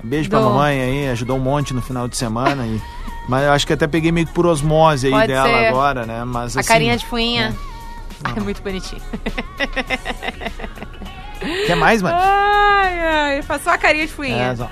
Um 0.03 0.07
beijo 0.07 0.29
pra 0.29 0.39
Do- 0.39 0.45
mamãe 0.45 0.81
aí, 0.81 1.09
ajudou 1.09 1.37
um 1.37 1.41
monte 1.41 1.73
no 1.73 1.81
final 1.81 2.07
de 2.07 2.15
semana. 2.17 2.65
E... 2.65 2.81
Mas 3.31 3.45
eu 3.45 3.53
acho 3.53 3.65
que 3.65 3.71
até 3.71 3.87
peguei 3.87 4.11
meio 4.11 4.27
que 4.27 4.33
por 4.33 4.45
osmose 4.45 5.07
aí 5.07 5.13
Pode 5.13 5.27
dela 5.27 5.47
ser. 5.47 5.67
agora, 5.67 6.05
né? 6.05 6.25
Mas, 6.25 6.57
A 6.57 6.59
assim, 6.59 6.67
carinha 6.67 6.97
de 6.97 7.05
fuinha. 7.05 7.55
Ai, 8.25 8.33
muito 8.43 8.61
bonitinho. 8.61 9.01
Quer 11.65 11.75
mais, 11.77 12.01
mano? 12.01 12.17
Ai, 12.19 12.99
ai, 12.99 13.59
só 13.63 13.69
a 13.69 13.77
carinha 13.77 14.05
de 14.05 14.11
fuinha. 14.11 14.51
É, 14.51 14.55
só- 14.57 14.69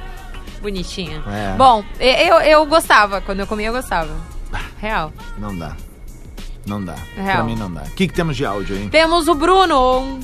Bonitinha. 0.61 1.23
É. 1.25 1.55
Bom, 1.57 1.85
eu, 2.01 2.41
eu 2.41 2.65
gostava. 2.65 3.21
Quando 3.21 3.39
eu 3.39 3.47
comia, 3.47 3.67
eu 3.67 3.73
gostava. 3.73 4.13
Real. 4.81 5.13
Não 5.37 5.57
dá. 5.57 5.77
Não 6.67 6.83
dá. 6.83 6.95
Real. 7.15 7.35
Pra 7.35 7.43
mim 7.45 7.55
não 7.55 7.71
dá. 7.71 7.83
O 7.83 7.91
que, 7.91 8.09
que 8.09 8.13
temos 8.13 8.35
de 8.35 8.45
áudio 8.45 8.75
aí? 8.75 8.89
Temos 8.89 9.29
o 9.29 9.35
Bruno. 9.35 10.19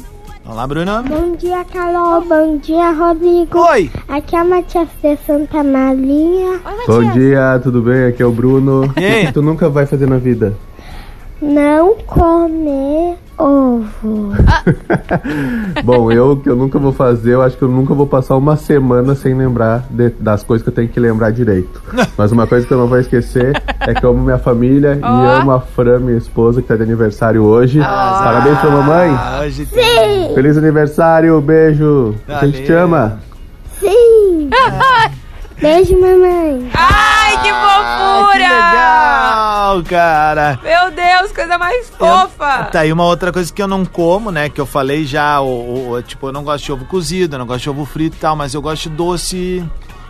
Olá, 0.47 0.67
Bruno. 0.67 1.01
Bom 1.01 1.35
dia, 1.35 1.65
Carol. 1.65 2.21
Bom 2.21 2.59
dia, 2.59 2.91
Rodrigo. 2.91 3.57
Oi. 3.57 3.89
Aqui 4.07 4.35
é 4.35 4.39
a 4.39 4.43
Matias 4.43 4.87
de 5.01 5.17
Santa 5.25 5.63
Marinha. 5.63 6.59
Bom 6.85 7.11
dia, 7.13 7.59
tudo 7.63 7.81
bem? 7.81 8.05
Aqui 8.05 8.21
é 8.21 8.25
o 8.27 8.31
Bruno. 8.31 8.93
E 8.95 9.03
aí? 9.03 9.23
O 9.23 9.27
que 9.27 9.33
tu 9.33 9.41
nunca 9.41 9.67
vai 9.69 9.87
fazer 9.87 10.07
na 10.07 10.17
vida? 10.17 10.53
Não 11.53 11.95
comer 12.07 13.17
ovo. 13.37 14.33
Bom, 15.83 16.11
eu 16.11 16.31
o 16.31 16.37
que 16.37 16.49
eu 16.49 16.55
nunca 16.55 16.79
vou 16.79 16.91
fazer, 16.91 17.33
eu 17.33 17.41
acho 17.41 17.55
que 17.57 17.63
eu 17.63 17.67
nunca 17.67 17.93
vou 17.93 18.07
passar 18.07 18.35
uma 18.35 18.55
semana 18.55 19.13
sem 19.13 19.33
lembrar 19.35 19.85
de- 19.89 20.09
das 20.19 20.43
coisas 20.43 20.63
que 20.63 20.69
eu 20.69 20.73
tenho 20.73 20.87
que 20.87 20.99
lembrar 20.99 21.31
direito. 21.31 21.81
Mas 22.17 22.31
uma 22.31 22.47
coisa 22.47 22.65
que 22.65 22.73
eu 22.73 22.77
não 22.77 22.87
vou 22.87 22.99
esquecer 22.99 23.61
é 23.81 23.93
que 23.93 24.03
eu 24.03 24.09
amo 24.09 24.23
minha 24.23 24.37
família 24.39 24.97
Ó. 25.03 25.23
e 25.23 25.27
amo 25.41 25.51
a 25.51 25.59
Fran, 25.59 25.99
minha 25.99 26.17
esposa, 26.17 26.61
que 26.61 26.67
tá 26.67 26.75
de 26.75 26.83
aniversário 26.83 27.43
hoje. 27.43 27.79
Parabéns 27.79 28.57
pra 28.59 28.69
mamãe. 28.71 29.11
Hoje 29.43 29.65
Sim. 29.65 30.33
Feliz 30.33 30.57
aniversário, 30.57 31.39
beijo. 31.41 32.15
A 32.27 32.45
gente 32.45 32.63
te 32.63 32.71
ama. 32.73 33.19
Sim. 33.79 34.49
Beijo, 35.59 35.99
mamãe. 35.99 36.69
Ai, 36.73 37.31
que 37.41 37.49
fofura! 37.49 38.33
Que 38.33 38.39
legal, 38.39 39.83
cara. 39.83 40.59
Meu 40.61 40.91
Deus, 40.91 41.31
coisa 41.31 41.57
mais 41.57 41.89
fofa! 41.89 42.65
Tá 42.71 42.81
aí 42.81 42.91
uma 42.91 43.05
outra 43.05 43.31
coisa 43.31 43.51
que 43.53 43.61
eu 43.61 43.67
não 43.67 43.85
como, 43.85 44.31
né? 44.31 44.49
Que 44.49 44.59
eu 44.59 44.65
falei 44.65 45.05
já, 45.05 45.39
o, 45.41 45.91
o- 45.91 46.01
tipo, 46.01 46.27
eu 46.27 46.33
não 46.33 46.43
gosto 46.43 46.65
de 46.65 46.71
ovo 46.73 46.85
cozido, 46.85 47.35
eu 47.35 47.39
não 47.39 47.45
gosto 47.47 47.63
de 47.63 47.69
ovo 47.69 47.85
frito 47.85 48.17
e 48.17 48.19
tal, 48.19 48.35
mas 48.35 48.53
eu 48.53 48.61
gosto 48.61 48.89
de 48.89 48.95
doce 48.95 49.63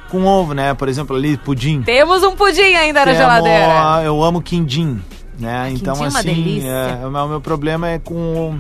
com 0.10 0.26
ovo, 0.26 0.54
né? 0.54 0.74
Por 0.74 0.90
exemplo, 0.90 1.16
ali, 1.16 1.38
pudim. 1.38 1.82
Temos 1.84 2.24
um 2.24 2.36
pudim 2.36 2.62
ainda 2.76 3.02
na 3.02 3.06
Temo- 3.06 3.18
geladeira. 3.18 4.02
Eu 4.04 4.24
amo 4.24 4.42
quindim, 4.42 5.00
né? 5.40 5.70
então, 5.72 5.94
quindim 5.96 6.06
é 6.16 6.20
assim, 6.20 6.68
é, 7.04 7.06
o 7.06 7.12
meu- 7.12 7.26
o 7.26 7.28
meu 7.30 7.42
problema 7.42 7.88
é 7.90 8.00
com. 8.00 8.58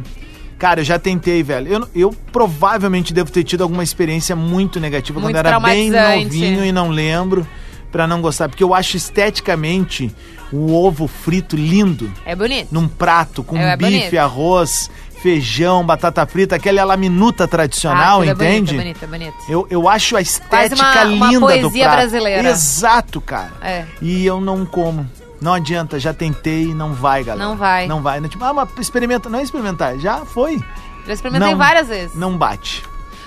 Cara, 0.66 0.80
eu 0.80 0.84
já 0.84 0.97
tentei, 0.97 1.43
velho. 1.43 1.68
Eu, 1.72 1.88
eu 1.95 2.16
provavelmente 2.32 3.13
devo 3.13 3.30
ter 3.30 3.43
tido 3.43 3.61
alguma 3.61 3.84
experiência 3.84 4.36
muito 4.36 4.80
negativa 4.80 5.20
Muito 5.20 5.32
quando 5.36 5.45
eu 5.45 5.47
era 5.51 5.59
bem 5.59 5.91
novinho 5.91 6.66
e 6.66 6.72
não 6.72 6.89
lembro 6.89 7.45
pra 7.91 8.07
não 8.07 8.20
gostar. 8.20 8.49
Porque 8.49 8.63
eu 8.63 8.74
acho 8.74 8.97
esteticamente 8.97 10.11
o 10.51 10.74
ovo 10.74 11.05
frito 11.07 11.55
lindo 11.55 12.11
É 12.26 12.36
bonito. 12.36 12.70
num 12.72 12.88
prato 12.88 13.43
com 13.43 13.55
É, 13.55 13.74
é 13.74 13.78
bife, 13.78 13.91
bonito. 13.91 14.18
arroz, 14.18 14.89
feijão, 15.22 15.86
batata 15.86 16.26
frita, 16.26 16.55
aquela 16.55 16.84
laminuta 16.84 17.47
tradicional, 17.47 18.22
Ah, 18.22 18.26
é 18.26 18.30
entende? 18.32 18.74
bonito, 18.76 19.03
é 19.03 19.03
bonito, 19.03 19.03
é 19.03 19.07
bonito. 19.07 19.36
Eu, 19.47 19.68
eu 19.70 19.88
acho 19.88 20.18
a 20.18 20.22
estética 20.22 20.82
uma- 20.82 21.03
uma 21.03 21.28
linda 21.28 21.36
do 21.38 21.39
poesia 21.70 21.84
prato. 21.84 21.95
brasileira. 21.97 22.49
Exato, 22.49 23.22
cara. 23.22 23.51
É. 23.61 23.86
E 24.01 24.26
eu 24.26 24.41
não 24.41 24.66
como. 24.66 25.07
Não 25.46 25.54
adianta, 25.54 26.00
já 26.00 26.12
tentei, 26.12 26.74
não 26.74 26.91
vai, 26.91 27.24
galera. 27.24 27.48
Não 27.48 27.56
vai. 27.56 27.88
Não 27.88 28.02
vai. 28.02 28.20
Né? 28.20 28.28
Tipo, 28.28 28.43
ah, 28.43 28.52
mas 28.52 28.68
experimenta. 28.80 29.30
Não 29.30 29.38
é 29.38 29.43
experimentar, 29.43 29.96
já 30.00 30.26
foi. 30.26 30.60
Já 31.06 31.14
experimentei 31.14 31.52
Não- 31.52 31.58
várias 31.58 31.88
vezes. 31.88 32.16
Não 32.16 32.36
bate. 32.36 32.84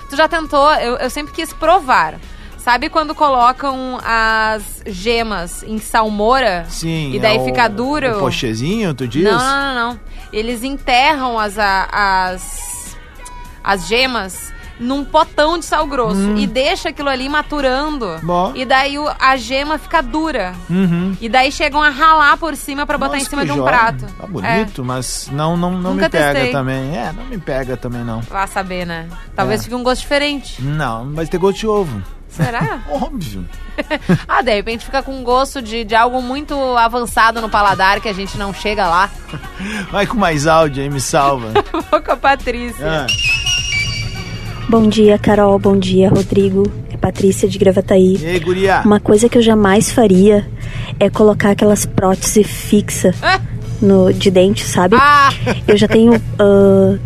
Tu 0.09 0.17
já 0.17 0.27
tentou? 0.27 0.69
Eu, 0.73 0.97
eu 0.97 1.09
sempre 1.09 1.31
quis 1.31 1.53
provar. 1.53 2.15
Sabe 2.57 2.89
quando 2.89 3.15
colocam 3.15 3.97
as 4.03 4.83
gemas 4.85 5.63
em 5.63 5.77
salmoura? 5.77 6.65
Sim. 6.67 7.13
E 7.13 7.19
daí 7.19 7.37
é 7.37 7.39
o- 7.39 7.45
fica 7.45 7.69
duro? 7.69 8.17
O 8.17 8.19
pochezinho, 8.19 8.93
tu 8.93 9.07
diz? 9.07 9.23
Não, 9.23 9.39
não, 9.39 9.73
não, 9.73 9.89
não. 9.93 9.99
Eles 10.33 10.61
enterram 10.61 11.39
as, 11.39 11.55
as, 11.57 12.97
as 13.63 13.87
gemas 13.87 14.51
num 14.79 15.03
potão 15.03 15.57
de 15.59 15.65
sal 15.65 15.85
grosso 15.85 16.19
Hum. 16.21 16.37
e 16.37 16.47
deixa 16.47 16.89
aquilo 16.89 17.09
ali 17.09 17.27
maturando. 17.27 18.17
Bom. 18.23 18.53
E 18.55 18.63
daí 18.65 18.95
a 19.19 19.35
gema 19.35 19.77
fica 19.77 20.01
dura. 20.01 20.53
Uhum. 20.69 21.17
E 21.19 21.27
daí 21.27 21.51
chegam 21.51 21.81
a 21.83 21.89
ralar 21.89 22.37
por 22.37 22.55
cima 22.55 22.85
pra 22.85 22.97
botar 22.97 23.13
Nossa, 23.13 23.25
em 23.25 23.29
cima 23.29 23.45
de 23.45 23.51
um 23.51 23.57
joia. 23.57 23.69
prato. 23.69 24.05
Tá 24.19 24.25
bonito, 24.27 24.83
mas 24.85 25.29
não, 25.31 25.57
não, 25.57 25.71
não 25.71 25.91
Nunca 25.93 26.05
me 26.05 26.09
pega 26.09 26.33
testei. 26.33 26.51
também. 26.51 26.97
É, 26.97 27.11
não 27.11 27.25
me 27.25 27.37
pega 27.37 27.75
também, 27.75 28.03
não. 28.03 28.19
É. 28.19 28.23
Vá 28.29 28.47
saber, 28.47 28.85
né? 28.85 29.07
Talvez 29.35 29.59
É. 29.59 29.63
fique 29.63 29.75
um 29.75 29.83
gosto 29.83 30.01
diferente. 30.01 30.61
Não, 30.61 31.11
vai 31.13 31.25
ter 31.27 31.37
gosto 31.37 31.59
de 31.59 31.67
ovo. 31.67 32.01
Será? 32.29 32.79
Óbvio. 32.89 33.43
ah, 34.27 34.41
de 34.41 34.53
repente 34.53 34.85
fica 34.85 35.01
com 35.01 35.23
gosto 35.23 35.61
de, 35.61 35.83
de 35.83 35.95
algo 35.95 36.21
muito 36.21 36.53
avançado 36.77 37.41
no 37.41 37.49
paladar 37.49 37.99
que 37.99 38.07
a 38.07 38.13
gente 38.13 38.37
não 38.37 38.53
chega 38.53 38.87
lá. 38.87 39.09
Vai 39.91 40.05
com 40.05 40.15
mais 40.15 40.45
áudio 40.47 40.83
aí, 40.83 40.89
me 40.89 41.01
salva. 41.01 41.51
Vou 41.91 42.01
com 42.01 42.11
a 42.11 42.17
Patrícia. 42.17 43.05
Ah. 43.05 43.07
Bom 44.69 44.87
dia, 44.87 45.17
Carol. 45.17 45.57
Bom 45.57 45.75
dia, 45.75 46.09
Rodrigo. 46.09 46.71
É 46.93 46.95
Patrícia 46.95 47.49
de 47.49 47.57
Gravataí. 47.57 48.17
E 48.21 48.27
aí, 48.27 48.39
guria? 48.39 48.83
Uma 48.85 48.99
coisa 48.99 49.27
que 49.27 49.35
eu 49.35 49.41
jamais 49.41 49.89
faria 49.89 50.47
é 50.99 51.09
colocar 51.09 51.49
aquelas 51.49 51.87
próteses 51.87 52.45
fixas 52.45 53.15
no, 53.81 54.13
de 54.13 54.29
dente, 54.29 54.63
sabe? 54.63 54.95
Ah! 54.95 55.33
Eu 55.67 55.75
já 55.75 55.87
tenho 55.87 56.13
ah, 56.37 56.99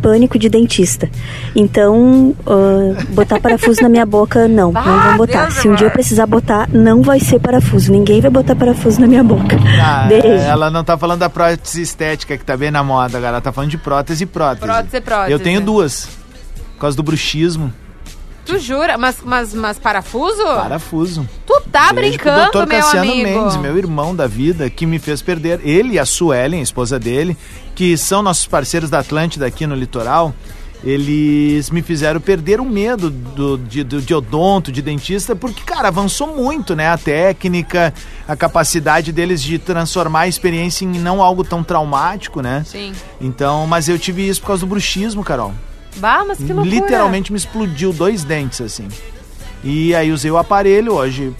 pânico 0.00 0.38
de 0.38 0.48
dentista. 0.48 1.10
Então, 1.54 2.34
ah, 2.46 3.04
botar 3.10 3.38
parafuso 3.38 3.82
na 3.82 3.90
minha 3.90 4.06
boca, 4.06 4.48
não. 4.48 4.72
não 4.72 5.02
vou 5.02 5.16
botar. 5.18 5.48
Deus 5.48 5.54
Se 5.56 5.68
um 5.68 5.74
dia 5.74 5.88
eu 5.88 5.90
precisar 5.90 6.24
botar, 6.24 6.70
não 6.70 7.02
vai 7.02 7.20
ser 7.20 7.38
parafuso. 7.38 7.92
Ninguém 7.92 8.22
vai 8.22 8.30
botar 8.30 8.56
parafuso 8.56 8.98
na 8.98 9.06
minha 9.06 9.22
boca. 9.22 9.58
Ah, 9.78 10.06
Beijo. 10.08 10.26
Ela 10.26 10.70
não 10.70 10.82
tá 10.82 10.96
falando 10.96 11.20
da 11.20 11.28
prótese 11.28 11.82
estética 11.82 12.38
que 12.38 12.44
tá 12.46 12.56
bem 12.56 12.70
na 12.70 12.82
moda, 12.82 13.12
galera. 13.12 13.34
Ela 13.34 13.40
tá 13.42 13.52
falando 13.52 13.68
de 13.68 13.76
prótese 13.76 14.24
e 14.24 14.26
prótese. 14.26 14.66
Prótese 14.66 14.96
e 14.96 15.00
prótese. 15.02 15.32
Eu 15.32 15.38
tenho 15.38 15.60
duas. 15.60 16.21
Por 16.82 16.86
causa 16.86 16.96
do 16.96 17.02
bruxismo. 17.04 17.72
Tu 18.44 18.58
jura? 18.58 18.98
Mas, 18.98 19.18
mas, 19.22 19.54
mas 19.54 19.78
parafuso? 19.78 20.42
Parafuso. 20.42 21.28
Tu 21.46 21.60
tá 21.70 21.86
pro 21.94 21.94
brincando, 21.94 22.50
Dr. 22.50 22.58
meu 22.58 22.66
Cassiano 22.66 23.12
amigo. 23.12 23.28
Mendes, 23.40 23.56
meu 23.56 23.78
irmão 23.78 24.16
da 24.16 24.26
vida, 24.26 24.68
que 24.68 24.84
me 24.84 24.98
fez 24.98 25.22
perder. 25.22 25.60
Ele 25.62 25.92
e 25.92 25.98
a 26.00 26.04
Suelen, 26.04 26.58
a 26.58 26.62
esposa 26.64 26.98
dele, 26.98 27.36
que 27.76 27.96
são 27.96 28.20
nossos 28.20 28.48
parceiros 28.48 28.90
da 28.90 28.98
Atlântida 28.98 29.46
aqui 29.46 29.64
no 29.64 29.76
litoral. 29.76 30.34
Eles 30.82 31.70
me 31.70 31.82
fizeram 31.82 32.20
perder 32.20 32.58
o 32.60 32.64
medo 32.64 33.10
do, 33.10 33.56
de, 33.58 33.84
do- 33.84 34.02
de 34.02 34.12
odonto, 34.12 34.72
de 34.72 34.82
dentista, 34.82 35.36
porque, 35.36 35.62
cara, 35.62 35.86
avançou 35.86 36.34
muito, 36.36 36.74
né? 36.74 36.88
A 36.88 36.98
técnica, 36.98 37.94
a 38.26 38.34
capacidade 38.34 39.12
deles 39.12 39.40
de 39.40 39.56
transformar 39.56 40.22
a 40.22 40.26
experiência 40.28 40.84
em 40.84 40.98
não 40.98 41.22
algo 41.22 41.44
tão 41.44 41.62
traumático, 41.62 42.42
né? 42.42 42.64
Sim. 42.66 42.92
Então, 43.20 43.68
mas 43.68 43.88
eu 43.88 43.96
tive 44.00 44.28
isso 44.28 44.40
por 44.40 44.48
causa 44.48 44.62
do 44.62 44.66
bruxismo, 44.66 45.22
Carol. 45.22 45.54
Bah, 45.96 46.24
mas 46.26 46.38
que 46.38 46.52
loucura. 46.52 46.68
Literalmente 46.74 47.32
me 47.32 47.38
explodiu 47.38 47.92
dois 47.92 48.24
dentes, 48.24 48.60
assim. 48.60 48.88
E 49.62 49.94
aí 49.94 50.10
usei 50.10 50.30
o 50.30 50.38
aparelho, 50.38 50.94
hoje 50.94 51.34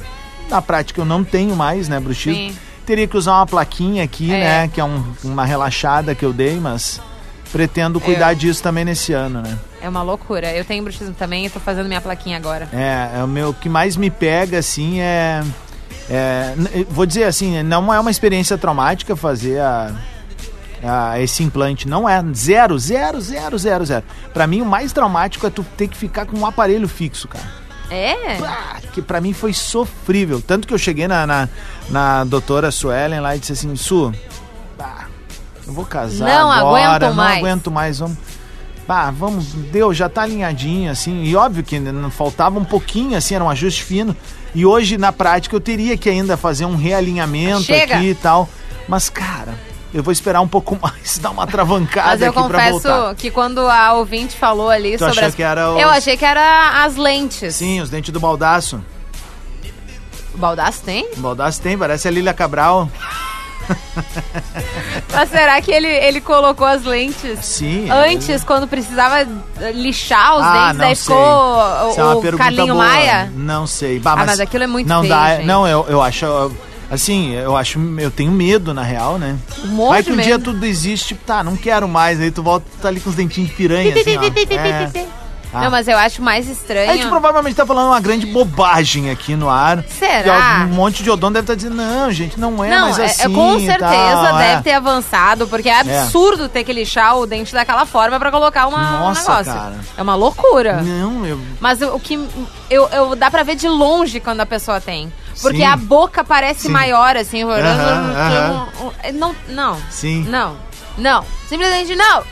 na 0.50 0.60
prática 0.62 1.00
eu 1.00 1.04
não 1.04 1.24
tenho 1.24 1.56
mais, 1.56 1.88
né, 1.88 1.98
bruxismo. 1.98 2.50
Sim. 2.50 2.56
Teria 2.86 3.06
que 3.06 3.16
usar 3.16 3.32
uma 3.32 3.46
plaquinha 3.46 4.04
aqui, 4.04 4.32
É. 4.32 4.38
né, 4.62 4.68
que 4.72 4.80
é 4.80 4.84
um- 4.84 5.04
uma 5.24 5.44
relaxada 5.44 6.14
que 6.14 6.24
eu 6.24 6.32
dei, 6.32 6.56
mas 6.60 7.00
pretendo 7.50 8.00
cuidar 8.00 8.32
Eu- 8.32 8.36
disso 8.36 8.62
também 8.62 8.84
nesse 8.84 9.12
ano, 9.12 9.40
né. 9.42 9.58
É 9.80 9.88
uma 9.88 10.02
loucura. 10.02 10.52
Eu 10.52 10.64
tenho 10.64 10.82
bruxismo 10.82 11.14
também 11.14 11.46
e 11.46 11.50
tô 11.50 11.58
fazendo 11.60 11.86
minha 11.86 12.00
plaquinha 12.00 12.36
agora. 12.36 12.68
É, 12.72 13.18
é 13.20 13.24
o 13.24 13.28
meu 13.28 13.50
o 13.50 13.54
que 13.54 13.68
mais 13.68 13.96
me 13.96 14.10
pega, 14.10 14.58
assim, 14.58 15.00
é... 15.00 15.42
é, 16.10 16.54
vou 16.90 17.06
dizer 17.06 17.24
assim, 17.24 17.62
não 17.62 17.92
é 17.92 17.98
uma 17.98 18.10
experiência 18.10 18.56
traumática 18.58 19.14
fazer 19.16 19.60
a, 19.60 19.92
a- 20.82 21.18
esse 21.20 21.42
implante. 21.42 21.86
Não 21.88 22.08
é. 22.08 22.22
Zero, 22.34 22.78
zero, 22.78 23.20
zero, 23.20 23.58
zero, 23.58 23.84
zero. 23.84 24.04
Pra 24.32 24.46
mim, 24.46 24.60
o 24.60 24.66
mais 24.66 24.92
traumático 24.92 25.46
é 25.46 25.50
tu 25.50 25.64
ter 25.76 25.88
que 25.88 25.96
ficar 25.96 26.26
com 26.26 26.36
um 26.38 26.46
aparelho 26.46 26.88
fixo, 26.88 27.28
cara. 27.28 27.62
É? 27.90 28.14
que 28.92 29.02
pra 29.02 29.20
mim 29.20 29.32
foi 29.34 29.52
sofrível. 29.52 30.40
Tanto 30.40 30.66
que 30.66 30.72
eu 30.74 30.78
cheguei 30.78 31.06
na, 31.08 31.26
na, 31.26 31.48
na 31.90 32.24
doutora 32.24 32.70
Suelen 32.70 33.20
lá 33.20 33.36
e 33.36 33.38
disse 33.38 33.52
assim, 33.52 33.74
Su, 33.76 34.12
bah, 34.78 35.06
eu 35.66 35.72
vou 35.72 35.84
casar 35.84 36.26
Não 36.26 36.50
agora, 36.50 37.08
não 37.08 37.14
mais." 37.14 37.38
aguento 37.38 37.70
mais, 37.70 37.98
vamos... 37.98 38.16
Bah, 38.88 39.10
vamos, 39.10 39.52
deu, 39.70 39.94
já 39.94 40.08
tá 40.08 40.22
alinhadinho, 40.22 40.90
assim, 40.90 41.22
e 41.22 41.36
óbvio 41.36 41.62
que 41.62 41.78
não 41.78 42.10
faltava 42.10 42.58
um 42.58 42.64
pouquinho, 42.64 43.16
assim, 43.16 43.34
era 43.34 43.44
um 43.44 43.48
ajuste 43.48 43.84
fino, 43.84 44.14
e 44.54 44.66
hoje, 44.66 44.98
na 44.98 45.12
prática, 45.12 45.54
eu 45.54 45.60
teria 45.60 45.96
que 45.96 46.10
ainda 46.10 46.36
fazer 46.36 46.64
um 46.64 46.74
realinhamento 46.76 47.62
Chega. 47.62 47.94
aqui 47.94 48.06
e 48.10 48.14
tal, 48.14 48.48
mas, 48.88 49.08
cara, 49.08 49.54
eu 49.92 50.02
vou 50.02 50.12
esperar 50.12 50.40
um 50.40 50.48
pouco 50.48 50.78
mais, 50.80 51.18
dar 51.22 51.30
uma 51.30 51.46
travancada 51.46 52.10
Mas 52.10 52.20
eu 52.22 52.28
aqui 52.30 52.48
pra 52.48 52.70
voltar. 52.70 52.90
confesso 52.96 53.14
que 53.16 53.30
quando 53.30 53.60
a 53.68 53.92
ouvinte 53.94 54.36
falou 54.36 54.70
ali 54.70 54.96
Tu 54.96 55.04
sobre 55.04 55.24
as... 55.24 55.34
que 55.34 55.42
era 55.42 55.70
os- 55.72 55.80
Eu 55.80 55.88
achei 55.90 56.16
que 56.16 56.24
era 56.24 56.84
as 56.84 56.96
lentes. 56.96 57.54
Sim, 57.54 57.80
os 57.80 57.90
dentes 57.90 58.12
do 58.12 58.20
baldaço. 58.20 58.82
O 60.34 60.38
Baldaço 60.38 60.82
tem? 60.82 61.06
O 61.14 61.20
baldaço 61.20 61.60
tem, 61.60 61.76
parece 61.76 62.08
a 62.08 62.10
Lília 62.10 62.32
Cabral. 62.32 62.88
Mas 65.12 65.28
será 65.28 65.60
que 65.60 65.70
ele, 65.70 65.86
ele 65.86 66.20
colocou 66.20 66.66
as 66.66 66.84
lentes 66.84 67.38
Sim. 67.44 67.88
antes, 67.90 68.42
quando 68.42 68.66
precisava 68.66 69.26
lixar 69.74 70.36
os 70.36 70.42
ah, 70.42 70.66
dentes, 70.72 70.78
daí 70.78 70.94
ficou 70.96 71.16
é 71.16 72.04
o, 72.04 72.18
o 72.18 72.20
pergunta 72.22 72.44
Carlinho 72.44 72.74
boa. 72.74 72.86
Maia? 72.86 73.30
Não 73.34 73.66
sei. 73.66 73.98
Bah, 74.00 74.14
Ah, 74.14 74.24
mas 74.26 74.40
aquilo 74.40 74.64
é 74.64 74.66
muito 74.66 74.88
não 74.88 75.00
feio, 75.02 75.14
dá, 75.14 75.36
gente. 75.36 75.46
Não, 75.46 75.66
eu, 75.68 75.84
eu 75.88 76.00
acho... 76.02 76.26
Assim, 76.92 77.32
eu 77.34 77.56
acho... 77.56 77.78
Eu 77.98 78.10
tenho 78.10 78.30
medo, 78.30 78.74
na 78.74 78.82
real, 78.82 79.18
né? 79.18 79.38
Um 79.64 79.68
monte 79.68 79.90
Vai 79.90 80.02
que 80.02 80.12
um 80.12 80.16
dia 80.16 80.36
medo. 80.36 80.52
tudo 80.52 80.66
existe, 80.66 81.08
tipo, 81.08 81.24
tá, 81.24 81.42
não 81.42 81.56
quero 81.56 81.88
mais. 81.88 82.20
Aí 82.20 82.30
tu 82.30 82.42
volta, 82.42 82.66
tá 82.82 82.88
ali 82.88 83.00
com 83.00 83.08
os 83.08 83.16
dentinhos 83.16 83.48
de 83.48 83.56
piranha, 83.56 83.94
assim, 83.94 84.16
ó. 84.16 84.22
É. 84.52 85.21
Ah. 85.52 85.60
Não, 85.62 85.70
mas 85.70 85.86
eu 85.86 85.98
acho 85.98 86.22
mais 86.22 86.48
estranho. 86.48 86.90
A 86.90 86.94
gente 86.96 87.08
provavelmente 87.08 87.54
tá 87.54 87.66
falando 87.66 87.88
uma 87.88 88.00
grande 88.00 88.26
bobagem 88.26 89.10
aqui 89.10 89.36
no 89.36 89.50
ar. 89.50 89.84
Será? 89.88 90.66
Um 90.70 90.74
monte 90.74 91.02
de 91.02 91.10
odonto 91.10 91.34
deve 91.34 91.44
estar 91.44 91.54
dizendo, 91.54 91.76
não, 91.76 92.10
gente, 92.10 92.40
não 92.40 92.64
é 92.64 92.70
não, 92.70 92.80
mais 92.86 92.98
é- 92.98 93.04
assim. 93.04 93.22
é, 93.22 93.28
com 93.28 93.56
e 93.58 93.66
certeza 93.66 93.78
tal, 93.88 94.36
deve 94.38 94.52
é. 94.52 94.62
ter 94.62 94.72
avançado, 94.72 95.46
porque 95.46 95.68
é 95.68 95.80
absurdo 95.80 96.48
ter 96.48 96.64
que 96.64 96.72
lixar 96.72 97.18
o 97.18 97.26
dente 97.26 97.52
daquela 97.52 97.84
forma 97.84 98.18
pra 98.18 98.30
colocar 98.30 98.66
uma, 98.66 98.78
um 98.78 98.98
Nossa, 99.08 99.30
negócio. 99.30 99.52
cara. 99.52 99.74
É 99.96 100.02
uma 100.02 100.14
loucura. 100.14 100.80
Não, 100.82 101.26
eu... 101.26 101.38
Mas 101.60 101.82
o, 101.82 101.96
o 101.96 102.00
que 102.00 102.14
eu, 102.70 102.88
eu 102.88 103.14
dá 103.14 103.30
pra 103.30 103.42
ver 103.42 103.54
de 103.56 103.68
longe 103.68 104.20
quando 104.20 104.40
a 104.40 104.46
pessoa 104.46 104.80
tem. 104.80 105.12
Porque 105.40 105.58
Sim. 105.58 105.64
a 105.64 105.76
boca 105.76 106.24
parece 106.24 106.62
Sim. 106.62 106.68
maior, 106.70 107.16
assim. 107.16 107.42
Aham, 107.42 108.12
aham. 108.16 108.68
Não, 109.14 109.34
não. 109.48 109.76
Sim. 109.90 110.24
Não, 110.28 110.56
não. 110.96 111.24
Simplesmente 111.48 111.94
não. 111.96 112.22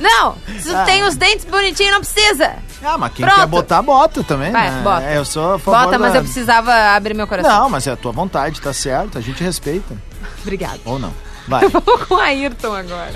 Não. 0.00 0.34
Se 0.58 0.70
tu 0.70 0.76
Ah. 0.76 0.84
tem 0.84 1.02
os 1.04 1.14
dentes 1.16 1.44
bonitinhos, 1.44 1.92
não 1.92 2.00
precisa. 2.00 2.52
Ah, 2.82 2.98
mas 2.98 3.12
quem 3.12 3.24
Pronto. 3.24 3.40
quer 3.40 3.46
botar, 3.46 3.82
bota 3.82 4.22
também, 4.24 4.50
Vai, 4.52 4.70
né? 4.70 4.80
bota. 4.82 5.02
É, 5.04 5.16
Eu 5.16 5.24
sou 5.24 5.54
a 5.54 5.58
favor 5.58 5.84
Bota, 5.84 5.98
mas 5.98 6.12
da- 6.12 6.18
eu 6.18 6.22
precisava 6.22 6.72
abrir 6.94 7.14
meu 7.14 7.26
coração. 7.26 7.50
Não, 7.62 7.70
mas 7.70 7.86
é 7.86 7.92
a 7.92 7.96
tua 7.96 8.12
vontade, 8.12 8.60
tá 8.60 8.72
certo. 8.72 9.16
A 9.16 9.20
gente 9.20 9.42
respeita. 9.42 9.94
Obrigada. 10.42 10.80
Ou 10.84 10.98
não. 10.98 11.12
Vai. 11.48 11.64
Eu 11.66 11.70
vou 11.70 11.82
com 11.82 12.14
o 12.14 12.18
Ayrton 12.18 12.74
agora. 12.74 13.12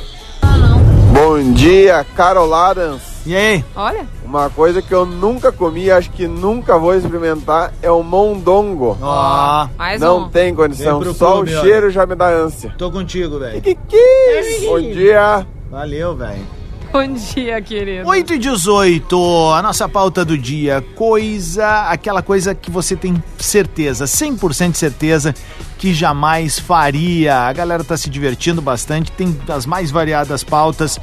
Bom 1.13 1.53
dia, 1.53 2.07
Carol 2.15 2.55
Adams. 2.55 3.03
E 3.27 3.35
aí? 3.35 3.65
Olha. 3.75 4.07
Uma 4.25 4.49
coisa 4.51 4.81
que 4.81 4.93
eu 4.95 5.05
nunca 5.05 5.51
comi, 5.51 5.91
acho 5.91 6.11
que 6.11 6.27
nunca 6.29 6.79
vou 6.79 6.95
experimentar, 6.95 7.73
é 7.83 7.91
o 7.91 8.03
mondongo. 8.03 8.97
Ó. 9.03 9.69
Mais 9.77 10.01
Não 10.01 10.21
um. 10.21 10.29
tem 10.29 10.55
condição, 10.55 10.99
Vem 11.01 11.09
pro 11.09 11.15
só 11.19 11.33
clube, 11.33 11.55
o 11.55 11.59
ó. 11.59 11.63
cheiro 11.63 11.91
já 11.91 12.07
me 12.07 12.15
dá 12.15 12.29
ânsia. 12.29 12.73
Tô 12.79 12.91
contigo, 12.91 13.39
velho. 13.39 13.61
Bom 14.67 14.81
dia. 14.81 15.47
Valeu, 15.71 16.15
velho. 16.17 16.47
Bom 16.93 17.13
dia, 17.13 17.61
querido. 17.61 18.09
8 18.09 18.35
e 18.35 18.39
18, 18.39 19.53
a 19.53 19.63
nossa 19.63 19.89
pauta 19.89 20.25
do 20.25 20.39
dia. 20.39 20.85
Coisa, 20.95 21.89
aquela 21.89 22.23
coisa 22.23 22.55
que 22.55 22.71
você 22.71 22.97
tem 22.97 23.23
certeza, 23.39 24.07
100% 24.07 24.73
de 24.73 24.79
certeza 24.79 25.35
que 25.79 25.93
jamais 25.93 26.59
faria. 26.59 27.41
A 27.41 27.53
galera 27.53 27.85
tá 27.85 27.97
se 27.97 28.09
divertindo 28.09 28.63
bastante, 28.63 29.13
tem 29.13 29.37
as 29.49 29.67
mais 29.67 29.91
variadas 29.91 30.43
pautas. 30.43 30.99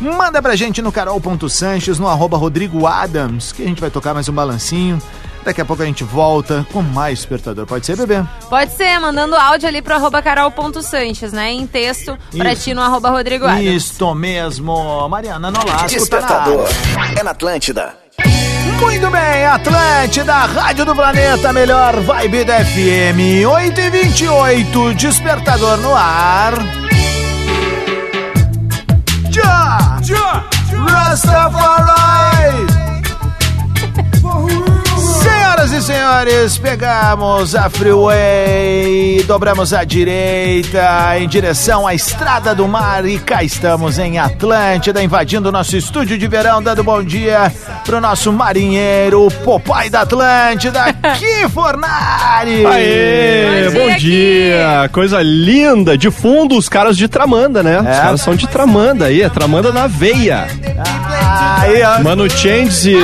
Manda 0.00 0.40
pra 0.40 0.56
gente 0.56 0.82
no 0.82 0.90
carol.sanches, 0.90 1.98
no 1.98 2.08
arroba 2.08 2.36
Rodrigo 2.36 2.86
Adams, 2.86 3.52
que 3.52 3.62
a 3.62 3.66
gente 3.66 3.80
vai 3.80 3.90
tocar 3.90 4.14
mais 4.14 4.28
um 4.28 4.32
balancinho. 4.32 5.00
Daqui 5.44 5.60
a 5.60 5.64
pouco 5.64 5.82
a 5.82 5.86
gente 5.86 6.04
volta 6.04 6.66
com 6.72 6.82
mais 6.82 7.18
despertador. 7.20 7.66
Pode 7.66 7.86
ser, 7.86 7.96
bebê? 7.96 8.22
Pode 8.48 8.72
ser, 8.72 8.98
mandando 8.98 9.34
áudio 9.36 9.68
ali 9.68 9.80
pro 9.80 9.94
arroba 9.94 10.20
carol.sanches, 10.20 11.32
né? 11.32 11.50
Em 11.52 11.66
texto, 11.66 12.16
pra 12.36 12.52
Isso. 12.52 12.64
ti 12.64 12.74
no 12.74 12.82
arroba 12.82 13.10
Rodrigo 13.10 13.46
Adams. 13.46 13.64
Isto 13.64 14.14
mesmo. 14.14 15.08
Mariana 15.08 15.50
Nolasco 15.50 15.88
Despertador. 15.88 16.68
tá 16.68 16.98
na 17.14 17.20
É 17.20 17.22
na 17.22 17.30
Atlântida. 17.30 17.94
Muito 18.80 19.10
bem, 19.10 19.44
Atlântida, 19.46 20.32
Rádio 20.32 20.84
do 20.86 20.94
Planeta, 20.94 21.52
melhor 21.52 22.00
vibe 22.00 22.44
da 22.44 22.64
FM, 22.64 23.46
8 23.46 23.78
e 23.80 23.90
28 23.90 24.94
despertador 24.94 25.76
no 25.78 25.94
ar. 25.94 26.54
Já! 29.30 29.98
Já! 30.02 30.44
Rastafari! 30.88 32.69
Senhoras 35.50 35.72
e 35.72 35.82
senhores, 35.82 36.58
pegamos 36.58 37.56
a 37.56 37.68
freeway, 37.68 39.24
dobramos 39.26 39.74
à 39.74 39.82
direita 39.82 41.18
em 41.18 41.26
direção 41.26 41.88
à 41.88 41.92
Estrada 41.92 42.54
do 42.54 42.68
Mar 42.68 43.04
e 43.04 43.18
cá 43.18 43.42
estamos 43.42 43.98
em 43.98 44.16
Atlântida, 44.16 45.02
invadindo 45.02 45.48
o 45.48 45.52
nosso 45.52 45.76
estúdio 45.76 46.16
de 46.16 46.28
verão, 46.28 46.62
dando 46.62 46.84
bom 46.84 47.02
dia 47.02 47.52
pro 47.84 48.00
nosso 48.00 48.32
marinheiro, 48.32 49.26
o 49.26 49.30
Popai 49.30 49.90
da 49.90 50.02
Atlântida, 50.02 50.84
Ki 51.18 51.48
Fornari! 51.52 52.64
Aê, 52.64 53.70
bom 53.70 53.96
dia. 53.96 54.88
Coisa 54.92 55.20
linda. 55.20 55.98
De 55.98 56.12
fundo, 56.12 56.56
os 56.56 56.68
caras 56.68 56.96
de 56.96 57.08
Tramanda, 57.08 57.60
né? 57.60 57.80
Os 57.80 57.98
caras 57.98 58.20
são 58.20 58.36
de 58.36 58.46
Tramanda 58.46 59.06
aí, 59.06 59.20
é 59.20 59.28
Tramanda 59.28 59.72
na 59.72 59.88
veia. 59.88 60.46
Aí, 61.58 61.82
ó. 61.82 62.02
Mano 62.02 62.30
Changes 62.30 62.84
e, 62.84 62.94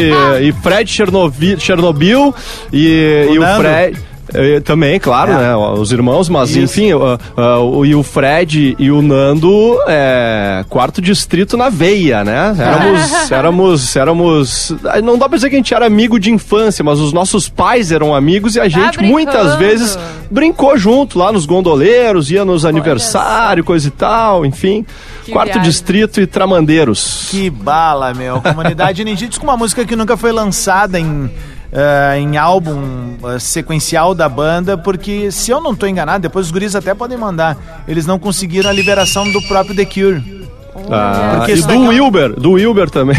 e 0.43 0.53
Fred 0.63 0.89
Chernobyl, 0.91 1.59
Chernobyl 1.59 2.36
e, 2.73 3.27
O 3.31 3.35
e 3.35 3.39
o. 3.39 3.43
Fred. 3.59 3.99
eh, 4.35 4.61
Também, 4.61 4.99
claro, 4.99 5.31
É. 5.33 5.37
né? 5.39 5.57
Os 5.57 5.93
irmãos, 5.93 6.29
mas 6.29 6.51
Isso. 6.51 6.59
enfim, 6.59 6.93
uh, 6.95 7.15
uh, 7.37 7.79
o- 7.79 7.87
e 7.87 7.95
o 7.95 8.03
Fred 8.03 8.75
e 8.77 8.91
o 8.91 9.01
Nando, 9.01 9.79
é, 9.87 10.65
quarto 10.69 11.01
distrito 11.01 11.57
na 11.57 11.69
veia, 11.69 12.25
né? 12.25 12.55
Éramos, 12.59 13.31
éramos, 13.31 13.97
éramos. 13.97 14.75
ah, 14.85 15.01
Não 15.01 15.17
dá 15.17 15.29
pra 15.29 15.37
dizer 15.37 15.49
que 15.49 15.55
a 15.55 15.59
gente 15.59 15.73
era 15.73 15.87
amigo 15.87 16.19
de 16.19 16.33
infância, 16.33 16.85
mas 16.85 16.99
os 16.99 17.13
nossos 17.13 17.49
pais 17.49 17.93
eram 17.93 18.13
amigos 18.17 18.57
e 18.57 18.61
a 18.61 18.69
gente 18.69 18.99
brincando. 18.99 19.07
muitas 19.13 19.55
vezes 19.61 19.97
brincou 20.29 20.77
junto 20.77 21.21
lá 21.21 21.31
nos 21.31 21.47
gondoleiros, 21.47 22.29
ia 22.29 22.45
nos 22.45 22.65
aniversários, 22.65 23.65
coisa 23.65 23.87
e 23.87 23.91
tal, 23.93 24.45
enfim. 24.45 24.85
Que 25.25 25.31
quarto 25.31 25.53
viagem. 25.55 25.71
distrito 25.71 26.21
e 26.21 26.27
Tramandeiros. 26.27 27.29
Que 27.31 27.49
bala, 27.49 28.13
meu. 28.13 28.41
Comunidade 28.41 29.05
Ninjitsu 29.05 29.39
com 29.41 29.47
uma 29.47 29.57
música 29.57 29.85
que 29.85 29.95
nunca 29.95 30.17
foi 30.17 30.33
lançada 30.33 30.99
em, 30.99 31.31
eh, 31.77 32.19
em 32.19 32.39
álbum 32.39 33.17
eh, 33.23 33.39
sequencial 33.39 34.15
da 34.15 34.29
banda, 34.31 34.79
porque 34.79 35.31
se 35.31 35.51
eu 35.51 35.61
não 35.61 35.75
tô 35.75 35.87
enganado, 35.87 36.23
depois 36.23 36.47
os 36.47 36.53
guris 36.53 36.75
até 36.75 36.95
podem 36.95 37.19
mandar, 37.19 37.85
eles 37.87 38.07
não 38.07 38.19
conseguiram 38.19 38.71
a 38.71 38.73
liberação 38.73 39.31
do 39.31 39.43
próprio 39.43 39.77
The 39.77 39.85
Cure. 39.85 40.47
Ah, 40.91 41.37
Porque 41.39 41.53
e 41.55 41.63
do 41.63 41.73
é 41.73 41.89
Wilber, 41.89 42.39
do 42.39 42.53
Wilber 42.53 42.91
também. 42.91 43.17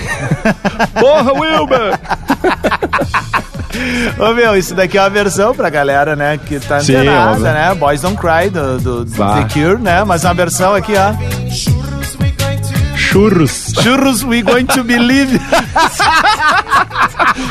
Porra, 0.99 1.33
Wilber! 1.33 1.99
Ô 4.19 4.33
meu, 4.33 4.55
isso 4.55 4.73
daqui 4.73 4.97
é 4.97 5.01
uma 5.01 5.09
versão 5.09 5.53
pra 5.53 5.69
galera, 5.69 6.15
né, 6.15 6.39
que 6.43 6.59
tá 6.59 6.79
Sim, 6.79 6.95
antenada, 6.95 7.31
óbvio. 7.31 7.43
né? 7.45 7.75
Boys 7.75 8.01
Don't 8.01 8.17
Cry 8.17 8.49
do, 8.49 8.79
do, 8.79 9.05
do. 9.05 9.11
The 9.11 9.47
Cure, 9.53 9.81
né? 9.81 10.03
Mas 10.03 10.23
uma 10.23 10.33
versão 10.33 10.73
aqui, 10.73 10.93
ó. 10.95 11.13
Churros. 13.17 13.73
Churros 13.81 14.23
We 14.23 14.43
Going 14.43 14.65
to 14.67 14.83
Believe. 14.83 15.39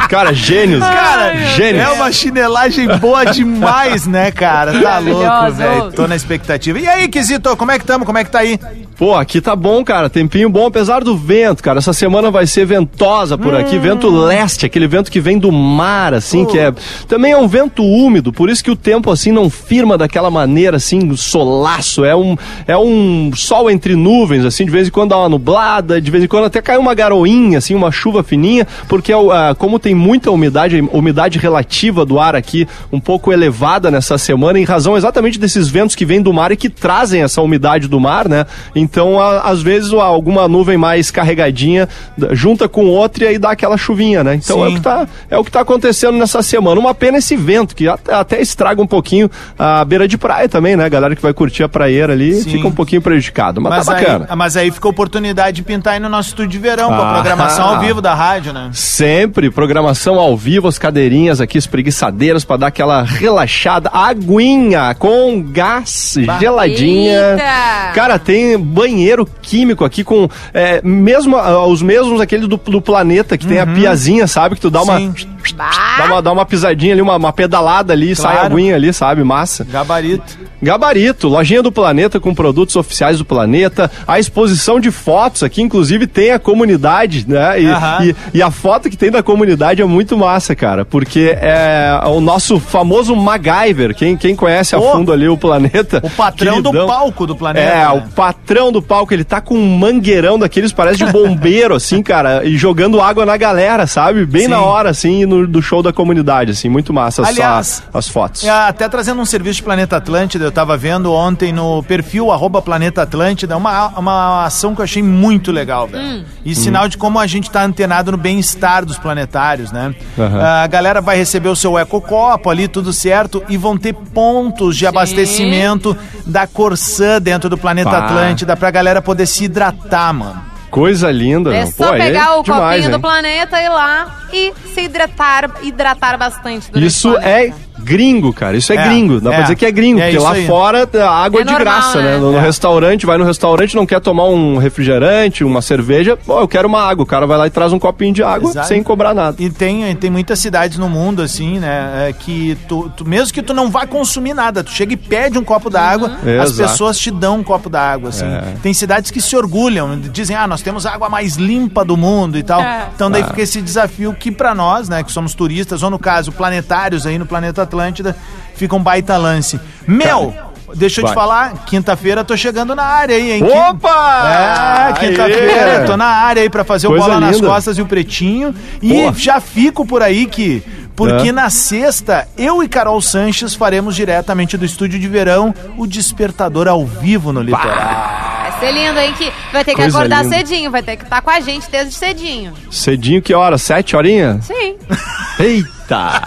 Cara, 0.09 0.33
gênios. 0.33 0.81
Cara, 0.81 1.35
gênios. 1.57 1.85
é 1.85 1.89
uma 1.91 2.13
chinelagem 2.13 2.87
boa 2.99 3.25
demais, 3.25 4.07
né, 4.07 4.31
cara? 4.31 4.81
Tá 4.81 4.99
louco, 4.99 5.53
velho. 5.53 5.93
Tô 5.93 6.07
na 6.07 6.15
expectativa. 6.15 6.79
E 6.79 6.87
aí, 6.87 7.09
Quisito, 7.09 7.57
como 7.57 7.73
é 7.73 7.79
que 7.79 7.85
tamo? 7.85 8.05
Como 8.05 8.17
é 8.19 8.25
que 8.25 8.31
tá 8.31 8.41
aí? 8.41 8.59
Pô, 8.97 9.15
aqui 9.15 9.41
tá 9.41 9.55
bom, 9.55 9.85
cara. 9.85 10.09
Tempinho 10.09 10.49
bom, 10.49 10.67
apesar 10.67 11.05
do 11.05 11.17
vento, 11.17 11.63
cara. 11.63 11.79
Essa 11.79 11.93
semana 11.93 12.31
vai 12.31 12.47
ser 12.47 12.65
ventosa 12.65 13.37
por 13.37 13.55
aqui. 13.55 13.79
Vento 13.79 14.09
leste, 14.09 14.65
aquele 14.65 14.87
vento 14.87 15.11
que 15.11 15.21
vem 15.21 15.39
do 15.39 15.53
mar, 15.53 16.15
assim, 16.15 16.45
que 16.47 16.59
é. 16.59 16.73
Também 17.07 17.33
é 17.33 17.37
um 17.37 17.47
vento 17.47 17.85
úmido, 17.85 18.33
por 18.33 18.49
isso 18.49 18.65
que 18.65 18.71
o 18.71 18.77
tempo, 18.77 19.11
assim, 19.11 19.33
não 19.33 19.51
firma 19.51 19.99
daquela 19.99 20.31
maneira, 20.31 20.79
assim, 20.79 21.15
solaço. 21.17 22.05
É 22.05 22.17
um, 22.17 22.37
é 22.67 22.77
um 22.77 23.31
sol 23.35 23.71
entre 23.71 23.95
nuvens, 23.95 24.45
assim, 24.45 24.65
de 24.65 24.71
vez 24.71 24.89
em 24.89 24.91
quando 24.91 25.11
dá 25.11 25.19
uma 25.19 25.29
nublada, 25.29 25.56
de 26.03 26.11
vez 26.11 26.23
em 26.25 26.27
quando 26.27 26.45
até 26.45 26.61
cai 26.61 26.77
uma 26.77 26.95
garoinha, 26.95 27.59
assim, 27.59 27.75
uma 27.75 27.91
chuva 27.91 28.23
fininha, 28.23 28.67
porque 28.89 29.13
ah, 29.13 29.55
como 29.59 29.79
tem 29.79 29.95
muita 29.95 30.31
umidade, 30.31 30.79
a 30.79 30.97
umidade 30.97 31.39
relativa 31.39 32.05
do 32.05 32.19
ar 32.21 32.35
aqui 32.37 32.67
um 32.93 33.01
pouco 33.01 33.33
elevada 33.33 33.91
nessa 33.91 34.19
semana, 34.19 34.59
em 34.59 34.65
razão 34.65 34.97
exatamente 34.97 35.39
desses 35.39 35.69
ventos 35.69 35.95
que 35.97 36.05
vêm 36.05 36.21
do 36.23 36.33
mar 36.33 36.53
e 36.53 36.57
que 36.57 36.69
trazem 36.69 37.23
essa 37.23 37.41
umidade 37.43 37.89
do 37.89 37.99
mar, 38.01 38.29
né? 38.29 38.47
Então, 38.75 39.21
a- 39.21 39.41
às 39.43 39.63
vezes, 39.63 39.93
a- 39.93 40.03
alguma 40.03 40.47
nuvem 40.49 40.77
mais 40.77 41.11
carregadinha 41.11 41.89
junta 42.33 42.69
com 42.69 42.87
outra 42.87 43.25
e 43.25 43.29
aí 43.29 43.39
dá 43.39 43.51
aquela 43.51 43.77
chuvinha, 43.77 44.23
né? 44.25 44.35
Então 44.35 44.65
é 44.65 44.69
o, 44.69 44.75
que 44.75 44.81
tá, 44.81 45.09
é 45.31 45.39
o 45.39 45.45
que 45.45 45.51
tá 45.51 45.61
acontecendo 45.61 46.17
nessa 46.19 46.43
semana. 46.43 46.81
Uma 46.81 46.95
pena 46.95 47.19
esse 47.19 47.37
vento, 47.37 47.75
que 47.75 47.89
até, 47.89 48.15
até 48.15 48.41
estraga 48.41 48.81
um 48.83 48.87
pouquinho 48.87 49.31
a 49.59 49.85
beira 49.85 50.07
de 50.09 50.17
praia 50.19 50.49
também, 50.49 50.77
né? 50.77 50.85
A 50.85 50.89
galera 50.89 51.15
que 51.17 51.23
vai 51.23 51.33
curtir 51.33 51.63
a 51.63 51.69
praieira 51.69 52.13
ali 52.13 52.35
Sim. 52.43 52.51
fica 52.51 52.69
um 52.69 52.73
pouquinho 52.73 53.03
prejudicado. 53.03 53.61
Mas, 53.61 53.87
tá 53.87 53.93
bacana. 53.95 54.27
Aí, 54.29 54.37
mas 54.37 54.57
aí 54.57 54.71
fica 54.71 54.89
a 54.89 54.91
oportunidade 54.91 55.36
de 55.53 55.63
pintar 55.63 55.95
aí 55.95 56.01
no 56.01 56.09
nosso 56.09 56.31
estúdio 56.31 56.51
de 56.53 56.59
verão, 56.59 56.89
com 56.89 56.95
a 56.95 57.11
Ah. 57.11 57.13
programação 57.15 57.69
ao 57.69 57.81
vivo 57.81 58.01
da 58.01 58.15
rádio, 58.15 58.53
né? 58.53 58.71
Sempre, 58.73 59.51
programação 59.51 60.19
ao 60.19 60.37
vivo, 60.37 60.67
as 60.69 60.79
cadeirinhas 60.79 61.41
aqui 61.41 61.59
espreguiçadeiras 61.59 62.45
pra 62.45 62.57
dar 62.57 62.67
aquela 62.69 63.03
relaxada. 63.03 63.91
Aguinha 63.93 64.95
com 64.99 65.43
gás 65.43 66.15
geladinha. 66.41 67.33
Eita! 67.33 67.93
Cara, 67.95 68.19
tem 68.19 68.59
banheiro 68.59 69.27
químico 69.43 69.85
aqui 69.85 70.03
com 70.03 70.29
é, 70.53 70.81
mesmo 70.83 71.37
ah, 71.37 71.67
os 71.67 71.83
mesmos 71.83 72.21
aquele 72.21 72.47
do, 72.47 72.57
do 72.57 72.81
planeta 72.81 73.37
que 73.39 73.47
tem 73.47 73.59
a 73.59 73.67
piazinha, 73.67 74.27
sabe? 74.27 74.55
Que 74.57 74.61
tu 74.61 74.71
dá 74.71 74.83
uma, 74.83 74.99
Sim. 74.99 75.15
dá 75.57 76.05
uma 76.07 76.23
dá 76.23 76.33
uma 76.33 76.45
pisadinha 76.47 76.93
ali, 76.93 77.03
uma, 77.03 77.17
uma 77.17 77.33
pedalada 77.33 77.93
ali, 77.93 78.15
sai 78.17 78.33
Claro. 78.33 78.49
a 78.49 78.53
aguinha 78.53 78.75
ali, 78.75 78.93
sabe? 78.93 79.23
Massa. 79.23 79.65
Gabarito. 79.65 80.39
Gabarito, 80.67 81.29
lojinha 81.29 81.63
do 81.63 81.71
Planeta 81.71 82.19
com 82.19 82.35
produtos 82.35 82.75
oficiais 82.77 83.19
do 83.19 83.25
Planeta, 83.25 83.91
a 84.07 84.19
exposição 84.19 84.81
de 84.81 84.91
fotos 84.91 85.43
aqui, 85.43 85.63
inclusive 85.63 86.07
tem 86.07 86.33
a 86.33 86.39
comunidade, 86.39 87.25
né? 87.29 87.61
E, 87.61 87.67
Aham. 87.67 88.05
e- 88.05 88.17
e 88.35 88.43
a 88.43 88.51
foto 88.51 88.91
que 88.91 88.97
tem 88.97 89.11
da 89.11 89.23
comunidade 89.23 89.81
é 89.81 89.85
muito 89.85 90.17
massa, 90.19 90.55
cara, 90.57 90.85
porque 90.85 91.37
é 91.41 91.89
o 92.07 92.21
nosso 92.21 92.59
famoso 92.59 93.15
MacGyver, 93.15 93.95
quem, 93.95 94.17
quem 94.17 94.35
conhece 94.35 94.75
a 94.75 94.81
fundo 94.81 95.13
ali 95.13 95.29
o 95.29 95.37
Planeta. 95.37 96.01
O 96.03 96.11
patrão 96.11 96.61
do 96.61 96.71
queridão. 96.71 96.87
palco 96.89 97.27
do 97.27 97.37
planeta. 97.37 97.65
É, 97.67 97.77
né? 97.85 97.89
o 97.91 98.03
patrão 98.11 98.73
do 98.73 98.83
palco, 98.83 99.15
ele 99.15 99.25
tá 99.25 99.41
com 99.41 99.55
um 99.57 99.79
mangueirão 99.79 100.39
daqueles, 100.39 100.73
parece 100.73 100.99
de 100.99 101.07
bombeiro, 101.13 101.75
assim, 101.77 102.03
cara, 102.03 102.45
e 102.45 102.57
jogando 102.57 103.01
água 103.01 103.25
na 103.25 103.37
galera, 103.37 103.87
sabe? 103.87 104.27
Bem 104.27 104.43
Sim. 104.43 104.49
na 104.49 104.61
hora, 104.61 104.91
assim, 104.91 105.25
no, 105.25 105.47
do 105.47 105.63
show 105.63 105.83
da 105.83 105.93
comunidade, 105.93 106.51
assim, 106.51 106.69
muito 106.69 106.93
massa 106.93 107.23
as- 107.23 107.29
Aliás, 107.29 107.83
as 107.95 108.09
fotos. 108.09 108.43
É, 108.45 108.51
até 108.51 108.89
trazendo 108.89 109.21
um 109.21 109.25
serviço 109.25 109.57
de 109.57 109.63
Planeta 109.63 109.97
Atlântida, 109.97 110.51
eu 110.57 110.63
tava 110.63 110.75
vendo 110.75 111.13
ontem 111.13 111.53
no 111.53 111.83
perfil 111.83 112.33
arroba 112.33 112.63
Planeta 112.63 113.03
Atlântida, 113.03 113.55
uma, 113.59 113.89
uma 113.89 114.45
ação 114.47 114.75
que 114.75 114.81
eu 114.81 114.85
achei 114.85 115.03
muito 115.03 115.53
legal, 115.53 115.87
velho. 115.87 116.03
Hum. 116.03 116.25
E 116.47 116.55
sinal 116.55 116.89
de 116.89 116.97
como 116.97 117.19
a 117.19 117.27
gente 117.27 117.51
tá 117.51 117.63
antenado 117.63 118.11
no 118.13 118.17
bem-estar 118.17 118.83
dos 118.87 118.97
planetários, 118.97 119.71
né? 119.71 119.95
Aham. 120.19 120.41
A 120.43 120.67
galera 120.67 121.03
vai 121.03 121.19
receber 121.19 121.51
o 121.51 121.57
seu 121.57 121.79
ecocopo 121.79 122.49
ali, 122.49 122.69
tudo 122.69 122.91
certo, 122.91 123.45
e 123.51 123.57
vão 123.59 123.77
ter 123.77 123.93
pontos 123.93 124.77
de 124.79 124.87
abastecimento 124.87 125.95
da 126.25 126.47
Corsã 126.47 127.21
dentro 127.21 127.51
do 127.51 127.59
Planeta 127.59 127.91
Pá. 127.91 127.99
Atlântida 128.07 128.57
pra 128.57 128.71
galera 128.71 129.03
poder 129.03 129.27
se 129.27 129.45
hidratar, 129.45 130.15
mano. 130.15 130.43
Coisa 130.71 131.11
linda, 131.11 131.55
É 131.55 131.65
meu. 131.65 131.73
só 131.73 131.89
Pô, 131.89 131.93
pegar 131.97 132.39
o 132.39 132.43
demais, 132.43 132.63
copinho 132.77 132.91
do 132.91 132.97
hein? 132.97 133.01
planeta 133.01 133.61
e 133.61 133.65
ir 133.65 133.69
lá 133.69 134.21
e 134.33 134.53
se 134.75 134.83
hidratar, 134.83 135.51
hidratar 135.63 136.19
bastante. 136.19 136.71
durante 136.71 136.87
Isso 136.87 137.17
é 137.19 137.53
gringo, 137.87 138.33
cara. 138.33 138.57
Isso 138.57 138.73
é, 138.73 138.77
É, 138.77 138.89
gringo. 138.89 139.21
Dá 139.21 139.31
é. 139.31 139.35
pra 139.35 139.43
dizer 139.43 139.57
que 139.57 139.65
é 139.65 139.71
gringo, 139.71 140.01
É 140.01 140.05
porque 140.11 140.19
lá 140.19 140.33
aí. 140.33 140.47
fora 140.47 140.89
a 141.01 141.11
água 141.11 141.41
é, 141.41 141.43
É 141.43 141.45
de 141.45 141.53
normal, 141.53 141.75
graça, 141.75 141.99
né? 142.03 142.13
né? 142.13 142.19
No, 142.19 142.33
no 142.33 142.39
É. 142.39 142.41
restaurante, 142.41 143.07
vai 143.07 143.17
no 143.19 143.25
restaurante, 143.25 143.75
não 143.77 143.87
quer 143.87 144.01
tomar 144.01 144.25
um 144.25 144.59
refrigerante, 144.59 145.45
uma 145.45 145.63
cerveja, 145.63 146.17
pô, 146.17 146.41
eu 146.41 146.49
quero 146.49 146.67
uma 146.69 146.83
água. 146.83 147.05
O 147.05 147.07
cara 147.07 147.27
vai 147.27 147.39
lá 147.39 147.47
e 147.47 147.51
traz 147.51 147.73
um 147.73 147.79
copinho 147.79 148.13
de 148.13 148.23
água 148.23 148.51
Exato. 148.51 148.69
sem 148.69 148.83
cobrar 148.83 149.15
nada. 149.15 149.37
E 149.39 149.49
tem, 149.51 149.95
tem 149.97 150.11
muitas 150.11 150.39
cidades 150.39 150.79
no 150.79 150.89
mundo, 150.89 151.23
assim, 151.23 151.59
né? 151.59 152.09
é, 152.09 152.13
que 152.13 152.57
tu, 152.69 152.91
tu- 152.97 153.05
mesmo 153.05 153.33
que 153.33 153.43
tu 153.43 153.55
não 153.55 153.71
vá 153.71 153.87
consumir 153.87 154.35
nada, 154.35 154.65
tu 154.65 154.71
chega 154.71 154.93
e 154.93 154.97
pede 154.97 155.39
um 155.39 155.45
copo 155.45 155.71
d'água, 155.71 156.09
Uhum. 156.23 156.41
as 156.41 156.51
Exato. 156.51 156.71
pessoas 156.71 156.99
te 156.99 157.11
dão 157.11 157.39
um 157.39 157.43
copo 157.45 157.69
d'água, 157.71 158.09
assim. 158.11 158.27
É. 158.27 158.55
Tem 158.63 158.75
cidades 158.75 159.11
que 159.11 159.21
se 159.21 159.37
orgulham, 159.37 159.99
dizem, 159.99 160.35
ah, 160.37 160.47
nós 160.47 160.63
temos 160.63 160.85
a 160.87 160.93
água 160.93 161.09
mais 161.09 161.37
limpa 161.37 161.85
do 161.85 161.97
mundo 161.97 162.37
e 162.39 162.43
tal. 162.43 162.61
É. 162.61 162.89
Então 162.95 163.11
daí 163.11 163.23
fica 163.25 163.43
esse 163.43 163.61
desafio 163.63 164.13
que 164.15 164.31
pra 164.33 164.55
nós, 164.55 164.89
né, 164.89 165.03
que 165.03 165.13
somos 165.13 165.35
turistas, 165.35 165.83
ou 165.83 165.91
no 165.91 165.99
caso, 165.99 166.33
planetários 166.33 167.07
aí 167.07 167.19
no 167.19 167.27
planeta 167.27 167.65
Atlântida, 167.77 168.17
fica 168.55 168.75
um 168.75 168.83
baita 168.83 169.17
lance. 169.17 169.61
Meu! 169.87 170.35
Deixa 170.75 171.01
eu 171.01 171.05
te 171.05 171.09
Vai. 171.09 171.15
falar, 171.15 171.65
quinta-feira 171.65 172.25
tô 172.25 172.37
chegando 172.37 172.75
na 172.75 172.83
área 172.83 173.15
aí, 173.15 173.33
hein? 173.35 173.43
Opa! 173.45 174.89
É, 174.89 174.93
quinta-feira, 174.99 175.85
tô 175.87 175.97
na 175.97 176.07
área 176.07 176.43
aí 176.43 176.51
pra 176.51 176.65
fazer 176.65 176.89
Coisa 176.89 177.05
o 177.05 177.07
bola 177.09 177.21
nas 177.21 177.37
linda. 177.37 177.47
costas 177.49 177.79
e 177.79 177.83
o 177.83 177.87
pretinho. 177.87 178.53
E 178.83 178.93
Boa. 178.93 179.13
já 179.15 179.41
fico 179.41 179.87
por 179.87 180.03
aí 180.03 180.27
que. 180.27 180.63
Porque 180.97 181.29
É. 181.29 181.33
na 181.33 181.51
sexta, 181.51 182.27
eu 182.37 182.63
e 182.65 182.69
Carol 182.69 183.01
Sanches 183.01 183.55
faremos 183.55 183.95
diretamente 183.95 184.57
do 184.57 184.65
estúdio 184.65 184.99
de 184.99 185.07
verão 185.07 185.55
o 185.79 185.87
Despertador 185.87 186.67
ao 186.67 186.85
vivo 186.85 187.33
no 187.33 187.43
litoral. 187.43 187.69
Vai 187.77 188.36
ser 188.59 188.73
lindo, 188.73 188.99
hein? 188.99 189.15
Que 189.17 189.33
vai 189.53 189.65
ter 189.65 189.73
que 189.73 189.77
Coisa 189.83 189.99
acordar 189.99 190.25
linda. 190.25 190.37
cedinho, 190.37 190.71
vai 190.71 190.83
ter 190.83 190.97
que 190.97 191.05
estar 191.05 191.21
com 191.23 191.31
a 191.31 191.41
gente 191.41 191.71
desde 191.71 191.95
cedinho. 191.95 192.53
Cedinho, 192.71 193.21
que 193.23 193.35
hora? 193.35 193.59
Sete 193.59 193.95
horinhas? 193.97 194.45
Sim. 194.47 194.77
Eita! 195.39 196.23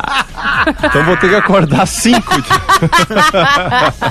então 0.83 1.03
vou 1.03 1.17
ter 1.17 1.29
que 1.29 1.35
acordar 1.35 1.85
cinco. 1.87 2.31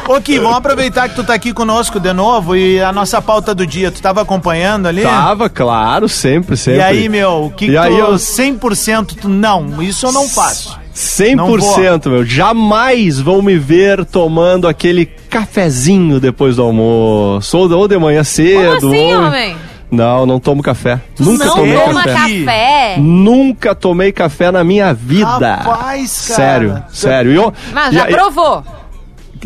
Ô, 0.08 0.20
Ki, 0.20 0.38
vamos 0.38 0.56
aproveitar 0.58 1.08
que 1.08 1.14
tu 1.14 1.24
tá 1.24 1.34
aqui 1.34 1.52
conosco 1.52 1.98
de 2.00 2.12
novo 2.12 2.56
e 2.56 2.80
a 2.82 2.92
nossa 2.92 3.20
pauta 3.22 3.54
do 3.54 3.66
dia. 3.66 3.90
Tu 3.90 4.00
tava 4.02 4.22
acompanhando 4.22 4.86
ali? 4.86 5.02
Tava, 5.02 5.48
claro, 5.48 6.08
sempre, 6.08 6.56
sempre. 6.56 6.80
E 6.80 6.82
aí, 6.82 7.08
meu, 7.08 7.44
o 7.46 7.50
que, 7.50 7.66
E 7.66 7.70
que 7.70 7.76
aí 7.76 7.92
tu, 7.92 7.98
eu- 7.98 8.14
100% 8.18 9.14
tu, 9.20 9.28
não, 9.28 9.80
isso 9.82 10.06
eu 10.06 10.12
não 10.12 10.28
faço. 10.28 10.78
100%, 10.99 12.09
meu. 12.11 12.24
Jamais 12.24 13.20
vão 13.20 13.40
me 13.40 13.57
ver 13.57 14.05
tomando 14.05 14.66
aquele 14.66 15.07
cafezinho 15.07 16.18
depois 16.18 16.57
do 16.57 16.62
almoço. 16.62 17.57
Ou, 17.57 17.70
ou 17.72 17.86
de 17.88 17.96
manhã 17.99 18.24
cedo. 18.24 18.80
Como 18.80 18.92
assim, 18.94 19.14
ou... 19.14 19.22
homem? 19.26 19.57
Não, 19.90 20.26
não 20.26 20.38
tomo 20.38 20.62
café. 20.62 21.01
Tu 21.16 21.22
Nunca 21.22 21.46
não 21.46 21.55
tomei 21.55 21.78
toma 21.78 22.03
café. 22.05 22.14
café? 22.44 22.96
Nunca 22.99 23.74
tomei 23.74 24.12
café 24.12 24.51
na 24.51 24.62
minha 24.64 24.92
vida. 24.92 25.55
Rapaz, 25.55 26.26
cara. 26.28 26.36
Sério, 26.36 26.82
sério. 26.90 27.32
E 27.32 27.36
eu, 27.36 27.55
Mas 27.72 27.92
e 27.92 27.96
já 27.96 28.05
aí- 28.05 28.12
provou. 28.14 28.64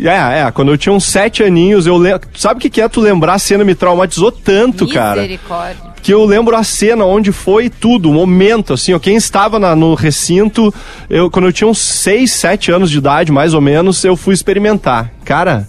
É, 0.01 0.40
é, 0.40 0.51
quando 0.53 0.70
eu 0.72 0.78
tinha 0.78 0.93
uns 0.93 1.05
sete 1.05 1.43
aninhos, 1.43 1.86
eu 1.86 1.97
lembro. 1.97 2.20
Sabe 2.34 2.59
o 2.59 2.61
que, 2.61 2.70
que 2.70 2.80
é 2.80 2.88
tu 2.88 3.01
lembrar 3.01 3.34
a 3.34 3.38
cena? 3.38 3.64
Me 3.64 3.74
traumatizou 3.74 4.30
tanto, 4.32 4.86
cara. 4.88 5.22
Misericórdia. 5.22 5.93
Que 6.03 6.12
eu 6.12 6.24
lembro 6.24 6.57
a 6.57 6.64
cena 6.64 7.05
onde 7.05 7.30
foi 7.30 7.68
tudo, 7.70 8.11
o 8.11 8.12
momento, 8.14 8.72
assim, 8.72 8.93
ó. 8.93 8.99
Quem 8.99 9.14
estava 9.16 9.59
na- 9.59 9.76
no 9.76 9.95
recinto, 9.95 10.74
eu, 11.09 11.30
quando 11.30 11.47
eu 11.47 11.53
tinha 11.53 11.68
uns 11.68 11.78
seis, 11.78 12.32
sete 12.32 12.72
anos 12.72 12.90
de 12.90 12.99
idade, 12.99 13.30
mais 13.30 13.55
ou 13.55 13.61
menos, 13.61 14.05
eu 14.05 14.16
fui 14.16 14.34
experimentar. 14.34 15.11
Cara. 15.24 15.68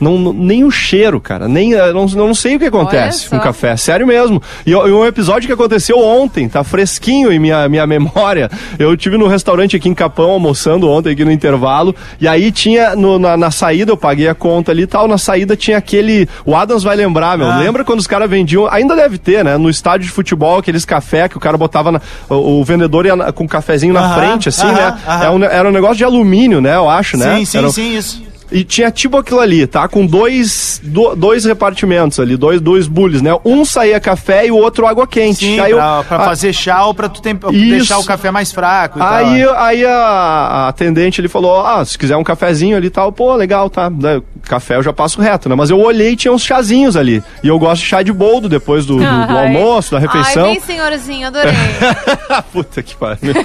Não, 0.00 0.32
nem 0.32 0.64
o 0.64 0.70
cheiro, 0.70 1.20
cara. 1.20 1.46
Nem, 1.46 1.74
eh, 1.74 1.92
não, 1.92 2.06
não 2.06 2.34
sei 2.34 2.56
o 2.56 2.58
que 2.58 2.64
acontece 2.64 3.28
com 3.28 3.38
café. 3.38 3.76
Sério 3.76 4.06
mesmo. 4.06 4.42
E, 4.66 4.70
e 4.70 4.74
um 4.74 5.04
episódio 5.04 5.46
que 5.46 5.52
aconteceu 5.52 5.98
ontem, 5.98 6.48
tá 6.48 6.64
fresquinho 6.64 7.30
em 7.30 7.38
minha, 7.38 7.68
minha 7.68 7.86
memória. 7.86 8.50
Eu 8.78 8.96
tive 8.96 9.18
no 9.18 9.26
restaurante 9.26 9.76
aqui 9.76 9.88
em 9.88 9.94
Capão 9.94 10.30
almoçando 10.30 10.88
ontem, 10.88 11.10
aqui 11.10 11.24
no 11.24 11.30
intervalo. 11.30 11.94
E 12.20 12.26
aí 12.26 12.50
tinha, 12.50 12.96
no- 12.96 13.18
na, 13.18 13.36
na 13.36 13.50
saída, 13.50 13.92
eu 13.92 13.96
paguei 13.96 14.26
a 14.28 14.34
conta 14.34 14.72
ali 14.72 14.82
e 14.82 14.86
tal. 14.86 15.06
Na 15.06 15.18
saída 15.18 15.54
tinha 15.54 15.76
aquele. 15.76 16.28
O 16.46 16.56
Adams 16.56 16.82
vai 16.82 16.96
lembrar, 16.96 17.36
meu. 17.36 17.46
Ah. 17.50 17.58
Lembra 17.58 17.84
quando 17.84 17.98
os 17.98 18.06
caras 18.06 18.28
vendiam. 18.30 18.66
Ainda 18.70 18.96
deve 18.96 19.18
ter, 19.18 19.44
né? 19.44 19.58
No 19.58 19.68
estádio 19.68 20.06
de 20.06 20.12
futebol, 20.12 20.58
aqueles 20.58 20.84
café 20.86 21.28
que 21.28 21.36
o 21.36 21.40
cara 21.40 21.58
botava. 21.58 21.92
na- 21.92 22.00
o, 22.28 22.60
o 22.60 22.64
vendedor 22.64 23.04
ia 23.04 23.14
na- 23.16 23.32
com 23.32 23.44
um 23.44 23.48
cafezinho 23.48 23.92
na 23.92 24.00
Aham, 24.00 24.14
frente, 24.14 24.48
assim, 24.48 24.66
aham, 24.66 24.72
né? 24.74 24.98
aham. 25.06 25.24
É 25.24 25.30
um- 25.30 25.44
era 25.44 25.68
um 25.68 25.72
negócio 25.72 25.96
de 25.96 26.04
alumínio, 26.04 26.60
né? 26.60 26.74
Eu 26.74 26.88
acho, 26.88 27.16
né? 27.18 27.36
Sim, 27.36 27.44
sim, 27.44 27.58
Era- 27.58 27.70
sim, 27.70 27.96
isso. 27.96 28.29
E 28.52 28.64
tinha 28.64 28.90
tipo 28.90 29.16
aquilo 29.16 29.40
ali, 29.40 29.66
tá? 29.66 29.86
Com 29.88 30.04
dois, 30.06 30.80
do- 30.82 31.14
dois 31.14 31.44
repartimentos 31.44 32.18
ali, 32.20 32.36
dois, 32.36 32.60
dois 32.60 32.86
bullies, 32.86 33.22
né? 33.22 33.30
Um 33.44 33.64
saía 33.64 33.98
café 34.00 34.46
e 34.46 34.50
o 34.50 34.56
outro 34.56 34.86
água 34.86 35.06
quente. 35.06 35.44
Sim, 35.44 35.60
aí 35.60 35.70
eu- 35.70 35.78
pra, 35.78 36.02
pra 36.04 36.16
a- 36.18 36.24
fazer 36.24 36.52
chá 36.52 36.84
ou 36.84 36.94
pra 36.94 37.08
tu 37.08 37.20
tem- 37.22 37.34
deixar 37.36 37.98
o 37.98 38.04
café 38.04 38.30
mais 38.30 38.50
fraco 38.52 38.98
e 38.98 39.02
Aí, 39.02 39.44
tal. 39.44 39.56
aí 39.58 39.84
a, 39.84 39.90
a 39.94 40.68
atendente 40.68 41.20
ele 41.20 41.28
falou: 41.28 41.64
Ah, 41.64 41.84
se 41.84 41.96
quiser 41.98 42.16
um 42.16 42.24
cafezinho 42.24 42.76
ali 42.76 42.86
e 42.88 42.90
tal, 42.90 43.12
pô, 43.12 43.34
legal, 43.34 43.68
tá. 43.70 43.88
Daí, 43.88 44.22
Café 44.42 44.76
eu 44.76 44.82
já 44.82 44.92
passo 44.92 45.20
reto, 45.20 45.48
né? 45.48 45.54
Mas 45.54 45.68
eu 45.70 45.78
olhei 45.78 46.12
e 46.12 46.16
tinha 46.16 46.32
uns 46.32 46.42
chazinhos 46.42 46.96
ali. 46.96 47.22
E 47.42 47.48
eu 47.48 47.58
gosto 47.58 47.82
de 47.82 47.88
chá 47.88 48.02
de 48.02 48.12
boldo 48.12 48.48
depois 48.48 48.86
do, 48.86 48.96
do- 48.96 49.26
do 49.26 49.38
almoço, 49.38 49.92
da 49.92 49.98
refeição. 49.98 50.46
Ai, 50.46 50.52
bem 50.52 50.60
senhorzinho, 50.60 51.26
adorei. 51.26 51.52
Puta 52.52 52.82
que 52.82 52.96
pariu. 52.96 53.32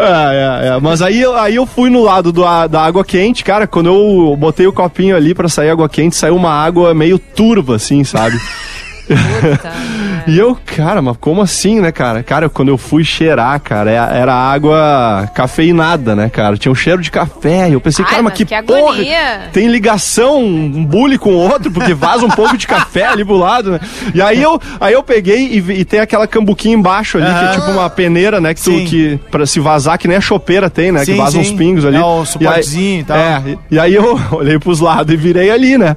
é, 0.00 0.64
é, 0.64 0.68
é. 0.68 0.80
Mas 0.80 1.02
aí, 1.02 1.20
eu- 1.20 1.36
aí 1.36 1.54
eu 1.56 1.66
fui 1.66 1.88
no 1.90 2.02
lado 2.02 2.32
do 2.32 2.42
da 2.68 2.82
água 2.82 3.04
quente, 3.04 3.21
cara. 3.44 3.66
Quando 3.66 3.86
eu 3.86 4.36
botei 4.36 4.66
o 4.66 4.72
copinho 4.72 5.14
ali 5.14 5.34
pra 5.34 5.48
sair 5.48 5.70
água 5.70 5.88
quente, 5.88 6.16
saiu 6.16 6.34
uma 6.34 6.50
água 6.50 6.92
meio 6.92 7.18
turva, 7.18 7.76
assim, 7.76 8.02
sabe? 8.02 8.36
E 10.24 10.38
eu, 10.38 10.56
cara, 10.64 11.02
mas 11.02 11.16
como 11.18 11.42
assim, 11.42 11.80
né, 11.80 11.90
cara? 11.90 12.22
Cara, 12.22 12.48
quando 12.48 12.68
eu 12.68 12.78
fui 12.78 13.02
cheirar, 13.02 13.58
cara, 13.60 13.90
é- 13.90 14.20
era 14.20 14.32
água 14.32 15.28
cafeinada, 15.34 16.14
né, 16.14 16.28
cara? 16.28 16.56
Tinha 16.56 16.70
um 16.70 16.76
cheiro 16.76 17.02
de 17.02 17.10
café. 17.10 17.68
E 17.68 17.72
eu 17.72 17.80
pensei, 17.80 18.04
Ai, 18.04 18.10
cara, 18.12 18.22
mas 18.22 18.34
que, 18.34 18.44
que 18.44 18.62
porra! 18.62 18.92
agonia. 18.92 19.48
Tem 19.52 19.66
ligação, 19.66 20.38
um 20.40 20.84
bully 20.84 21.18
com 21.18 21.30
o 21.30 21.36
outro, 21.36 21.72
porque 21.72 21.92
vaza 21.92 22.24
um 22.24 22.30
pouco 22.30 22.56
de 22.56 22.68
café 22.68 23.06
ali 23.06 23.24
pro 23.24 23.36
lado, 23.36 23.72
né? 23.72 23.80
E 24.14 24.22
aí 24.22 24.40
eu, 24.40 24.60
aí 24.80 24.92
eu 24.94 25.02
peguei 25.02 25.54
e, 25.54 25.60
vi- 25.60 25.80
e 25.80 25.84
tem 25.84 25.98
aquela 25.98 26.28
cambuquinha 26.28 26.74
embaixo 26.76 27.18
ali, 27.18 27.26
que 27.26 27.44
é 27.44 27.48
tipo 27.58 27.70
uma 27.72 27.90
peneira, 27.90 28.40
né? 28.40 28.54
Que, 28.54 28.62
tu, 28.62 28.70
que 28.84 29.18
pra 29.28 29.44
se 29.44 29.58
vazar, 29.58 29.98
que 29.98 30.06
nem 30.06 30.16
a 30.16 30.20
chopeira 30.20 30.70
tem, 30.70 30.92
né? 30.92 31.04
Sim, 31.04 31.12
que 31.12 31.18
vaza 31.18 31.36
uns 31.36 31.48
sim. 31.48 31.56
pingos 31.56 31.84
ali. 31.84 31.96
É 31.96 32.00
o 32.00 32.18
E 32.18 32.20
aí- 32.20 32.26
suportezinho 32.26 33.00
e 33.00 33.04
tal. 33.04 33.16
É, 33.16 33.42
e, 33.48 33.58
e 33.74 33.78
aí 33.80 33.92
eu 33.94 34.20
olhei 34.30 34.56
pros 34.60 34.78
lados 34.78 35.12
e 35.12 35.16
virei 35.16 35.50
ali, 35.50 35.76
né? 35.76 35.96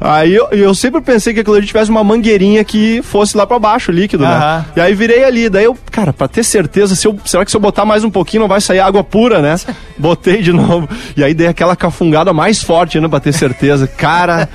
Aí 0.00 0.34
eu, 0.34 0.48
eu 0.52 0.74
sempre 0.74 1.00
pensei 1.00 1.34
que 1.34 1.40
aquilo 1.40 1.56
ali 1.56 1.66
tivesse 1.66 1.90
uma 1.90 2.04
mangueirinha 2.04 2.62
que 2.64 3.02
fosse 3.02 3.36
lá 3.36 3.46
pra 3.46 3.58
baixo 3.58 3.90
líquido, 3.90 4.22
né? 4.24 4.30
Aham. 4.34 4.64
E 4.76 4.80
aí 4.80 4.94
virei 4.94 5.24
ali. 5.24 5.48
Daí 5.48 5.64
eu, 5.64 5.76
cara, 5.90 6.12
pra 6.12 6.28
ter 6.28 6.44
certeza, 6.44 6.94
se 6.94 7.06
eu, 7.06 7.18
será 7.24 7.44
que 7.44 7.50
se 7.50 7.56
eu 7.56 7.60
botar 7.60 7.84
mais 7.84 8.04
um 8.04 8.10
pouquinho 8.10 8.42
não 8.42 8.48
vai 8.48 8.60
sair 8.60 8.80
água 8.80 9.02
pura, 9.02 9.40
né? 9.42 9.56
Botei 9.98 10.40
de 10.42 10.52
novo. 10.52 10.88
E 11.16 11.24
aí 11.24 11.34
dei 11.34 11.48
aquela 11.48 11.74
cafungada 11.74 12.32
mais 12.32 12.62
forte 12.62 12.96
ainda 12.98 13.08
pra 13.08 13.18
ter 13.20 13.32
certeza. 13.32 13.86
Cara, 13.88 14.48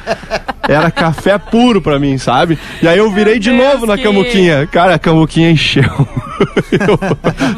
era 0.67 0.89
café 0.89 1.37
puro 1.37 1.81
pra 1.81 1.99
mim, 1.99 2.17
sabe? 2.17 2.57
E 2.81 2.87
aí 2.87 2.97
eu 2.97 3.11
virei 3.11 3.37
de 3.39 3.51
novo 3.51 3.85
na 3.85 3.97
que- 3.97 4.03
cambuquinha. 4.03 4.65
Cara, 4.67 4.95
a 4.95 4.99
cambuquinha 4.99 5.51
encheu. 5.51 5.83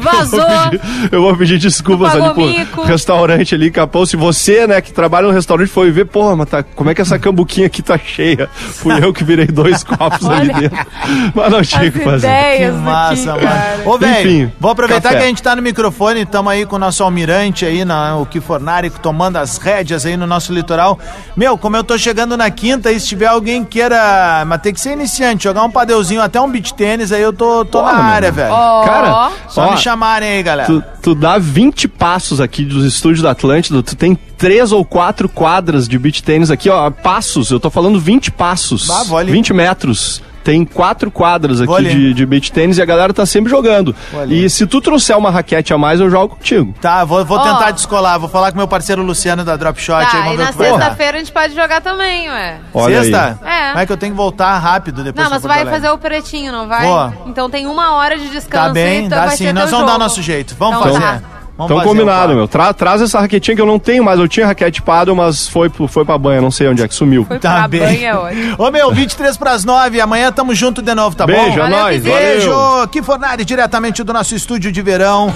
Vazou. 0.00 0.40
Eu 0.46 0.50
vou 0.50 0.70
pedir, 0.70 1.12
eu 1.12 1.22
vou 1.22 1.36
pedir 1.36 1.58
desculpas 1.58 2.14
ali 2.14 2.30
pro 2.34 2.46
mico. 2.46 2.82
restaurante 2.82 3.54
ali 3.54 3.68
em 3.68 3.72
Capão. 3.72 4.04
Se 4.06 4.16
você, 4.16 4.66
né, 4.66 4.80
que 4.80 4.92
trabalha 4.92 5.26
no 5.26 5.32
restaurante 5.32 5.68
foi 5.68 5.90
ver, 5.90 6.06
porra, 6.06 6.36
mas 6.36 6.48
tá, 6.48 6.62
como 6.62 6.90
é 6.90 6.94
que 6.94 7.00
essa 7.00 7.18
cambuquinha 7.18 7.66
aqui 7.66 7.75
tá 7.82 7.96
cheia? 7.98 8.48
Fui 8.52 8.92
eu 9.02 9.12
que 9.12 9.22
virei 9.22 9.46
dois 9.46 9.82
copos 9.84 10.28
ali 10.28 10.52
dentro. 10.52 10.86
Mas 11.34 11.50
não 11.50 11.62
tinha 11.62 11.88
o 11.88 11.92
que 11.92 12.00
fazer. 12.00 12.56
Que 12.56 12.70
massa, 12.72 13.34
mano. 13.34 13.90
Ô, 13.90 13.98
velho, 13.98 14.20
Enfim, 14.20 14.52
vou 14.58 14.72
aproveitar 14.72 15.10
café. 15.10 15.18
que 15.18 15.24
a 15.24 15.28
gente 15.28 15.42
tá 15.42 15.54
no 15.54 15.62
microfone, 15.62 16.22
estamos 16.22 16.52
aí 16.52 16.66
com 16.66 16.76
o 16.76 16.78
nosso 16.78 17.04
almirante 17.04 17.64
aí, 17.64 17.84
na, 17.84 18.16
o 18.16 18.26
Kifornari, 18.26 18.90
tomando 18.90 19.36
as 19.36 19.58
rédeas 19.58 20.04
aí 20.04 20.16
no 20.16 20.26
nosso 20.26 20.52
litoral. 20.52 20.98
Meu, 21.36 21.56
como 21.56 21.76
eu 21.76 21.84
tô 21.84 21.96
chegando 21.96 22.36
na 22.36 22.50
quinta, 22.50 22.90
e 22.90 22.98
se 22.98 23.06
tiver 23.06 23.26
alguém 23.26 23.64
que 23.64 23.76
queira, 23.76 24.42
mas 24.46 24.62
tem 24.62 24.72
que 24.72 24.80
ser 24.80 24.92
iniciante, 24.92 25.44
jogar 25.44 25.62
um 25.62 25.70
padeuzinho, 25.70 26.22
até 26.22 26.40
um 26.40 26.50
beach 26.50 26.72
tênis, 26.72 27.12
aí 27.12 27.20
eu 27.20 27.32
tô, 27.32 27.62
tô 27.64 27.80
Porra, 27.80 27.92
na 27.92 28.04
área, 28.04 28.32
velho. 28.32 28.50
Ó. 28.50 28.84
Cara, 28.84 29.30
Só 29.48 29.66
ó, 29.66 29.70
me 29.72 29.76
chamarem 29.76 30.30
aí, 30.30 30.42
galera. 30.42 30.66
Tu, 30.66 30.82
tu 31.02 31.14
dá 31.14 31.36
20 31.36 31.86
passos 31.88 32.40
aqui 32.40 32.64
dos 32.64 32.86
estúdios 32.86 33.22
da 33.22 33.32
Atlântida, 33.32 33.82
tu 33.82 33.94
tem 33.94 34.18
três 34.38 34.72
ou 34.72 34.84
quatro 34.84 35.28
quadras 35.28 35.88
de 35.88 35.98
beach 35.98 36.22
tênis 36.22 36.50
aqui, 36.50 36.68
ó, 36.70 36.90
passos, 36.90 37.50
eu 37.50 37.58
tô 37.60 37.70
falando 37.70 37.98
20 38.00 38.30
passos, 38.30 38.88
Ah, 38.90 39.04
vou 39.04 39.18
ali. 39.18 39.32
20 39.32 39.52
metros. 39.52 40.22
Tem 40.44 40.64
quatro 40.64 41.10
quadras 41.10 41.60
aqui 41.60 41.82
de, 41.82 42.14
de 42.14 42.24
beach 42.24 42.52
tênis 42.52 42.78
e 42.78 42.82
a 42.82 42.84
galera 42.84 43.12
tá 43.12 43.26
sempre 43.26 43.50
jogando. 43.50 43.92
E 44.28 44.48
se 44.48 44.64
tu 44.64 44.80
trouxer 44.80 45.18
uma 45.18 45.28
raquete 45.28 45.74
a 45.74 45.78
mais, 45.78 45.98
eu 45.98 46.08
jogo 46.08 46.36
contigo. 46.36 46.72
Tá, 46.80 47.04
vou, 47.04 47.24
vou 47.24 47.36
Ó. 47.36 47.42
tentar 47.42 47.72
descolar. 47.72 48.16
Vou 48.20 48.28
falar 48.28 48.52
com 48.52 48.58
meu 48.58 48.68
parceiro 48.68 49.02
Luciano 49.02 49.44
da 49.44 49.56
Drop 49.56 49.76
Shot. 49.80 49.96
aí 49.98 50.06
Tá, 50.06 50.18
vamos 50.18 50.34
e 50.34 50.36
ver 50.36 50.42
na 50.44 50.50
o 50.50 50.52
que 50.52 50.58
vai 50.58 50.68
dar. 50.70 50.78
sexta-feira 50.78 51.16
a 51.16 51.18
gente 51.18 51.32
pode 51.32 51.52
jogar 51.52 51.80
também, 51.80 52.28
ué. 52.30 52.60
Olha 52.72 53.02
Sexta? 53.02 53.38
aí. 53.42 53.48
É. 53.50 53.72
Mas 53.74 53.82
é 53.82 53.86
que 53.86 53.92
eu 53.92 53.96
tenho 53.96 54.12
que 54.12 54.16
voltar 54.16 54.56
rápido 54.58 55.02
depois 55.02 55.24
Não, 55.24 55.32
mas 55.34 55.42
vai 55.42 55.62
Alegre. 55.62 55.74
fazer 55.74 55.90
o 55.90 55.98
pretinho, 55.98 56.52
não 56.52 56.68
vai? 56.68 56.86
Vou. 56.86 57.12
Então 57.26 57.50
tem 57.50 57.66
uma 57.66 57.96
hora 57.96 58.16
de 58.16 58.28
descanso 58.28 58.66
Tá 58.68 58.72
bem, 58.72 59.06
então 59.06 59.18
dá 59.18 59.26
vai 59.26 59.36
sim. 59.36 59.46
ser 59.46 59.52
Nós 59.52 59.68
vamos 59.68 59.86
dar 59.86 59.92
jogo. 59.94 60.04
nosso 60.04 60.22
jeito. 60.22 60.54
Vamos 60.56 60.78
Então 60.78 60.92
fazer. 60.94 61.04
tá. 61.04 61.35
Vamos 61.58 61.72
Então 61.72 61.84
combinado, 61.84 62.34
meu. 62.34 62.46
Tra- 62.46 62.74
traz 62.74 63.00
essa 63.00 63.18
raquetinha 63.18 63.54
que 63.56 63.62
eu 63.62 63.66
não 63.66 63.78
tenho 63.78 64.04
mais. 64.04 64.20
Eu 64.20 64.28
tinha 64.28 64.44
raquete 64.46 64.82
paddle, 64.82 65.16
mas 65.16 65.48
foi, 65.48 65.70
pro- 65.70 65.88
foi 65.88 66.04
pra 66.04 66.18
banha. 66.18 66.40
Não 66.42 66.50
sei 66.50 66.68
onde 66.68 66.82
é 66.82 66.88
que 66.88 66.94
sumiu. 66.94 67.24
Foi 67.24 67.38
Tá 67.38 67.60
pra 67.60 67.68
bem. 67.68 67.80
banha 67.80 68.20
hoje. 68.20 68.54
Ô 68.58 68.70
meu, 68.70 68.92
23 68.92 69.36
pras 69.38 69.64
9. 69.64 69.98
Amanhã 70.00 70.30
tamo 70.30 70.54
junto 70.54 70.82
de 70.82 70.94
novo, 70.94 71.16
tá 71.16 71.24
Beijo, 71.26 71.56
bom? 71.56 71.64
é 71.64 71.68
nóis, 71.70 72.02
Beijo. 72.02 72.50
valeu. 72.50 72.88
Que 72.88 73.02
Fornari, 73.02 73.44
diretamente 73.44 74.02
do 74.04 74.12
nosso 74.12 74.34
estúdio 74.34 74.70
de 74.70 74.82
verão. 74.82 75.32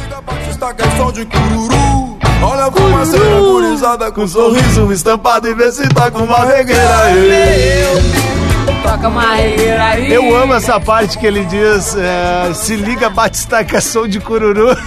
Olha 2.43 2.65
a 2.67 2.71
fumaceira 2.73 3.41
gurizada 3.41 4.11
com 4.13 4.27
sorriso 4.27 4.93
estampado 4.93 5.49
e 5.49 5.55
vê 5.55 5.71
se 5.73 5.89
tá 5.89 6.11
com 6.11 6.21
uma 6.25 6.45
regueira. 6.45 6.81
Toca 8.83 9.09
uma 9.09 9.35
regueira 9.35 9.85
aí. 9.85 10.13
Eu 10.13 10.37
amo 10.37 10.55
essa 10.55 10.81
parte 10.81 11.19
que 11.19 11.27
ele 11.27 11.45
diz: 11.45 11.97
é, 11.97 12.53
se 12.55 12.77
liga, 12.77 13.09
bate 13.11 13.39
estacação 13.39 14.09
de 14.09 14.21
cururu. 14.21 14.77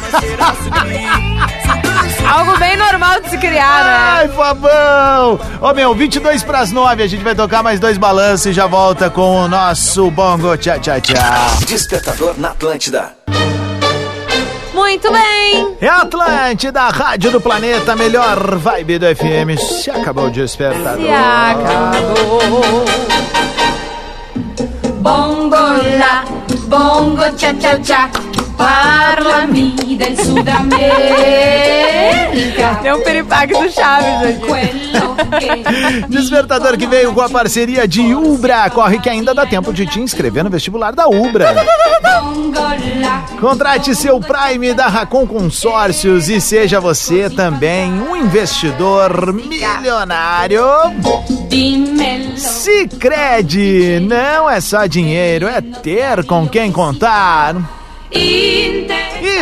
Algo 2.26 2.58
bem 2.58 2.76
normal 2.78 3.22
de 3.22 3.30
se 3.30 3.38
criar, 3.38 3.84
né? 3.84 3.92
Ai, 3.96 4.28
Fabão! 4.30 5.40
Ô 5.62 5.74
meu, 5.74 5.94
22 5.94 6.42
pras 6.44 6.72
9, 6.72 7.04
a 7.04 7.08
gente 7.08 7.24
vai 7.24 7.36
tocar 7.36 7.62
mais 7.62 7.80
dois 7.80 7.98
balanços 7.98 8.48
e 8.48 8.54
já 8.54 8.66
volta 8.66 9.10
com 9.10 9.44
o 9.44 9.48
nosso 9.48 10.10
bongo. 10.10 10.58
Tchau, 10.58 10.80
tchau, 10.80 11.00
tchau. 11.02 11.16
Despertador 11.68 12.34
na 12.38 12.50
Atlântida. 12.50 13.14
Muito 14.74 15.12
bem. 15.12 15.76
É 15.80 15.88
a 15.88 16.02
Atlântida, 16.02 16.82
a 16.82 16.90
rádio 16.90 17.32
do 17.32 17.40
planeta, 17.42 17.96
melhor 17.96 18.58
vibe 18.58 19.00
do 19.00 19.06
FM. 19.16 19.60
Se 19.60 19.92
acabou 19.92 20.28
o 20.28 20.32
despertador. 20.32 21.02
Se 21.02 21.10
acabou. 21.10 22.86
Bongo 25.04 25.58
la, 26.00 26.24
bongo 26.70 27.24
cha 27.38 27.52
cha 27.60 27.78
cha. 27.84 28.10
Parlami 28.64 29.98
del 29.98 30.18
Sud 30.18 30.50
America. 30.50 30.80
Tem 32.82 32.94
um 32.94 33.02
peripaque 33.02 33.54
do 33.54 33.70
Chaves 33.70 34.38
aqui. 34.38 34.54
Despertador 36.08 36.78
que 36.78 36.88
veio 36.88 37.14
com 37.14 37.22
a 37.22 37.30
parceria 37.30 37.86
de 37.88 38.14
Ubra. 38.16 38.70
Corre 38.70 39.00
que 39.00 39.10
ainda 39.10 39.34
dá 39.34 39.46
tempo 39.46 39.74
de 39.74 39.86
te 39.86 40.00
inscrever 40.00 40.44
no 40.46 40.50
vestibular 40.50 40.94
da 40.94 41.08
Ubra. 41.08 41.54
Contrate 43.40 43.94
seu 43.96 44.20
Prime 44.22 44.74
da 44.74 44.88
Racon 44.88 45.28
Consórcios 45.28 46.30
e 46.30 46.40
seja 46.40 46.80
você 46.80 47.30
também 47.30 47.92
um 47.92 48.16
investidor 48.16 49.34
milionário. 49.34 50.64
Sicredi 52.38 54.00
não 54.00 54.50
é 54.50 54.62
só 54.62 54.86
dinheiro, 54.86 55.48
é 55.48 55.62
ter 55.62 56.24
com 56.26 56.48
quem 56.48 56.72
contar. 56.72 57.83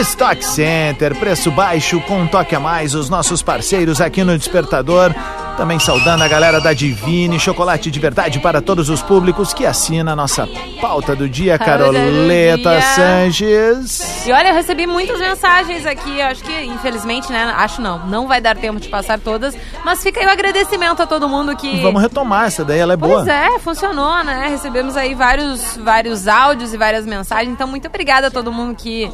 Stock 0.01 0.43
Center, 0.43 1.15
preço 1.15 1.51
baixo 1.51 2.01
com 2.01 2.21
um 2.21 2.27
toque 2.27 2.55
a 2.55 2.59
mais, 2.59 2.93
os 2.95 3.09
nossos 3.09 3.41
parceiros 3.41 4.01
aqui 4.01 4.23
no 4.23 4.37
Despertador. 4.37 5.13
Também 5.57 5.79
saudando 5.79 6.23
a 6.23 6.27
galera 6.27 6.59
da 6.59 6.73
Divine, 6.73 7.39
chocolate 7.39 7.91
de 7.91 7.99
verdade 7.99 8.39
para 8.39 8.61
todos 8.61 8.89
os 8.89 9.01
públicos 9.01 9.53
que 9.53 9.65
assina 9.65 10.13
a 10.13 10.15
nossa 10.15 10.47
pauta 10.79 11.15
do 11.15 11.29
dia, 11.29 11.59
Caroleta 11.59 12.71
dia. 12.71 12.81
Sanches. 12.81 14.25
E 14.25 14.31
olha, 14.31 14.49
eu 14.49 14.55
recebi 14.55 14.87
muitas 14.87 15.19
mensagens 15.19 15.85
aqui, 15.85 16.21
acho 16.21 16.43
que 16.43 16.51
infelizmente, 16.63 17.31
né? 17.31 17.53
Acho 17.57 17.81
não, 17.81 17.99
não 18.07 18.27
vai 18.27 18.41
dar 18.41 18.55
tempo 18.57 18.79
de 18.79 18.87
passar 18.89 19.19
todas, 19.19 19.55
mas 19.85 20.01
fica 20.01 20.19
aí 20.19 20.25
o 20.25 20.29
agradecimento 20.29 21.03
a 21.03 21.07
todo 21.07 21.27
mundo 21.29 21.55
que. 21.55 21.81
Vamos 21.81 22.01
retomar 22.01 22.47
essa 22.47 22.65
daí, 22.65 22.79
ela 22.79 22.93
é 22.93 22.97
boa. 22.97 23.17
Pois 23.17 23.27
é, 23.27 23.59
funcionou, 23.59 24.23
né? 24.23 24.47
Recebemos 24.49 24.97
aí 24.97 25.13
vários, 25.13 25.77
vários 25.77 26.27
áudios 26.27 26.73
e 26.73 26.77
várias 26.77 27.05
mensagens. 27.05 27.53
Então, 27.53 27.67
muito 27.67 27.87
obrigada 27.87 28.27
a 28.27 28.31
todo 28.31 28.51
mundo 28.51 28.75
que 28.75 29.11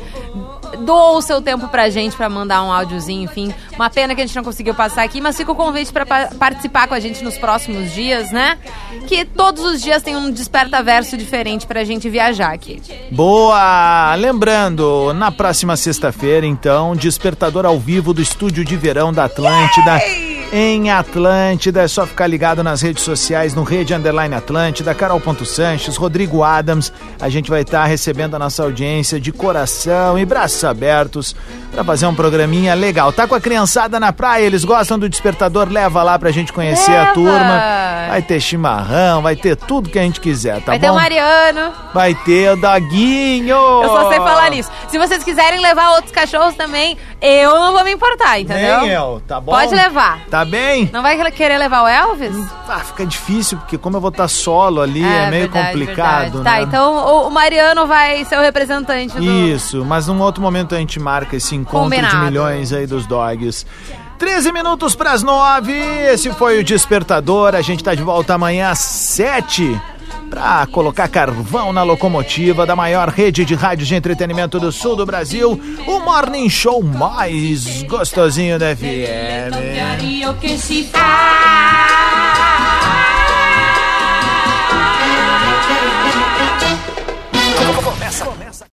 doou 0.78 1.18
o 1.18 1.22
seu 1.22 1.42
tempo 1.42 1.68
pra 1.68 1.90
gente 1.90 2.16
pra 2.16 2.30
mandar 2.30 2.64
um 2.64 2.72
áudiozinho, 2.72 3.24
enfim. 3.24 3.54
Uma 3.76 3.90
pena 3.90 4.14
que 4.16 4.22
a 4.22 4.26
gente 4.26 4.36
não 4.36 4.44
conseguiu 4.44 4.74
passar 4.74 5.04
aqui, 5.04 5.20
mas 5.22 5.36
fica 5.38 5.52
o 5.52 5.56
convite 5.56 5.92
pra 5.92 6.06
pa- 6.06 6.30
participar 6.40 6.88
com 6.88 6.94
a 6.94 7.00
gente 7.00 7.24
nos 7.24 7.38
próximos 7.38 7.92
dias, 7.94 8.32
né? 8.32 8.58
Que 9.08 9.26
todos 9.26 9.64
os 9.64 9.82
dias 9.82 10.02
tem 10.04 10.16
um 10.16 10.32
desperta 10.32 10.82
verso 10.84 11.18
diferente 11.18 11.66
pra 11.68 11.84
gente 11.84 12.10
viajar 12.10 12.54
aqui. 12.54 12.82
Boa! 13.12 14.16
Lembrando, 14.16 15.14
na 15.14 15.32
próxima 15.32 15.76
sexta-feira, 15.78 16.46
então, 16.46 16.96
despertador 16.96 17.66
ao 17.66 17.78
vivo 17.80 18.14
do 18.14 18.22
estúdio 18.22 18.64
de 18.66 18.76
verão 18.76 19.12
da 19.14 19.26
Atlântida. 19.26 20.00
Em 20.52 20.90
Atlântida, 20.90 21.82
é 21.82 21.88
só 21.90 22.06
ficar 22.08 22.26
ligado 22.26 22.64
nas 22.64 22.82
redes 22.82 23.04
sociais, 23.04 23.54
no 23.54 23.64
Rede 23.64 23.94
Underline 23.94 24.34
Atlântida, 24.34 24.96
Carol.Sanches, 24.96 25.98
Rodrigo 25.98 26.42
Adams. 26.42 26.92
A 27.20 27.28
gente 27.28 27.50
vai 27.50 27.62
estar 27.64 27.84
recebendo 27.84 28.36
a 28.36 28.40
nossa 28.40 28.64
audiência 28.64 29.20
de 29.20 29.34
coração 29.34 30.18
e 30.18 30.26
braços 30.26 30.64
abertos 30.64 31.36
para 31.74 31.84
fazer 31.84 32.06
um 32.08 32.16
programinha 32.16 32.74
legal. 32.76 33.12
Tá 33.12 33.28
com 33.28 33.36
a 33.36 33.42
criançada 33.42 34.00
na 34.00 34.14
praia, 34.14 34.46
eles 34.46 34.64
gostam 34.64 34.98
do 34.98 35.10
despertador, 35.10 35.68
leva 35.70 36.02
lá 36.02 36.18
pra 36.18 36.32
gente 36.32 36.54
conhecer 36.54 36.96
a 36.96 37.02
Leva! 37.02 37.14
turma. 37.14 37.64
Vai 38.08 38.22
ter 38.22 38.40
chimarrão, 38.40 39.22
vai 39.22 39.36
ter 39.36 39.58
tudo 39.58 39.90
que 39.90 40.00
a 40.00 40.04
gente 40.04 40.22
quiser, 40.22 40.62
tá 40.62 40.68
vai 40.68 40.80
bom? 40.80 40.86
ter 40.88 40.92
o 40.92 40.96
Mariano. 40.96 41.74
Vai 41.94 42.16
ter 42.16 42.54
o 42.54 42.56
doguinho! 42.56 43.50
Eu 43.84 43.90
só 43.90 44.10
sei 44.10 44.18
falar 44.18 44.50
nisso. 44.50 44.72
Se 44.88 44.98
vocês 44.98 45.24
quiserem 45.26 45.60
levar 45.60 45.92
outros 45.96 46.12
cachorros 46.14 46.56
também, 46.56 46.98
eu 47.22 47.52
não 47.60 47.74
vou 47.74 47.84
me 47.84 47.92
importar, 47.92 48.40
entendeu? 48.40 48.80
Nem 48.82 48.90
eu, 48.92 49.22
tá 49.28 49.42
bom? 49.42 49.52
Pode 49.52 49.76
levar. 49.76 50.22
Tá 50.32 50.37
bem? 50.46 50.90
Não 50.92 51.02
vai 51.02 51.32
querer 51.32 51.58
levar 51.58 51.84
o 51.84 51.88
Elvis? 51.88 52.36
Ah, 52.68 52.80
fica 52.80 53.06
difícil, 53.06 53.58
porque 53.58 53.78
como 53.78 53.98
eu 53.98 54.02
vou 54.02 54.10
estar 54.10 54.28
solo 54.28 54.82
ali, 54.82 55.04
é, 55.04 55.30
meio 55.30 55.44
verdade, 55.44 55.68
complicado, 55.68 56.22
verdade. 56.34 56.38
né? 56.38 56.44
Tá, 56.44 56.62
então 56.62 56.94
o, 56.94 57.28
o 57.28 57.32
Mariano 57.32 57.88
vai 57.88 58.24
ser 58.26 58.38
o 58.38 58.42
representante 58.42 59.16
do... 59.16 59.24
Isso, 59.24 59.86
mas 59.86 60.08
num 60.08 60.20
outro 60.22 60.42
momento 60.42 60.76
a 60.76 60.78
gente 60.78 61.00
marca 61.00 61.36
esse 61.36 61.56
encontro 61.56 61.90
de 61.90 61.96
Combinado. 61.96 62.26
milhões 62.26 62.74
aí 62.74 62.86
dos 62.86 63.06
dogs. 63.06 63.66
13 64.18 64.52
minutos 64.52 64.96
pras 64.96 65.22
9, 65.22 65.72
esse 66.12 66.32
foi 66.32 66.60
o 66.60 66.64
Despertador. 66.64 67.54
A 67.54 67.62
gente 67.62 67.84
tá 67.84 67.94
de 67.94 68.02
volta 68.02 68.34
amanhã 68.34 68.72
às 68.72 68.80
7 68.80 69.80
pra 70.30 70.68
colocar 70.68 71.08
carvão 71.08 71.72
na 71.74 71.84
locomotiva 71.84 72.66
da 72.66 72.76
maior 72.76 73.10
rede 73.10 73.46
de 73.46 73.56
rádio 73.56 73.86
de 73.86 73.96
entretenimento 73.96 74.60
do 74.60 74.72
sul 74.72 74.96
do 74.96 75.06
Brasil, 75.06 75.60
o 75.88 76.00
Morning 76.00 76.50
Show 76.50 76.84
mais 76.84 77.84
gostosinho 77.84 78.60
da 78.60 78.76
FM. 78.76 79.56
Si 80.58 80.84
fa 80.84 81.78